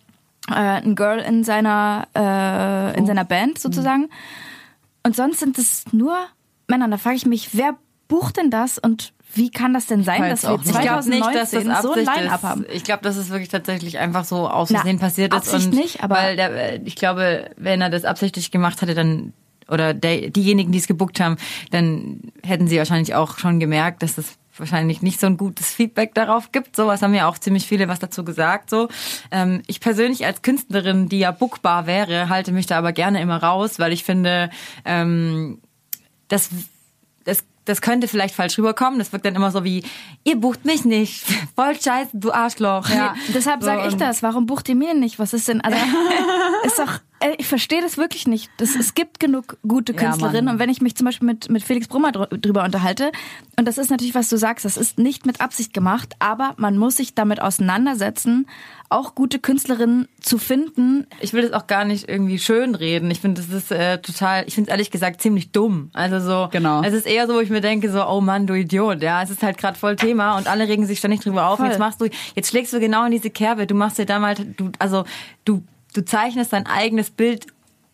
[0.50, 4.10] äh, ein Girl in seiner äh, in seiner Band sozusagen
[5.04, 6.16] und sonst sind es nur
[6.68, 7.76] Männer da frage ich mich wer
[8.08, 10.68] bucht denn das und wie kann das denn sein weiß dass wir auch nicht.
[10.68, 13.50] Ich glaube 2019 nicht, dass das so ein Line-Up haben Ich glaube, dass es wirklich
[13.50, 15.38] tatsächlich einfach so aus Versehen passiert ist.
[15.54, 19.34] Absicht und nicht, aber- weil der, ich glaube, wenn er das absichtlich gemacht hatte, dann
[19.70, 21.36] oder der, diejenigen, die es gebuckt haben,
[21.72, 26.16] dann hätten sie wahrscheinlich auch schon gemerkt, dass es wahrscheinlich nicht so ein gutes Feedback
[26.16, 26.76] darauf gibt.
[26.76, 28.70] So, es haben ja auch ziemlich viele was dazu gesagt.
[28.70, 28.88] So,
[29.30, 33.44] ähm, ich persönlich als Künstlerin, die ja bookbar wäre, halte mich da aber gerne immer
[33.44, 34.50] raus, weil ich finde,
[34.86, 35.60] ähm,
[36.30, 36.50] das,
[37.68, 39.00] das, könnte vielleicht falsch rüberkommen.
[39.00, 39.84] Das wirkt dann immer so wie,
[40.24, 41.26] ihr bucht mich nicht.
[41.56, 42.90] Voll scheiße, du Arschloch.
[42.90, 45.78] ja deshalb So, sage ich das warum bucht ihr mir nicht was ist denn also
[46.64, 47.00] ist doch
[47.38, 48.50] ich verstehe das wirklich nicht.
[48.58, 50.56] Das, es gibt genug gute Ja, Künstlerinnen Mann.
[50.56, 53.12] und wenn ich mich zum Beispiel mit, mit Felix Brummer dr drüber unterhalte,
[53.58, 56.78] und das ist natürlich, was du sagst, das ist nicht mit Absicht gemacht, aber man
[56.78, 58.48] muss sich damit auseinandersetzen,
[58.90, 61.08] auch gute Künstlerinnen zu finden.
[61.20, 63.12] Ich will das auch gar nicht irgendwie schön reden.
[63.12, 65.90] Ich finde, das ist äh, total, ich finde es ehrlich gesagt ziemlich dumm.
[65.94, 66.82] Also so, Genau.
[66.84, 69.30] es ist eher so, wo ich mir denke, so, oh Mann, du Idiot, ja, es
[69.30, 71.58] ist halt gerade voll Thema und alle regen sich ständig drüber auf.
[71.58, 71.68] Voll.
[71.68, 72.06] Jetzt machst du,
[72.36, 73.68] jetzt schlägst du genau in diese Kerbe.
[73.68, 75.04] Du machst dir damals, du, also
[75.44, 75.64] du,
[75.98, 77.48] du zeichnest dein eigenes Bild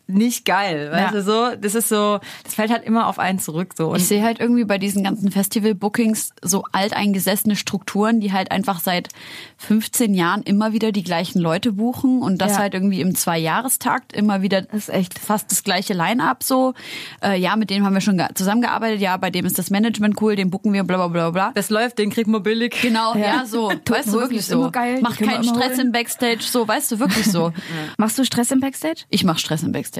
[0.06, 1.20] nicht geil, weißt Ja.
[1.20, 1.56] du so?
[1.58, 3.88] Das ist so, das fällt halt immer auf einen zurück so.
[3.90, 8.80] Und Ich sehe halt irgendwie bei diesen ganzen Festival-Bookings so alteingesessene Strukturen, die halt einfach
[8.80, 9.08] seit
[9.56, 12.58] 15 Jahren immer wieder die gleichen Leute buchen und das Ja.
[12.58, 15.18] halt irgendwie im Zweijahrestakt immer wieder Das ist echt.
[15.18, 16.74] fast das gleiche Line-up so.
[17.22, 19.00] Äh, ja, mit dem haben wir schon ge- zusammengearbeitet.
[19.00, 21.52] Ja, bei dem ist das Management cool, den bucken wir, bla bla bla bla.
[21.54, 22.76] das läuft, den kriegt man billig.
[22.82, 23.46] Genau, ja, Ja.
[23.46, 23.72] so.
[23.88, 24.70] Weißt du, wirklich so.
[24.70, 25.86] geil, Mach keinen Stress holen.
[25.86, 27.52] im Backstage, so, weißt du, wirklich so.
[27.98, 29.04] Machst du Stress im Backstage?
[29.08, 29.93] Ich mach Stress im Backstage.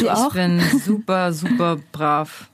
[0.00, 0.28] Du auch?
[0.28, 2.50] Ich bin super, super brav.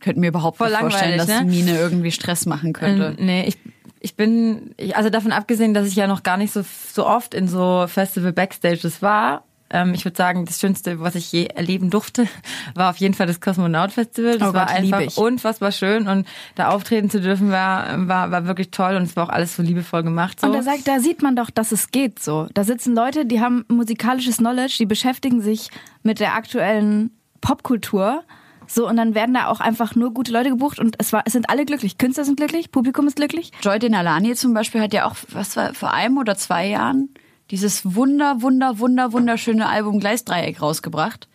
[0.00, 1.44] Könnte mir überhaupt Voll nicht vorstellen, dass ne?
[1.44, 3.16] Mine irgendwie Stress machen könnte.
[3.18, 3.56] Ähm, nee, ich,
[4.00, 7.34] ich bin, ich, also davon abgesehen, dass ich ja noch gar nicht so, so oft
[7.34, 9.44] in so Festival Backstages war.
[9.72, 12.28] Ähm, ich würde sagen, das Schönste, was ich je erleben durfte,
[12.74, 14.38] war auf jeden Fall das Kosmonaut Festival.
[14.38, 18.46] Das Oh war Gott, einfach unfassbar schön und da auftreten zu dürfen war, war, war
[18.46, 20.40] wirklich toll und es war auch alles so liebevoll gemacht.
[20.40, 20.46] So.
[20.46, 22.46] Und da sagt, da sieht man doch, dass es geht so.
[22.54, 25.70] Da sitzen Leute, die haben musikalisches Knowledge, die beschäftigen sich
[26.02, 27.10] mit der aktuellen
[27.40, 28.22] Popkultur.
[28.66, 31.32] So, und dann werden da auch einfach nur gute Leute gebucht und es war, es
[31.32, 31.98] sind alle glücklich.
[31.98, 33.50] Künstler sind glücklich, Publikum ist glücklich.
[33.60, 37.10] Joy Denalani zum Beispiel hat ja auch, was war, vor einem oder zwei Jahren
[37.52, 41.28] dieses wunder, wunder, wunder, wunderschöne Album Gleisdreieck rausgebracht.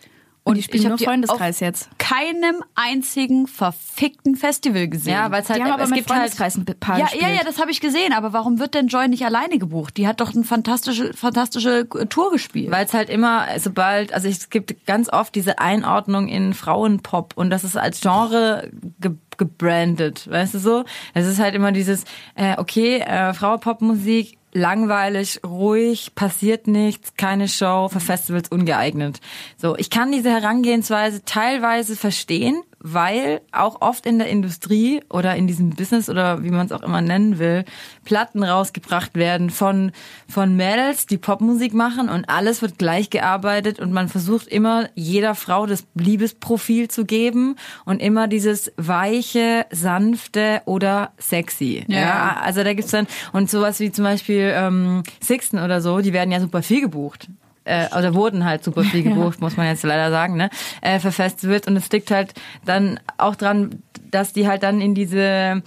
[0.48, 1.90] Und spielen ich hab nur Freundeskreis auf jetzt.
[1.98, 5.12] keinem einzigen verfickten Festival gesehen.
[5.12, 7.04] ja, weil es halt, Die haben aber es mit gibt halt, Freundeskreis ein paar ja,
[7.04, 7.22] gespielt.
[7.22, 8.14] ja, ja, das habe ich gesehen.
[8.14, 9.98] Aber warum wird denn Joy nicht alleine gebucht?
[9.98, 12.70] Die hat doch eine fantastische, fantastische Tour gespielt.
[12.70, 17.50] Weil es halt immer, sobald, also es gibt ganz oft diese Einordnung in Frauenpop und
[17.50, 20.84] das ist als Genre ge gebrandet, weißt du so?
[21.14, 22.02] Es ist halt immer dieses,
[22.34, 29.20] äh, okay, äh, Frauenpopmusik, langweilig, ruhig, passiert nichts, keine Show, für Festivals ungeeignet.
[29.56, 35.46] So, ich kann diese Herangehensweise teilweise verstehen, weil auch oft in der Industrie oder in
[35.46, 37.64] diesem Business oder wie man es auch immer nennen will,
[38.04, 39.92] Platten rausgebracht werden von,
[40.28, 45.34] von Mädels, die Popmusik machen und alles wird gleich gearbeitet und man versucht immer jeder
[45.34, 51.84] Frau das Liebesprofil zu geben und immer dieses weiche, sanfte oder sexy.
[51.88, 51.98] Ja.
[51.98, 52.36] Ja.
[52.42, 56.30] also da gibt's dann, und sowas wie zum Beispiel ähm, Sixten oder so, die werden
[56.30, 57.28] ja super viel gebucht
[57.68, 60.50] äh, oder wurden halt super viel gebucht, muss man jetzt leider sagen, ne,
[60.80, 61.66] äh, für Festivals.
[61.66, 65.62] Und es liegt halt dann auch dran, dass die halt dann in diese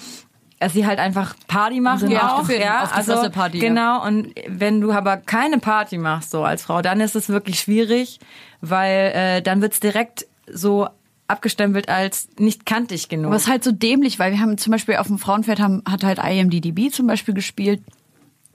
[0.59, 3.67] dass sie halt einfach Party machen Ja, auch, auf jeden- ja, also Party, ja.
[3.67, 4.05] genau.
[4.05, 8.19] Und wenn du aber keine Party machst so als Frau, dann ist es wirklich schwierig,
[8.61, 10.87] weil äh, dann wird's direkt so
[11.27, 13.27] abgestempelt als nicht kantig genug.
[13.27, 15.81] Aber es ist halt so dämlich, weil wir haben zum Beispiel auf dem Frauenfeld haben,
[15.89, 17.81] hat halt IMDDB zum Beispiel gespielt.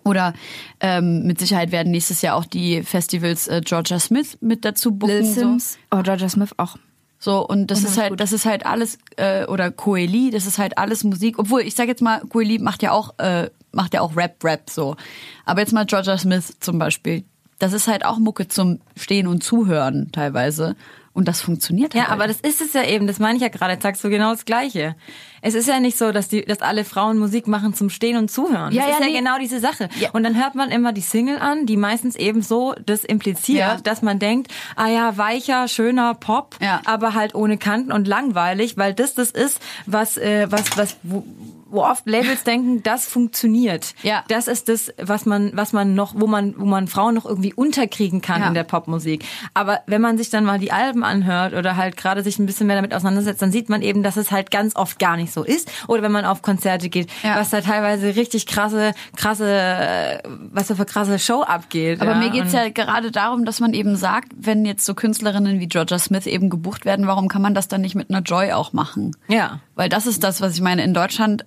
[0.06, 0.34] Oder
[0.80, 5.16] ähm, mit Sicherheit werden nächstes Jahr auch die Festivals äh, Georgia Smith mit dazu booken.
[5.16, 5.40] Lil so.
[5.40, 5.78] Sims.
[5.90, 6.76] Oh, Georgia Smith auch.
[7.18, 8.20] So, und das ist Unheimlich halt, gut.
[8.20, 11.38] das ist halt alles, äh, oder Coeli, das ist halt alles Musik.
[11.38, 14.70] Obwohl, ich sag jetzt mal, Coeli macht ja auch, äh, macht ja auch Rap, Rap,
[14.70, 14.96] so.
[15.44, 17.24] Aber jetzt mal Georgia Smith zum Beispiel.
[17.58, 20.76] Das ist halt auch Mucke zum Stehen und Zuhören teilweise.
[21.16, 22.04] Und das funktioniert halt.
[22.08, 24.10] Ja, aber das ist es ja eben, das meine ich ja gerade, jetzt sagst du
[24.10, 24.96] genau das Gleiche.
[25.40, 28.30] Es ist ja nicht so, dass die, dass alle Frauen Musik machen zum Stehen und
[28.30, 28.70] Zuhören.
[28.74, 29.18] Ja, das ist ja, ja nee.
[29.20, 29.88] genau diese Sache.
[29.98, 30.10] Ja.
[30.10, 33.76] Und dann hört man immer die Single an, die meistens eben so das impliziert, Ja.
[33.82, 36.82] dass man denkt, ah ja, weicher, schöner Pop, Ja.
[36.84, 41.24] aber halt ohne Kanten und langweilig, weil das das ist, was, äh, was, was, wo,
[41.68, 43.94] wo oft Labels denken, das funktioniert.
[44.02, 44.24] Ja.
[44.28, 47.52] Das ist das, was man, was man noch, wo man, wo man Frauen noch irgendwie
[47.54, 48.48] unterkriegen kann Ja.
[48.48, 49.24] in der Popmusik.
[49.54, 52.66] Aber wenn man sich dann mal die Alben anhört oder halt gerade sich ein bisschen
[52.66, 55.42] mehr damit auseinandersetzt, dann sieht man eben, dass es halt ganz oft gar nicht so
[55.42, 55.70] ist.
[55.88, 57.36] Oder wenn man auf Konzerte geht, Ja.
[57.36, 60.18] was da teilweise richtig krasse, krasse, äh,
[60.52, 62.00] was da für krasse Show abgeht.
[62.00, 62.18] Aber ja.
[62.18, 65.98] mir geht's ja gerade darum, dass man eben sagt, wenn jetzt so Künstlerinnen wie Georgia
[65.98, 69.16] Smith eben gebucht werden, warum kann man das dann nicht mit einer Joy auch machen?
[69.28, 69.60] Ja.
[69.74, 70.82] Weil das ist das, was ich meine.
[70.84, 71.44] In Deutschland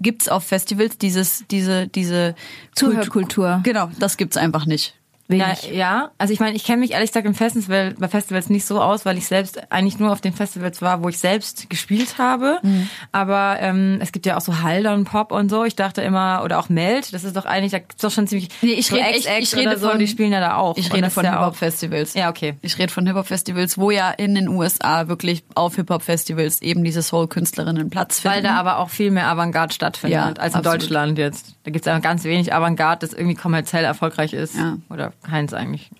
[0.00, 2.34] gibt's auf Festivals dieses, diese, diese
[2.74, 3.60] Zuhörkultur.
[3.62, 4.94] Genau, das gibt's einfach nicht.
[5.38, 8.64] Na, ja, also ich meine, ich kenne mich ehrlich gesagt im Festival, bei Festivals nicht
[8.64, 12.18] so aus, weil ich selbst eigentlich nur auf den Festivals war, wo ich selbst gespielt
[12.18, 12.58] habe.
[12.62, 12.88] Mhm.
[13.12, 15.64] Aber ähm, es gibt ja auch so Haldern Pop und so.
[15.64, 18.48] Ich dachte immer, oder auch Meld, das ist doch eigentlich, da gibt's doch schon ziemlich
[18.62, 20.76] Nee, ich so rede- ich- ich rede so, von- die spielen ja da auch.
[20.76, 22.14] Ich rede von ja Hip-Hop-Festivals.
[22.14, 22.54] Ja, okay.
[22.62, 27.90] Ich rede von Hip-Hop-Festivals, wo ja in den USA wirklich auf Hip-Hop-Festivals eben diese Soul-Künstlerinnen
[27.90, 28.36] Platz finden.
[28.36, 30.82] Weil da aber auch viel mehr Avantgarde stattfindet Ja, als in absolut.
[30.82, 31.54] Deutschland jetzt.
[31.64, 34.56] Da gibt's einfach ganz wenig Avantgarde, das irgendwie kommerziell erfolgreich ist.
[34.56, 34.76] Ja.
[34.90, 35.90] Oder keins eigentlich.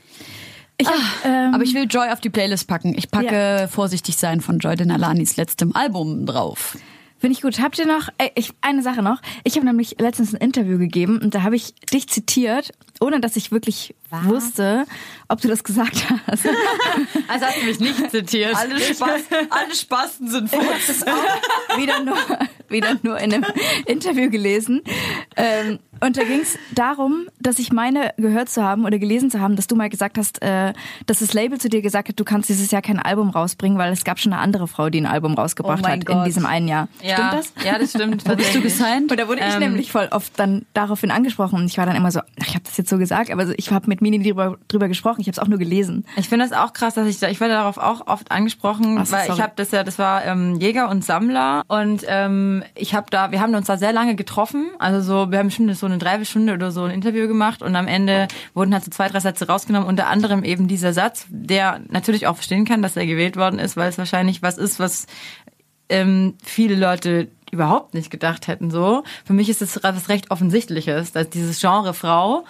[0.79, 2.97] Ich hab, ähm, aber ich will Joy auf die Playlist packen.
[2.97, 6.77] Ich packe Vorsichtig sein von Joy Denalanis letztem Album drauf.
[7.23, 7.61] Finde ich gut.
[7.61, 9.23] Habt ihr noch, ey, ich, eine Sache noch.
[9.45, 13.37] Ich habe nämlich letztens ein Interview gegeben und da habe ich dich zitiert, ohne dass
[13.37, 14.87] ich wirklich wusste,
[15.29, 16.45] ob du das gesagt hast.
[17.29, 18.57] Also hast du mich nicht zitiert.
[18.57, 22.17] Alle, Spaß, alle Spasten sind Ich habe das auch wieder nur,
[22.69, 23.45] wieder nur in einem
[23.87, 24.83] Interview gelesen.
[25.37, 29.41] ähm, und da ging es darum, dass ich meine gehört zu haben oder gelesen zu
[29.41, 30.73] haben, dass du mal gesagt hast, äh,
[31.07, 33.93] dass das Label zu dir gesagt hat, du kannst dieses Jahr kein Album rausbringen, weil
[33.93, 36.27] es gab schon eine andere Frau, die ein Album rausgebracht Oh hat in Gott.
[36.27, 36.89] diesem einen Jahr.
[37.03, 37.53] Ja, Stimmt das?
[37.65, 38.29] Ja, das stimmt.
[38.29, 39.11] Wo bist du gesigned?
[39.11, 41.97] Und da wurde ich Ähm, nämlich voll oft dann daraufhin angesprochen und ich war dann
[41.97, 44.57] immer so, ach, ich habe das jetzt so gesagt, aber ich habe mit Mini drüber,
[44.69, 46.05] drüber gesprochen, ich habe es auch nur gelesen.
[46.17, 49.11] Ich finde das auch krass, dass ich da, ich werde darauf auch oft angesprochen, Ach
[49.11, 49.39] weil sorry.
[49.39, 53.31] ich habe das ja, das war ähm, Jäger und Sammler und ähm, ich habe da,
[53.33, 56.55] wir haben uns da sehr lange getroffen, also so, wir haben schon so eine Dreiviertelstunde
[56.55, 59.89] oder so ein Interview gemacht und am Ende wurden halt so zwei, drei Sätze rausgenommen,
[59.89, 63.77] unter anderem eben dieser Satz, der natürlich auch verstehen kann, dass er gewählt worden ist,
[63.77, 65.07] weil es wahrscheinlich was ist, was
[65.89, 69.05] ähm, viele Leute überhaupt nicht gedacht hätten so.
[69.25, 72.45] Für mich ist es was recht offensichtliches, dass dieses Genre Frau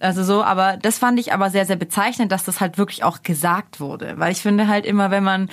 [0.00, 3.22] also so, aber das fand ich aber sehr, sehr bezeichnend, dass das halt wirklich auch
[3.22, 4.14] gesagt wurde.
[4.16, 5.50] Weil ich finde halt immer, wenn man,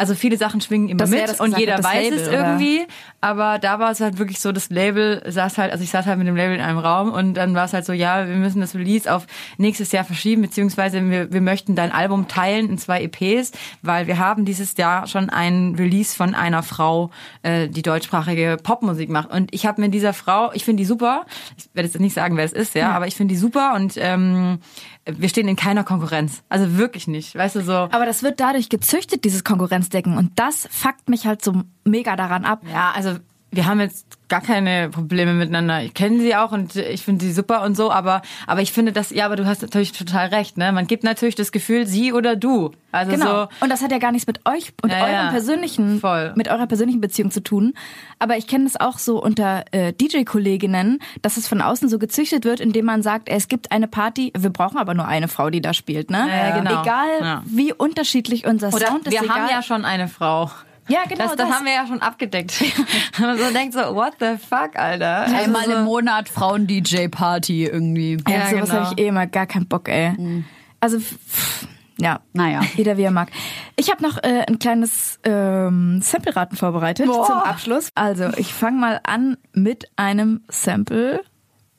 [0.00, 2.38] also viele Sachen schwingen immer wer mit das und jeder das weiß Label, es oder?
[2.38, 2.86] irgendwie.
[3.20, 6.16] Aber da war es halt wirklich so, das Label saß halt, also ich saß halt
[6.16, 8.62] mit dem Label in einem Raum und dann war es halt so, ja, wir müssen
[8.62, 9.26] das Release auf
[9.58, 13.52] nächstes Jahr verschieben, beziehungsweise wir, wir möchten dein Album teilen in zwei EPs,
[13.82, 17.10] weil wir haben dieses Jahr schon ein Release von einer Frau,
[17.42, 19.30] äh, die deutschsprachige Popmusik macht.
[19.30, 21.26] Und ich habe mit dieser Frau, ich finde die super,
[21.58, 23.98] ich werde jetzt nicht sagen, wer es ist, ja, aber ich finde die super und
[23.98, 24.60] ähm,
[25.06, 26.42] wir stehen in keiner Konkurrenz.
[26.48, 27.34] Also wirklich nicht.
[27.34, 27.72] Weißt du so.
[27.72, 29.44] Aber das wird dadurch gezüchtet, dieses
[29.90, 32.62] Konkurrenzdecken und das fuckt mich halt so mega daran ab.
[32.70, 33.16] Ja, also
[33.52, 35.82] wir haben jetzt gar keine Probleme miteinander.
[35.82, 38.92] Ich kenne sie auch und ich finde sie super und so, aber aber ich finde
[38.92, 40.70] das ja, aber du hast natürlich total recht, ne?
[40.70, 42.70] Man gibt natürlich das Gefühl, sie oder du.
[42.92, 43.42] Also Genau.
[43.44, 45.30] so Und das hat ja gar nichts mit euch und Ja, eurem ja.
[45.30, 46.32] persönlichen, Voll.
[46.36, 47.74] mit eurer persönlichen Beziehung zu tun.
[48.20, 52.44] Aber ich kenne das auch so unter äh, DJ-Kolleginnen, dass es von außen so gezüchtet
[52.44, 55.60] wird, indem man sagt, es gibt eine Party, wir brauchen aber nur eine Frau, die
[55.60, 56.26] da spielt, ne?
[56.28, 56.82] Ja, genau.
[56.82, 59.12] Egal wie unterschiedlich unser oder Sound ist.
[59.12, 59.36] wir egal.
[59.36, 60.50] haben ja schon eine Frau.
[60.90, 61.56] Ja, genau, Das, das, das.
[61.56, 62.62] haben wir ja schon abgedeckt.
[63.18, 65.22] Man so denkt so, what the fuck, Alter?
[65.24, 68.18] Einmal also so, im Monat Frauen-DJ-Party irgendwie.
[68.28, 68.84] ja, Ja, sowas genau.
[68.84, 70.44] habe ich eh immer gar keinen Bock, ey.
[70.80, 71.66] Also pff,
[71.98, 72.20] ja.
[72.32, 72.62] Naja.
[72.76, 73.30] Jeder wie er mag.
[73.76, 77.26] Ich habe noch äh, ein kleines ähm, Sample-Raten vorbereitet Boah.
[77.26, 77.90] zum Abschluss.
[77.94, 81.22] Also, ich fange mal an mit einem Sample.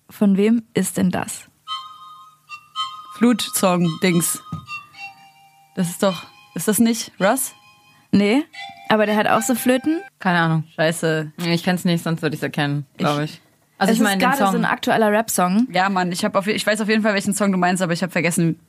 [0.09, 1.45] Von wem ist denn das?
[3.17, 4.41] Flutsong-Dings.
[5.75, 6.23] Das ist doch.
[6.53, 7.53] Ist das nicht Russ?
[8.11, 8.43] Nee,
[8.91, 10.01] aber der hat auch so Flöten.
[10.19, 10.63] Keine Ahnung.
[10.76, 11.31] Scheiße.
[11.38, 13.41] Nee, Ich kenn's nicht, sonst würde ich's erkennen, glaube ich.
[13.77, 15.68] Also es ich meine ist gerade so ein aktueller Rap-Song.
[15.72, 17.93] Ja, Mann, ich, hab auf, ich weiß auf jeden Fall, welchen Song du meinst, aber
[17.93, 18.59] ich habe vergessen,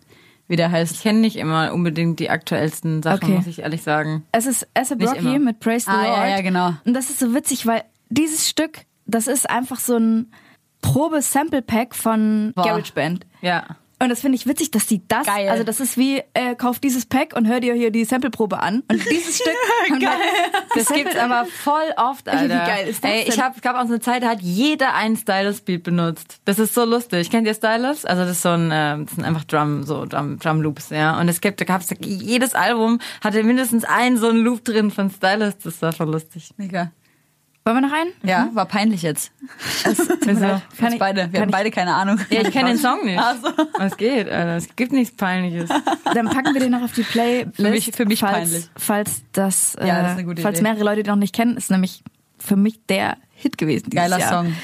[0.48, 1.02] wie der ich heißt.
[1.02, 3.32] kenne nicht immer unbedingt die aktuellsten Sachen, Okay.
[3.36, 4.24] muss ich ehrlich sagen.
[4.32, 5.38] Es ist A$AP Nicht Rocky immer.
[5.46, 6.16] mit Praise the Ah, Lord.
[6.18, 6.72] ja, ja, genau.
[6.86, 10.32] Und das ist so witzig, weil dieses Stück, das ist einfach so ein
[10.80, 12.64] Probe-Sample-Pack von Boah.
[12.64, 13.26] GarageBand.
[13.40, 13.64] Ja.
[14.02, 15.48] Und das finde ich witzig, dass die das, Geil.
[15.48, 18.82] also das ist wie, äh, kauf dieses Pack und hör dir hier die Sampleprobe an.
[18.90, 19.54] Und dieses Stück.
[19.88, 20.10] haben wir
[20.74, 22.42] Das gibt's aber voll oft, Alter.
[22.42, 24.94] Wie geil ist das Ey, ich hab, gab auch so eine Zeit, da hat jeder
[24.94, 26.40] einen Stylus-Beat benutzt.
[26.46, 27.30] Das ist so lustig.
[27.30, 28.04] Kennt ihr Stylus?
[28.04, 31.20] Also das ist so ein, äh, das sind einfach Drum, so Drum, Drum Loops, ja.
[31.20, 35.10] Und es gibt, da gab's jedes Album hatte mindestens einen so einen Loop drin von
[35.10, 35.58] Stylus.
[35.62, 36.50] Das war voll lustig.
[36.56, 36.90] Mega.
[37.64, 38.10] Wollen wir noch einen?
[38.24, 39.30] Ja, war peinlich jetzt.
[39.84, 40.40] Wieso?
[40.40, 41.20] Kann Kann ich- beide.
[41.20, 42.18] Wir kann haben ich- beide keine Ahnung.
[42.28, 43.18] Ja, ich kenne den Song nicht.
[43.20, 43.50] Ach so.
[43.78, 44.56] Was geht, Alter?
[44.56, 45.70] Es gibt nichts Peinliches.
[46.12, 47.54] Dann packen wir den noch auf die Playlist.
[47.56, 48.70] Für mich- für mich falls, peinlich.
[48.76, 50.68] Falls das, äh, Ja, das ist eine gute falls Idee.
[50.68, 52.02] mehrere Leute den noch nicht kennen, ist nämlich
[52.38, 53.90] für mich der Hit gewesen.
[53.90, 54.44] Dieses Geiler Jahr.
[54.44, 54.54] Song.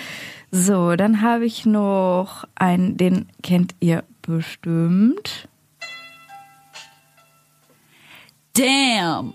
[0.51, 5.47] So, dann habe ich noch einen, den kennt ihr bestimmt.
[8.57, 9.35] Damn.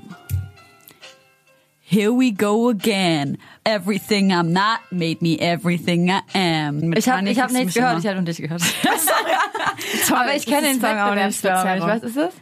[1.86, 3.38] Here we go again.
[3.66, 6.80] Everything I'm not made me everything I am.
[6.90, 8.62] Mit Ich habe hab nichts gehört, ich nur dich gehört.
[10.12, 11.84] Aber ich kenne den Song auch nicht, glaube ich.
[11.84, 11.90] Wettbewerbsverzerrung.
[11.90, 12.34] Was ist es?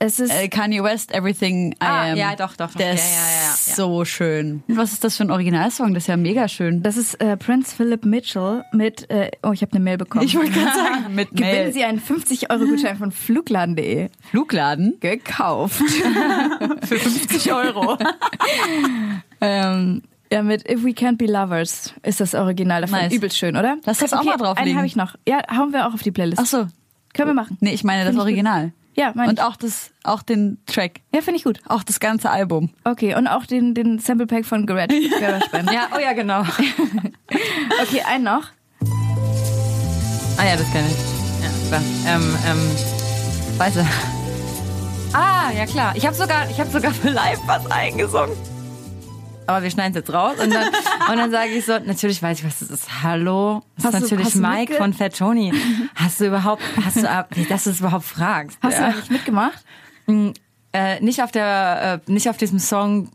[0.00, 2.16] Es ist Äh, Kanye West, Everything I Ah, Am.
[2.16, 2.74] ja, doch, doch, doch.
[2.76, 3.04] Der Ja, ist
[3.68, 4.62] ja, ja, so schön.
[4.68, 5.94] Was ist das für ein Originalsong?
[5.94, 6.82] Das ist ja mega schön.
[6.82, 10.24] Das ist äh, Prince Philip Mitchell mit, äh, oh, ich habe eine Mail bekommen.
[10.26, 11.72] Ich wollte gerade sagen, mit Gewinnen Mail.
[11.72, 14.08] Sie einen 50-Euro-Gutschein von Flugladen.de.
[14.30, 15.76] Flugladen Gekauft.
[16.82, 17.96] für 50 Euro.
[19.40, 20.02] ähm,
[20.32, 22.98] ja, mit If We Can't Be Lovers ist das Original davon.
[22.98, 23.12] Nice.
[23.12, 23.76] Übelst schön, oder?
[23.84, 24.76] Lass das auch mal Einen drauflegen.
[24.76, 25.14] habe ich noch.
[25.28, 26.40] Ja, hauen wir auch auf die Playlist.
[26.42, 26.66] Ach so.
[27.12, 27.56] Können wir machen.
[27.60, 28.44] Nee, ich meine das Find ich gut.
[28.96, 29.44] Ja, meine Und ich.
[29.44, 31.00] auch das, auch den Track.
[31.12, 31.60] Ja, finde ich gut.
[31.68, 32.70] Auch das ganze Album.
[32.84, 34.94] Okay, und auch den, den Sample Pack von Garage.
[35.20, 35.70] GarageBand.
[35.72, 36.42] Ja, oh ja, genau.
[37.82, 38.48] Okay, einen noch.
[40.36, 41.42] Ah ja, das kenne ich.
[41.42, 41.82] Ja, klar.
[42.06, 43.86] Ähm, ähm, weiße.
[45.12, 45.94] Ah, ja klar.
[45.96, 48.36] Ich habe sogar, ich habe sogar für live was eingesungen.
[49.46, 50.68] Aber wir schneiden es jetzt raus und dann,
[51.10, 53.02] und dann sage ich so, natürlich weiß ich, was das ist.
[53.02, 55.52] Hallo, das Hast ist du- natürlich Mike mitge- von Fat Tony.
[55.94, 58.58] Hast du überhaupt, hast du, ab- dass du es überhaupt fragst?
[58.62, 58.80] Hast ja.
[58.80, 59.64] du eigentlich mitgemacht?
[60.72, 63.10] Äh, nicht auf der, äh, nicht auf diesem Song,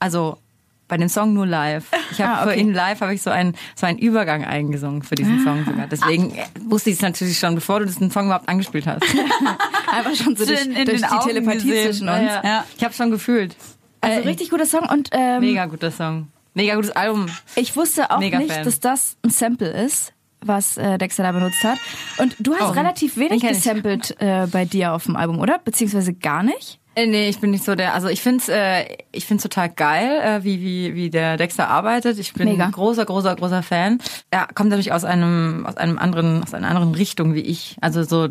[0.00, 0.38] also
[0.86, 1.84] bei dem Song nur live.
[2.10, 2.54] Ich habe Ah, okay.
[2.54, 5.86] für ihn live habe ich so einen so einen Übergang eingesungen für diesen Song sogar.
[5.86, 9.02] Deswegen äh, wusste ich es natürlich schon, bevor du diesen Song überhaupt angespielt hast.
[9.92, 11.84] Einfach schon so durch, in durch den die Augen Telepathie gesehen.
[11.92, 12.20] zwischen uns.
[12.22, 12.64] Ja, ja.
[12.76, 13.56] Ich habe schon gefühlt.
[14.04, 16.28] Also Äh, richtig guter Song und ähm, Mega guter Song.
[16.54, 17.26] Mega gutes Album.
[17.56, 18.64] ich wusste auch Mega nicht, Fan.
[18.64, 21.78] dass das ein Sample ist, was äh, Dexter da benutzt hat.
[22.18, 25.58] Und du hast Oh, relativ wenig gesampelt äh, bei dir auf dem Album, oder?
[25.58, 26.78] Beziehungsweise gar nicht?
[26.96, 30.20] Äh, nee, ich bin nicht so der, also ich find's, äh, ich find's total geil,
[30.22, 32.20] äh, wie, wie, wie der Dexter arbeitet.
[32.20, 32.66] Ich bin Mega.
[32.66, 33.98] ein großer, großer, großer Fan.
[34.30, 37.76] Er kommt natürlich aus einem, aus einem anderen, aus einer anderen Richtung wie ich.
[37.80, 38.28] Also so,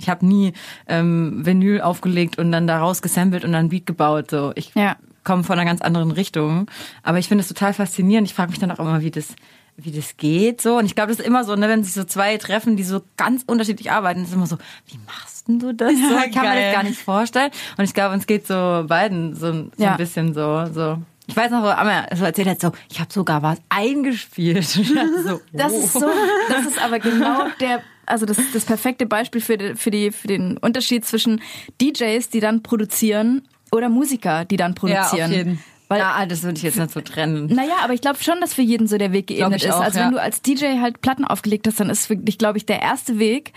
[0.00, 0.52] ich habe nie
[0.88, 4.30] ähm, Vinyl aufgelegt und dann daraus gesampelt und dann Beat gebaut.
[4.30, 4.96] So, ich Ja.
[5.24, 6.66] komme von einer ganz anderen Richtung.
[7.02, 8.26] Aber ich finde es total faszinierend.
[8.28, 9.28] Ich frage mich dann auch immer, wie das,
[9.76, 10.60] wie das geht.
[10.62, 10.78] So.
[10.78, 13.02] Und ich glaube, das ist immer so, ne, wenn sich so zwei treffen, die so
[13.16, 14.56] ganz unterschiedlich arbeiten, ist immer so,
[14.86, 15.92] wie machst denn du das?
[15.92, 16.64] So, ich kann mir geil.
[16.64, 17.50] das gar nicht vorstellen.
[17.76, 19.92] Und ich glaube, uns geht so beiden so, so Ja.
[19.92, 20.98] ein bisschen so, so.
[21.26, 24.64] Ich weiß noch, wo Amma so erzählt hat, so, ich habe sogar was eingespielt.
[24.66, 26.10] so, Das ist so,
[26.48, 30.28] das ist aber genau der, also das, das perfekte Beispiel für, die- für, die, für
[30.28, 31.40] den Unterschied zwischen
[31.80, 33.42] DJs, die dann produzieren,
[33.72, 35.30] oder Musiker, die dann produzieren.
[35.30, 35.64] auf jeden.
[35.88, 37.46] Weil, ja, das würde ich jetzt nicht so trennen.
[37.46, 39.72] naja, aber ich glaube schon, dass für jeden so der Weg geebnet ist.
[39.72, 40.04] auch, also ja.
[40.06, 43.18] wenn du als DJ halt Platten aufgelegt hast, dann ist wirklich, glaube ich, der erste
[43.18, 43.52] Weg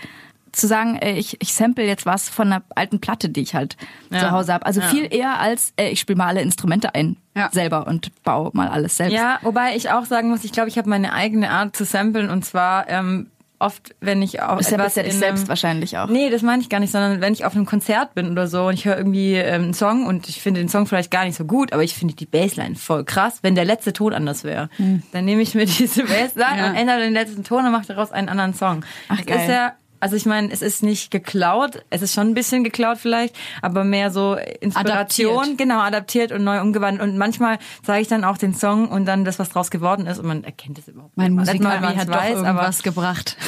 [0.50, 3.76] zu sagen, äh, ich, ich sample jetzt was von einer alten Platte, die ich halt
[4.10, 4.18] Ja.
[4.20, 4.66] zu Hause habe.
[4.66, 4.86] Also Ja.
[4.88, 7.50] viel eher als äh, ich spiele mal alle Instrumente ein Ja.
[7.52, 9.14] selber und baue mal alles selbst.
[9.14, 12.30] Ja, wobei ich auch sagen muss, ich glaube, ich habe meine eigene Art zu samplen
[12.30, 16.08] und zwar ähm, oft, wenn ich auch samplest etwas ja dich selbst wahrscheinlich auch.
[16.08, 18.66] Nee, das meine ich gar nicht, sondern wenn ich auf einem Konzert bin oder so
[18.66, 21.36] und ich höre irgendwie ähm, einen Song und ich finde den Song vielleicht gar nicht
[21.36, 24.68] so gut, aber ich finde die Bassline voll krass, wenn der letzte Ton anders wäre.
[25.12, 26.70] Dann nehme ich mir diese Bassline Ja.
[26.70, 28.84] und ändere den letzten Ton und mache daraus einen anderen Song.
[29.08, 29.40] Ach, es geil.
[29.40, 29.72] ist ja
[30.04, 33.84] also ich meine, es ist nicht geklaut, es ist schon ein bisschen geklaut vielleicht, aber
[33.84, 35.58] mehr so Inspiration, Adaptiert.
[35.58, 37.08] genau, adaptiert und neu umgewandelt.
[37.08, 40.18] Und manchmal sage ich dann auch den Song und dann das, was draus geworden ist
[40.18, 41.54] und man erkennt es überhaupt Mein nicht.
[41.54, 43.38] Nicht mal, Musikabi wie hat man's doch aber irgendwas gebracht.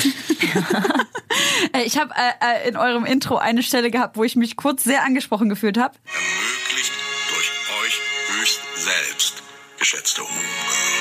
[1.73, 4.85] Äh, ich habe äh, äh, in eurem Intro eine Stelle gehabt, wo ich mich kurz
[4.85, 5.95] sehr angesprochen gefühlt habe.
[6.07, 6.93] ermöglicht
[7.29, 7.51] durch
[7.85, 8.01] euch
[8.39, 9.43] höchst selbst,
[9.79, 10.96] geschätzte Homegirls.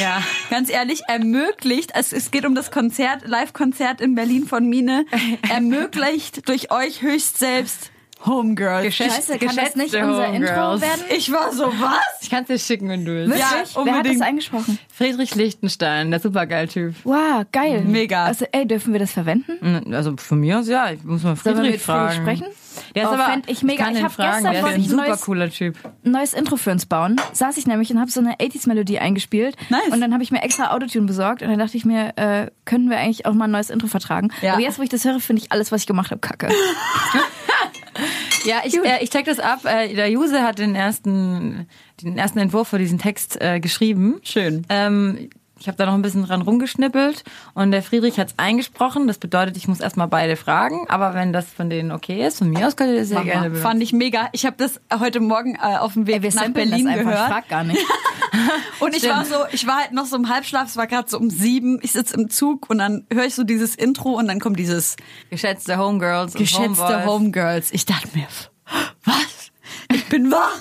[0.00, 0.22] Ja.
[0.50, 5.04] Ganz ehrlich, ermöglicht, es, es geht um das Konzert, Live-Konzert in Berlin von Mine,
[5.50, 7.90] ermöglicht durch euch höchst selbst
[8.24, 8.94] Homegirls.
[8.94, 10.80] Scheiße, kann das nicht unser Intro Homegirls.
[10.80, 11.02] werden?
[11.16, 11.98] Ich war so, was?
[12.20, 13.30] Ich kann es dir schicken, wenn du willst.
[13.36, 13.74] Wirklich?
[13.74, 14.78] Ja, Wer hat das eingesprochen?
[15.02, 16.94] Friedrich Lichtenstein, der supergeil Typ.
[17.04, 17.82] Wow, geil.
[17.84, 18.24] Mega.
[18.26, 19.92] Also, ey, dürfen wir das verwenden?
[19.94, 22.22] Also von mir aus ja, ich muss mal Sollen wir Friedrich mit Friedrich fragen.
[22.22, 22.46] sprechen?
[22.94, 23.88] Der ist Oh, aber ich mega.
[23.88, 25.76] Ich den hab fragen, gestern der ist ein ich neues- cooler Typ.
[26.04, 27.20] Neues Intro für uns bauen.
[27.32, 29.56] Saß ich nämlich und habe so eine 80s-Melodie eingespielt.
[29.68, 29.80] Nice.
[29.90, 32.88] Und dann habe ich mir extra Autotune besorgt und dann dachte ich mir, äh, können
[32.88, 34.30] wir eigentlich auch mal ein neues Intro vertragen.
[34.40, 34.52] Ja.
[34.54, 36.48] Aber jetzt, wo ich das höre, finde ich alles, was ich gemacht habe, kacke.
[38.44, 39.60] Ja, ich, äh, ich check das ab.
[39.64, 41.68] Äh, der Juse hat den ersten,
[42.02, 44.20] den ersten Entwurf für diesen Text äh, geschrieben.
[44.22, 44.66] Schön.
[44.68, 45.30] Ähm,
[45.62, 47.22] ich habe da noch ein bisschen dran rumgeschnippelt
[47.54, 49.06] und der Friedrich hat's eingesprochen.
[49.06, 50.86] Das bedeutet, ich muss erstmal beide fragen.
[50.88, 53.24] Aber wenn das von denen okay ist, von mir aus könnt ihr das sehr Mach
[53.24, 53.62] gerne benutzen.
[53.62, 54.28] Fand ich mega.
[54.32, 57.10] Ich habe das heute Morgen äh, auf dem Weg Ey, wir nach Berlin das einfach.
[57.12, 57.30] Ich gehört.
[57.30, 57.78] frag gar nicht.
[58.80, 61.16] Und ich war so, ich war halt noch so im Halbschlaf, es war gerade so
[61.18, 64.40] um sieben, ich sitze im Zug und dann höre ich so dieses Intro und dann
[64.40, 64.96] kommt dieses
[65.30, 67.06] Geschätzte Homegirls geschätzte Homeboys.
[67.06, 67.72] Homegirls.
[67.72, 68.26] Ich dachte mir,
[69.04, 69.41] was?
[69.94, 70.58] Ich bin wach.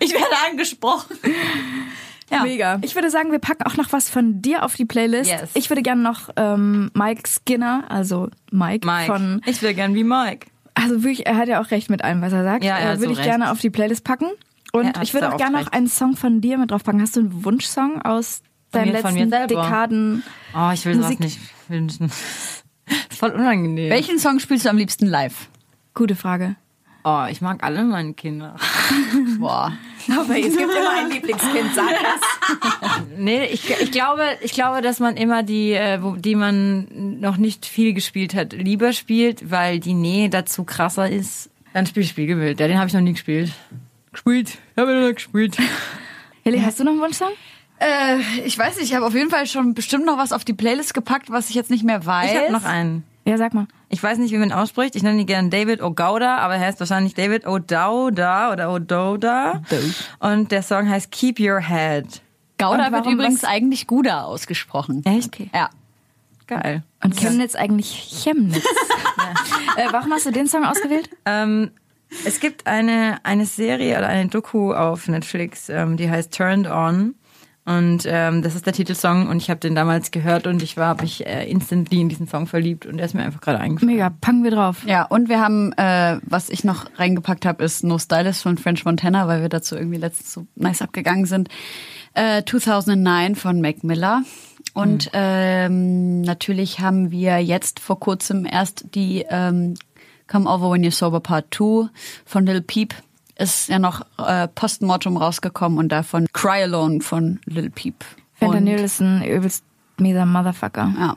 [0.00, 1.16] Ich werde angesprochen.
[2.30, 2.42] Ja.
[2.44, 2.78] Mega.
[2.82, 5.30] Ich würde sagen, wir packen auch noch was von dir auf die Playlist.
[5.30, 5.50] Yes.
[5.54, 9.06] Ich würde gerne noch ähm, Mike Skinner, also Mike, Mike.
[9.06, 10.46] von, ich will gern wie Mike.
[10.74, 12.64] also wirklich, er hat ja auch recht mit allem, was er sagt.
[12.64, 13.52] Ja, er hat äh, würde so ich gerne recht.
[13.52, 14.30] auf die Playlist packen.
[14.72, 17.02] Und Ja, ich würde auch gerne noch einen Song von dir mit draufpacken.
[17.02, 19.48] Hast du einen Wunschsong aus Von deinen mir- letzten?
[19.48, 20.22] Dekaden?
[20.56, 21.38] Oh, ich will sowas Musik-
[21.68, 22.00] will nicht.
[22.00, 22.64] Ist
[23.18, 23.90] voll unangenehm.
[23.90, 25.48] Welchen Song spielst du am liebsten live?
[25.92, 26.56] Gute Frage.
[27.04, 28.56] Oh, ich mag alle meine Kinder.
[29.38, 29.72] Boah.
[30.08, 33.00] Aber es gibt immer ein Lieblingskind, sag das.
[33.16, 37.36] Nee, ich, ich glaube, ich glaube, dass man immer die, äh, wo, die man noch
[37.36, 41.50] nicht viel gespielt hat, lieber spielt, weil die Nähe dazu krasser ist.
[41.72, 42.60] Dann spiel Spiegelbild.
[42.60, 43.52] Ja, den habe ich noch nie gespielt.
[44.12, 44.58] Gespielt.
[44.76, 45.56] Habe ich noch nie gespielt.
[46.44, 47.30] Heli, hast du noch einen Wunschsong?
[47.78, 50.54] Äh, ich weiß nicht, ich habe auf jeden Fall schon bestimmt noch was auf die
[50.54, 52.30] Playlist gepackt, was ich jetzt nicht mehr weiß.
[52.30, 53.04] Ich habe noch einen.
[53.24, 53.66] Ja, sag mal.
[53.88, 54.96] Ich weiß nicht, wie man ihn ausspricht.
[54.96, 59.62] Ich nenne ihn gerne David O'Gauda, aber er heißt wahrscheinlich David O'Dowda oder O'Doda.
[60.18, 62.20] Und der Song heißt Keep Your Head.
[62.58, 65.04] Gouda Und wird übrigens was- eigentlich Gouda ausgesprochen.
[65.04, 65.28] Echt?
[65.28, 65.50] Okay.
[65.54, 65.70] Ja.
[66.48, 66.82] Geil.
[67.02, 67.90] Und Chemnitz eigentlich
[68.22, 68.64] Chemnitz.
[69.76, 71.08] äh, warum hast du den Song ausgewählt?
[71.24, 71.70] Ähm,
[72.26, 77.14] es gibt eine, eine Serie oder eine Doku auf Netflix, ähm, die heißt Turned On.
[77.64, 80.88] Und ähm, das ist der Titelsong und ich habe den damals gehört und ich war
[80.88, 83.94] hab mich äh, instantly in diesen Song verliebt und der ist mir einfach gerade eingefallen.
[83.94, 84.84] Mega, packen wir drauf.
[84.84, 88.84] Ja, und wir haben, äh, was ich noch reingepackt habe, ist No Stylist von French
[88.84, 91.50] Montana, weil wir dazu irgendwie letztens so nice abgegangen sind.
[92.14, 94.22] Äh, 2009 von Mac Miller.
[94.74, 99.74] Und ähm, natürlich haben wir jetzt vor kurzem erst die ähm,
[100.26, 101.90] Come Over When You're Sober Part 2
[102.24, 102.94] von Lil Peep.
[103.42, 108.04] Ist ja noch äh, Postmortem rausgekommen und davon Cry Alone von Lil Peep.
[108.34, 109.64] Fentanyl ist ein übelst
[109.98, 110.92] mieser Motherfucker.
[110.98, 111.16] Ja.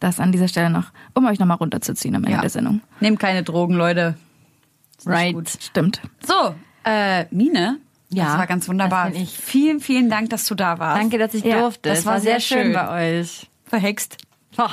[0.00, 2.40] Das an dieser Stelle noch, um euch nochmal runterzuziehen am Ende Ja.
[2.40, 2.80] der Sendung.
[3.00, 4.14] Nehmt keine Drogen, Leute.
[5.06, 5.34] Right.
[5.34, 5.48] gut.
[5.48, 6.00] Stimmt.
[6.26, 7.78] So, äh, Mine.
[8.12, 9.12] Ja, das war ganz wunderbar.
[9.12, 11.00] Vielen, vielen Dank, dass du da warst.
[11.00, 11.90] Danke, dass ich Ja, durfte.
[11.90, 12.72] das war war sehr schön.
[12.72, 13.48] bei euch.
[13.66, 14.16] Verhext.
[14.58, 14.66] Oh,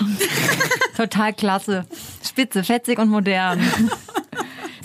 [0.98, 1.86] total klasse.
[2.28, 3.60] Spitze, fetzig und modern.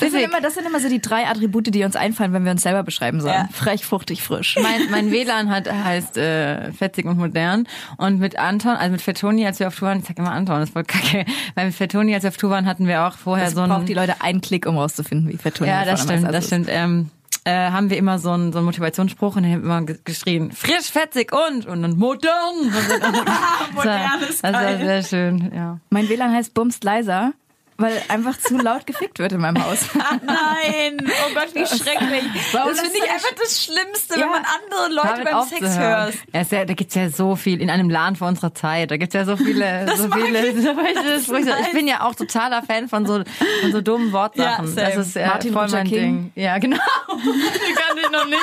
[0.02, 2.52] Das sind, immer, das sind immer so die drei Attribute, die uns einfallen, wenn wir
[2.52, 3.32] uns selber beschreiben sollen.
[3.34, 3.48] Ja.
[3.52, 4.56] Frech, fruchtig, frisch.
[4.60, 7.66] mein, mein WLAN hat, heißt äh, fetzig und modern.
[7.96, 10.56] Und mit Anton, also mit Fettoni, als wir auf Tour waren, ich sag immer Anton,
[10.60, 11.24] das ist voll kacke.
[11.54, 13.80] Weil mit Fettoni, als wir auf Tour waren, hatten wir auch vorher Das so braucht
[13.80, 13.86] ein...
[13.86, 16.66] die Leute einen Klick, um rauszufinden, wie fett ja, das stimmt, das stimmt.
[16.70, 17.10] Ähm,
[17.44, 19.98] äh, haben wir immer so einen, so einen Motivationsspruch und dann haben wir immer ge-
[20.04, 22.30] geschrien, frisch, fetzig und und dann modern.
[23.74, 24.78] modern ist Das war geil.
[24.78, 25.78] sehr schön, ja.
[25.90, 27.32] Mein WLAN heißt Bumst leiser,
[27.78, 29.78] weil einfach zu laut gefickt wird in meinem Haus.
[29.94, 32.22] Nein, oh Gott, wie schrecklich.
[32.52, 34.20] Warum das das finde ich so- einfach das Schlimmste, Ja.
[34.26, 36.14] wenn man andere Leute beim Sex hört.
[36.32, 38.90] Ja, ja, da gibt's ja so viel in einem Laden vor unserer Zeit.
[38.90, 40.46] Da gibt's ja so viele, so mag viele.
[40.48, 40.56] ich.
[40.62, 41.56] So viele Sprüche.
[41.66, 43.22] ich bin ja auch totaler Fan von so,
[43.62, 44.74] von so dummen Wortsachen.
[44.76, 46.32] Ja, das ist äh, Martin voll Luther mein King.
[46.34, 46.42] Ding.
[46.42, 46.76] Ja, genau.
[47.24, 48.42] Die kann ich noch nicht.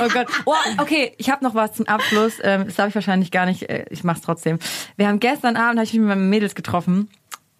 [0.00, 0.26] Oh Gott.
[0.46, 2.34] Oh, okay, ich habe noch was zum Abschluss.
[2.42, 3.68] Ähm, das darf ich wahrscheinlich gar nicht.
[3.68, 4.58] Äh, ich mach's trotzdem.
[4.96, 7.10] Wir haben gestern Abend hab ich mich mit meinen Mädels getroffen.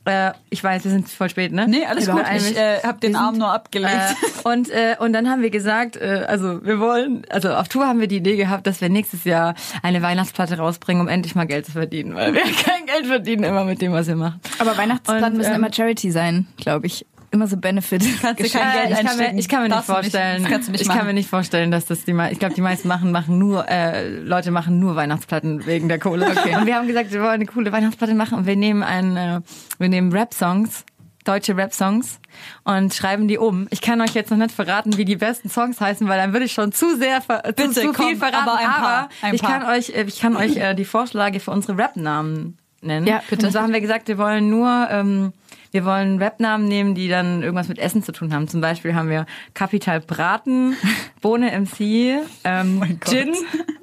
[0.04, 1.66] Äh, ich weiß, wir sind voll spät, ne?
[1.68, 2.14] Nee, alles gut.
[2.18, 2.56] Überhaupt Ich nicht.
[2.58, 3.92] äh, habe den Arm nur abgelegt.
[3.94, 7.86] äh, und, äh, und dann haben wir gesagt, äh, also wir wollen, also auf Tour
[7.86, 11.46] haben wir die Idee gehabt, dass wir nächstes Jahr eine Weihnachtsplatte rausbringen, um endlich mal
[11.46, 14.40] Geld zu verdienen, weil wir kein Geld verdienen immer mit dem, was wir machen.
[14.58, 17.06] Aber Weihnachtsplatten Und, müssen ähm, immer Charity sein, glaube ich.
[17.32, 18.04] Immer so Benefit.
[18.20, 19.86] Kannst du kein Geld ich, kann mir, ich kann mir nicht nicht.
[19.86, 22.88] vorstellen, du nicht ich kann mir nicht vorstellen, dass das die, ich glaube, die meisten
[22.88, 26.26] machen, machen nur, äh, Leute machen nur Weihnachtsplatten wegen der Kohle.
[26.28, 26.54] Okay.
[26.56, 29.40] Und wir haben gesagt, wir wollen eine coole Weihnachtsplatte machen und wir nehmen einen, äh,
[29.78, 30.84] wir nehmen Rap-Songs,
[31.24, 32.20] deutsche Rap-Songs
[32.64, 33.66] und schreiben die um.
[33.70, 36.44] Ich kann euch jetzt noch nicht verraten, wie die besten Songs heißen, weil dann würde
[36.44, 38.36] ich schon zu sehr, ver zu, Bitte, zu komm, viel verraten.
[38.46, 39.60] aber ein paar, ein ich paar.
[39.60, 43.06] kann euch, äh, ich kann euch äh, die Vorschläge für unstre Rap-Namen nennen.
[43.06, 43.46] Ja, bitte.
[43.46, 45.32] Und so haben wir gesagt, wir wollen nur, ähm,
[45.72, 48.46] wir wollen Rap-Namen nehmen, die dann irgendwas mit Essen zu tun haben.
[48.46, 50.76] Zum Beispiel haben wir Kapital Braten,
[51.20, 53.34] Bohne MC, ähm, Gin,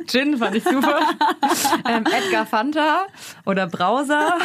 [0.08, 1.00] Gin fand ich super,
[1.90, 3.08] ähm, Edgar Fanta
[3.46, 4.38] oder Browser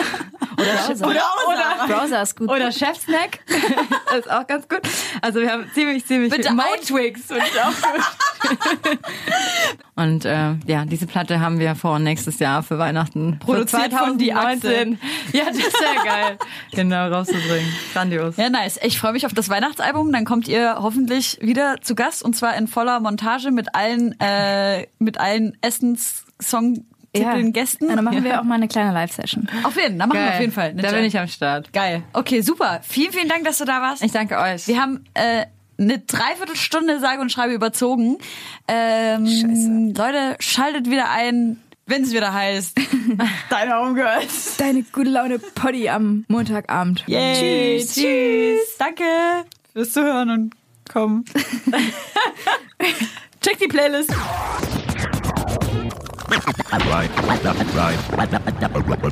[0.57, 1.07] oder, Browser.
[1.07, 2.49] oder, oder, Browser ist gut.
[2.49, 3.41] oder Chefsnack.
[4.19, 4.81] ist auch ganz gut.
[5.21, 6.57] Also wir haben ziemlich, ziemlich Bitte viel.
[6.57, 8.99] Motwigs finde ich auch gut.
[9.97, 13.39] Und äh, ja, diese Platte haben wir vor nächstes Jahr für Weihnachten.
[13.39, 14.27] Produziert für von die.
[14.27, 14.55] Ja,
[15.47, 16.39] das ist sehr geil.
[16.73, 17.73] genau, rauszubringen.
[17.93, 18.37] Grandios.
[18.37, 18.79] Ja, nice.
[18.83, 20.13] Ich freue mich auf das Weihnachtsalbum.
[20.13, 24.87] Dann kommt ihr hoffentlich wieder zu Gast und zwar in voller Montage mit allen, äh,
[24.99, 27.89] mit allen Essens-Songtiteln, Gästen.
[27.89, 29.49] Ja, dann machen wir auch mal eine kleine Live-Session.
[29.65, 30.35] Auf jeden, dann machen wir Geil.
[30.35, 30.71] auf jeden Fall.
[30.71, 30.97] eine Da Jam.
[30.97, 31.73] bin ich am Start.
[31.73, 32.03] Geil.
[32.13, 32.81] Okay, super.
[32.83, 34.03] Vielen, vielen Dank, dass du da warst.
[34.03, 34.67] Ich danke euch.
[34.69, 35.47] Wir haben äh,
[35.79, 38.19] eine Dreiviertelstunde sage und schreibe überzogen.
[38.69, 39.93] Ähm, Scheiße.
[39.97, 42.79] Leute, schaltet wieder ein, wenn es wieder heißt.
[43.51, 44.57] Deine Homegirls.
[44.57, 47.05] Deine gute Laune Poddy am Montagabend.
[47.07, 47.79] Yay.
[47.81, 47.95] Tschüss.
[47.95, 48.77] Tschüss.
[48.79, 49.05] Danke
[49.73, 50.55] fürs Zuhören und
[50.91, 51.25] komm.
[53.41, 54.13] Check die Playlist.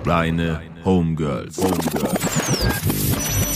[0.06, 1.58] Reine Homegirls.
[1.58, 3.51] Homegirls.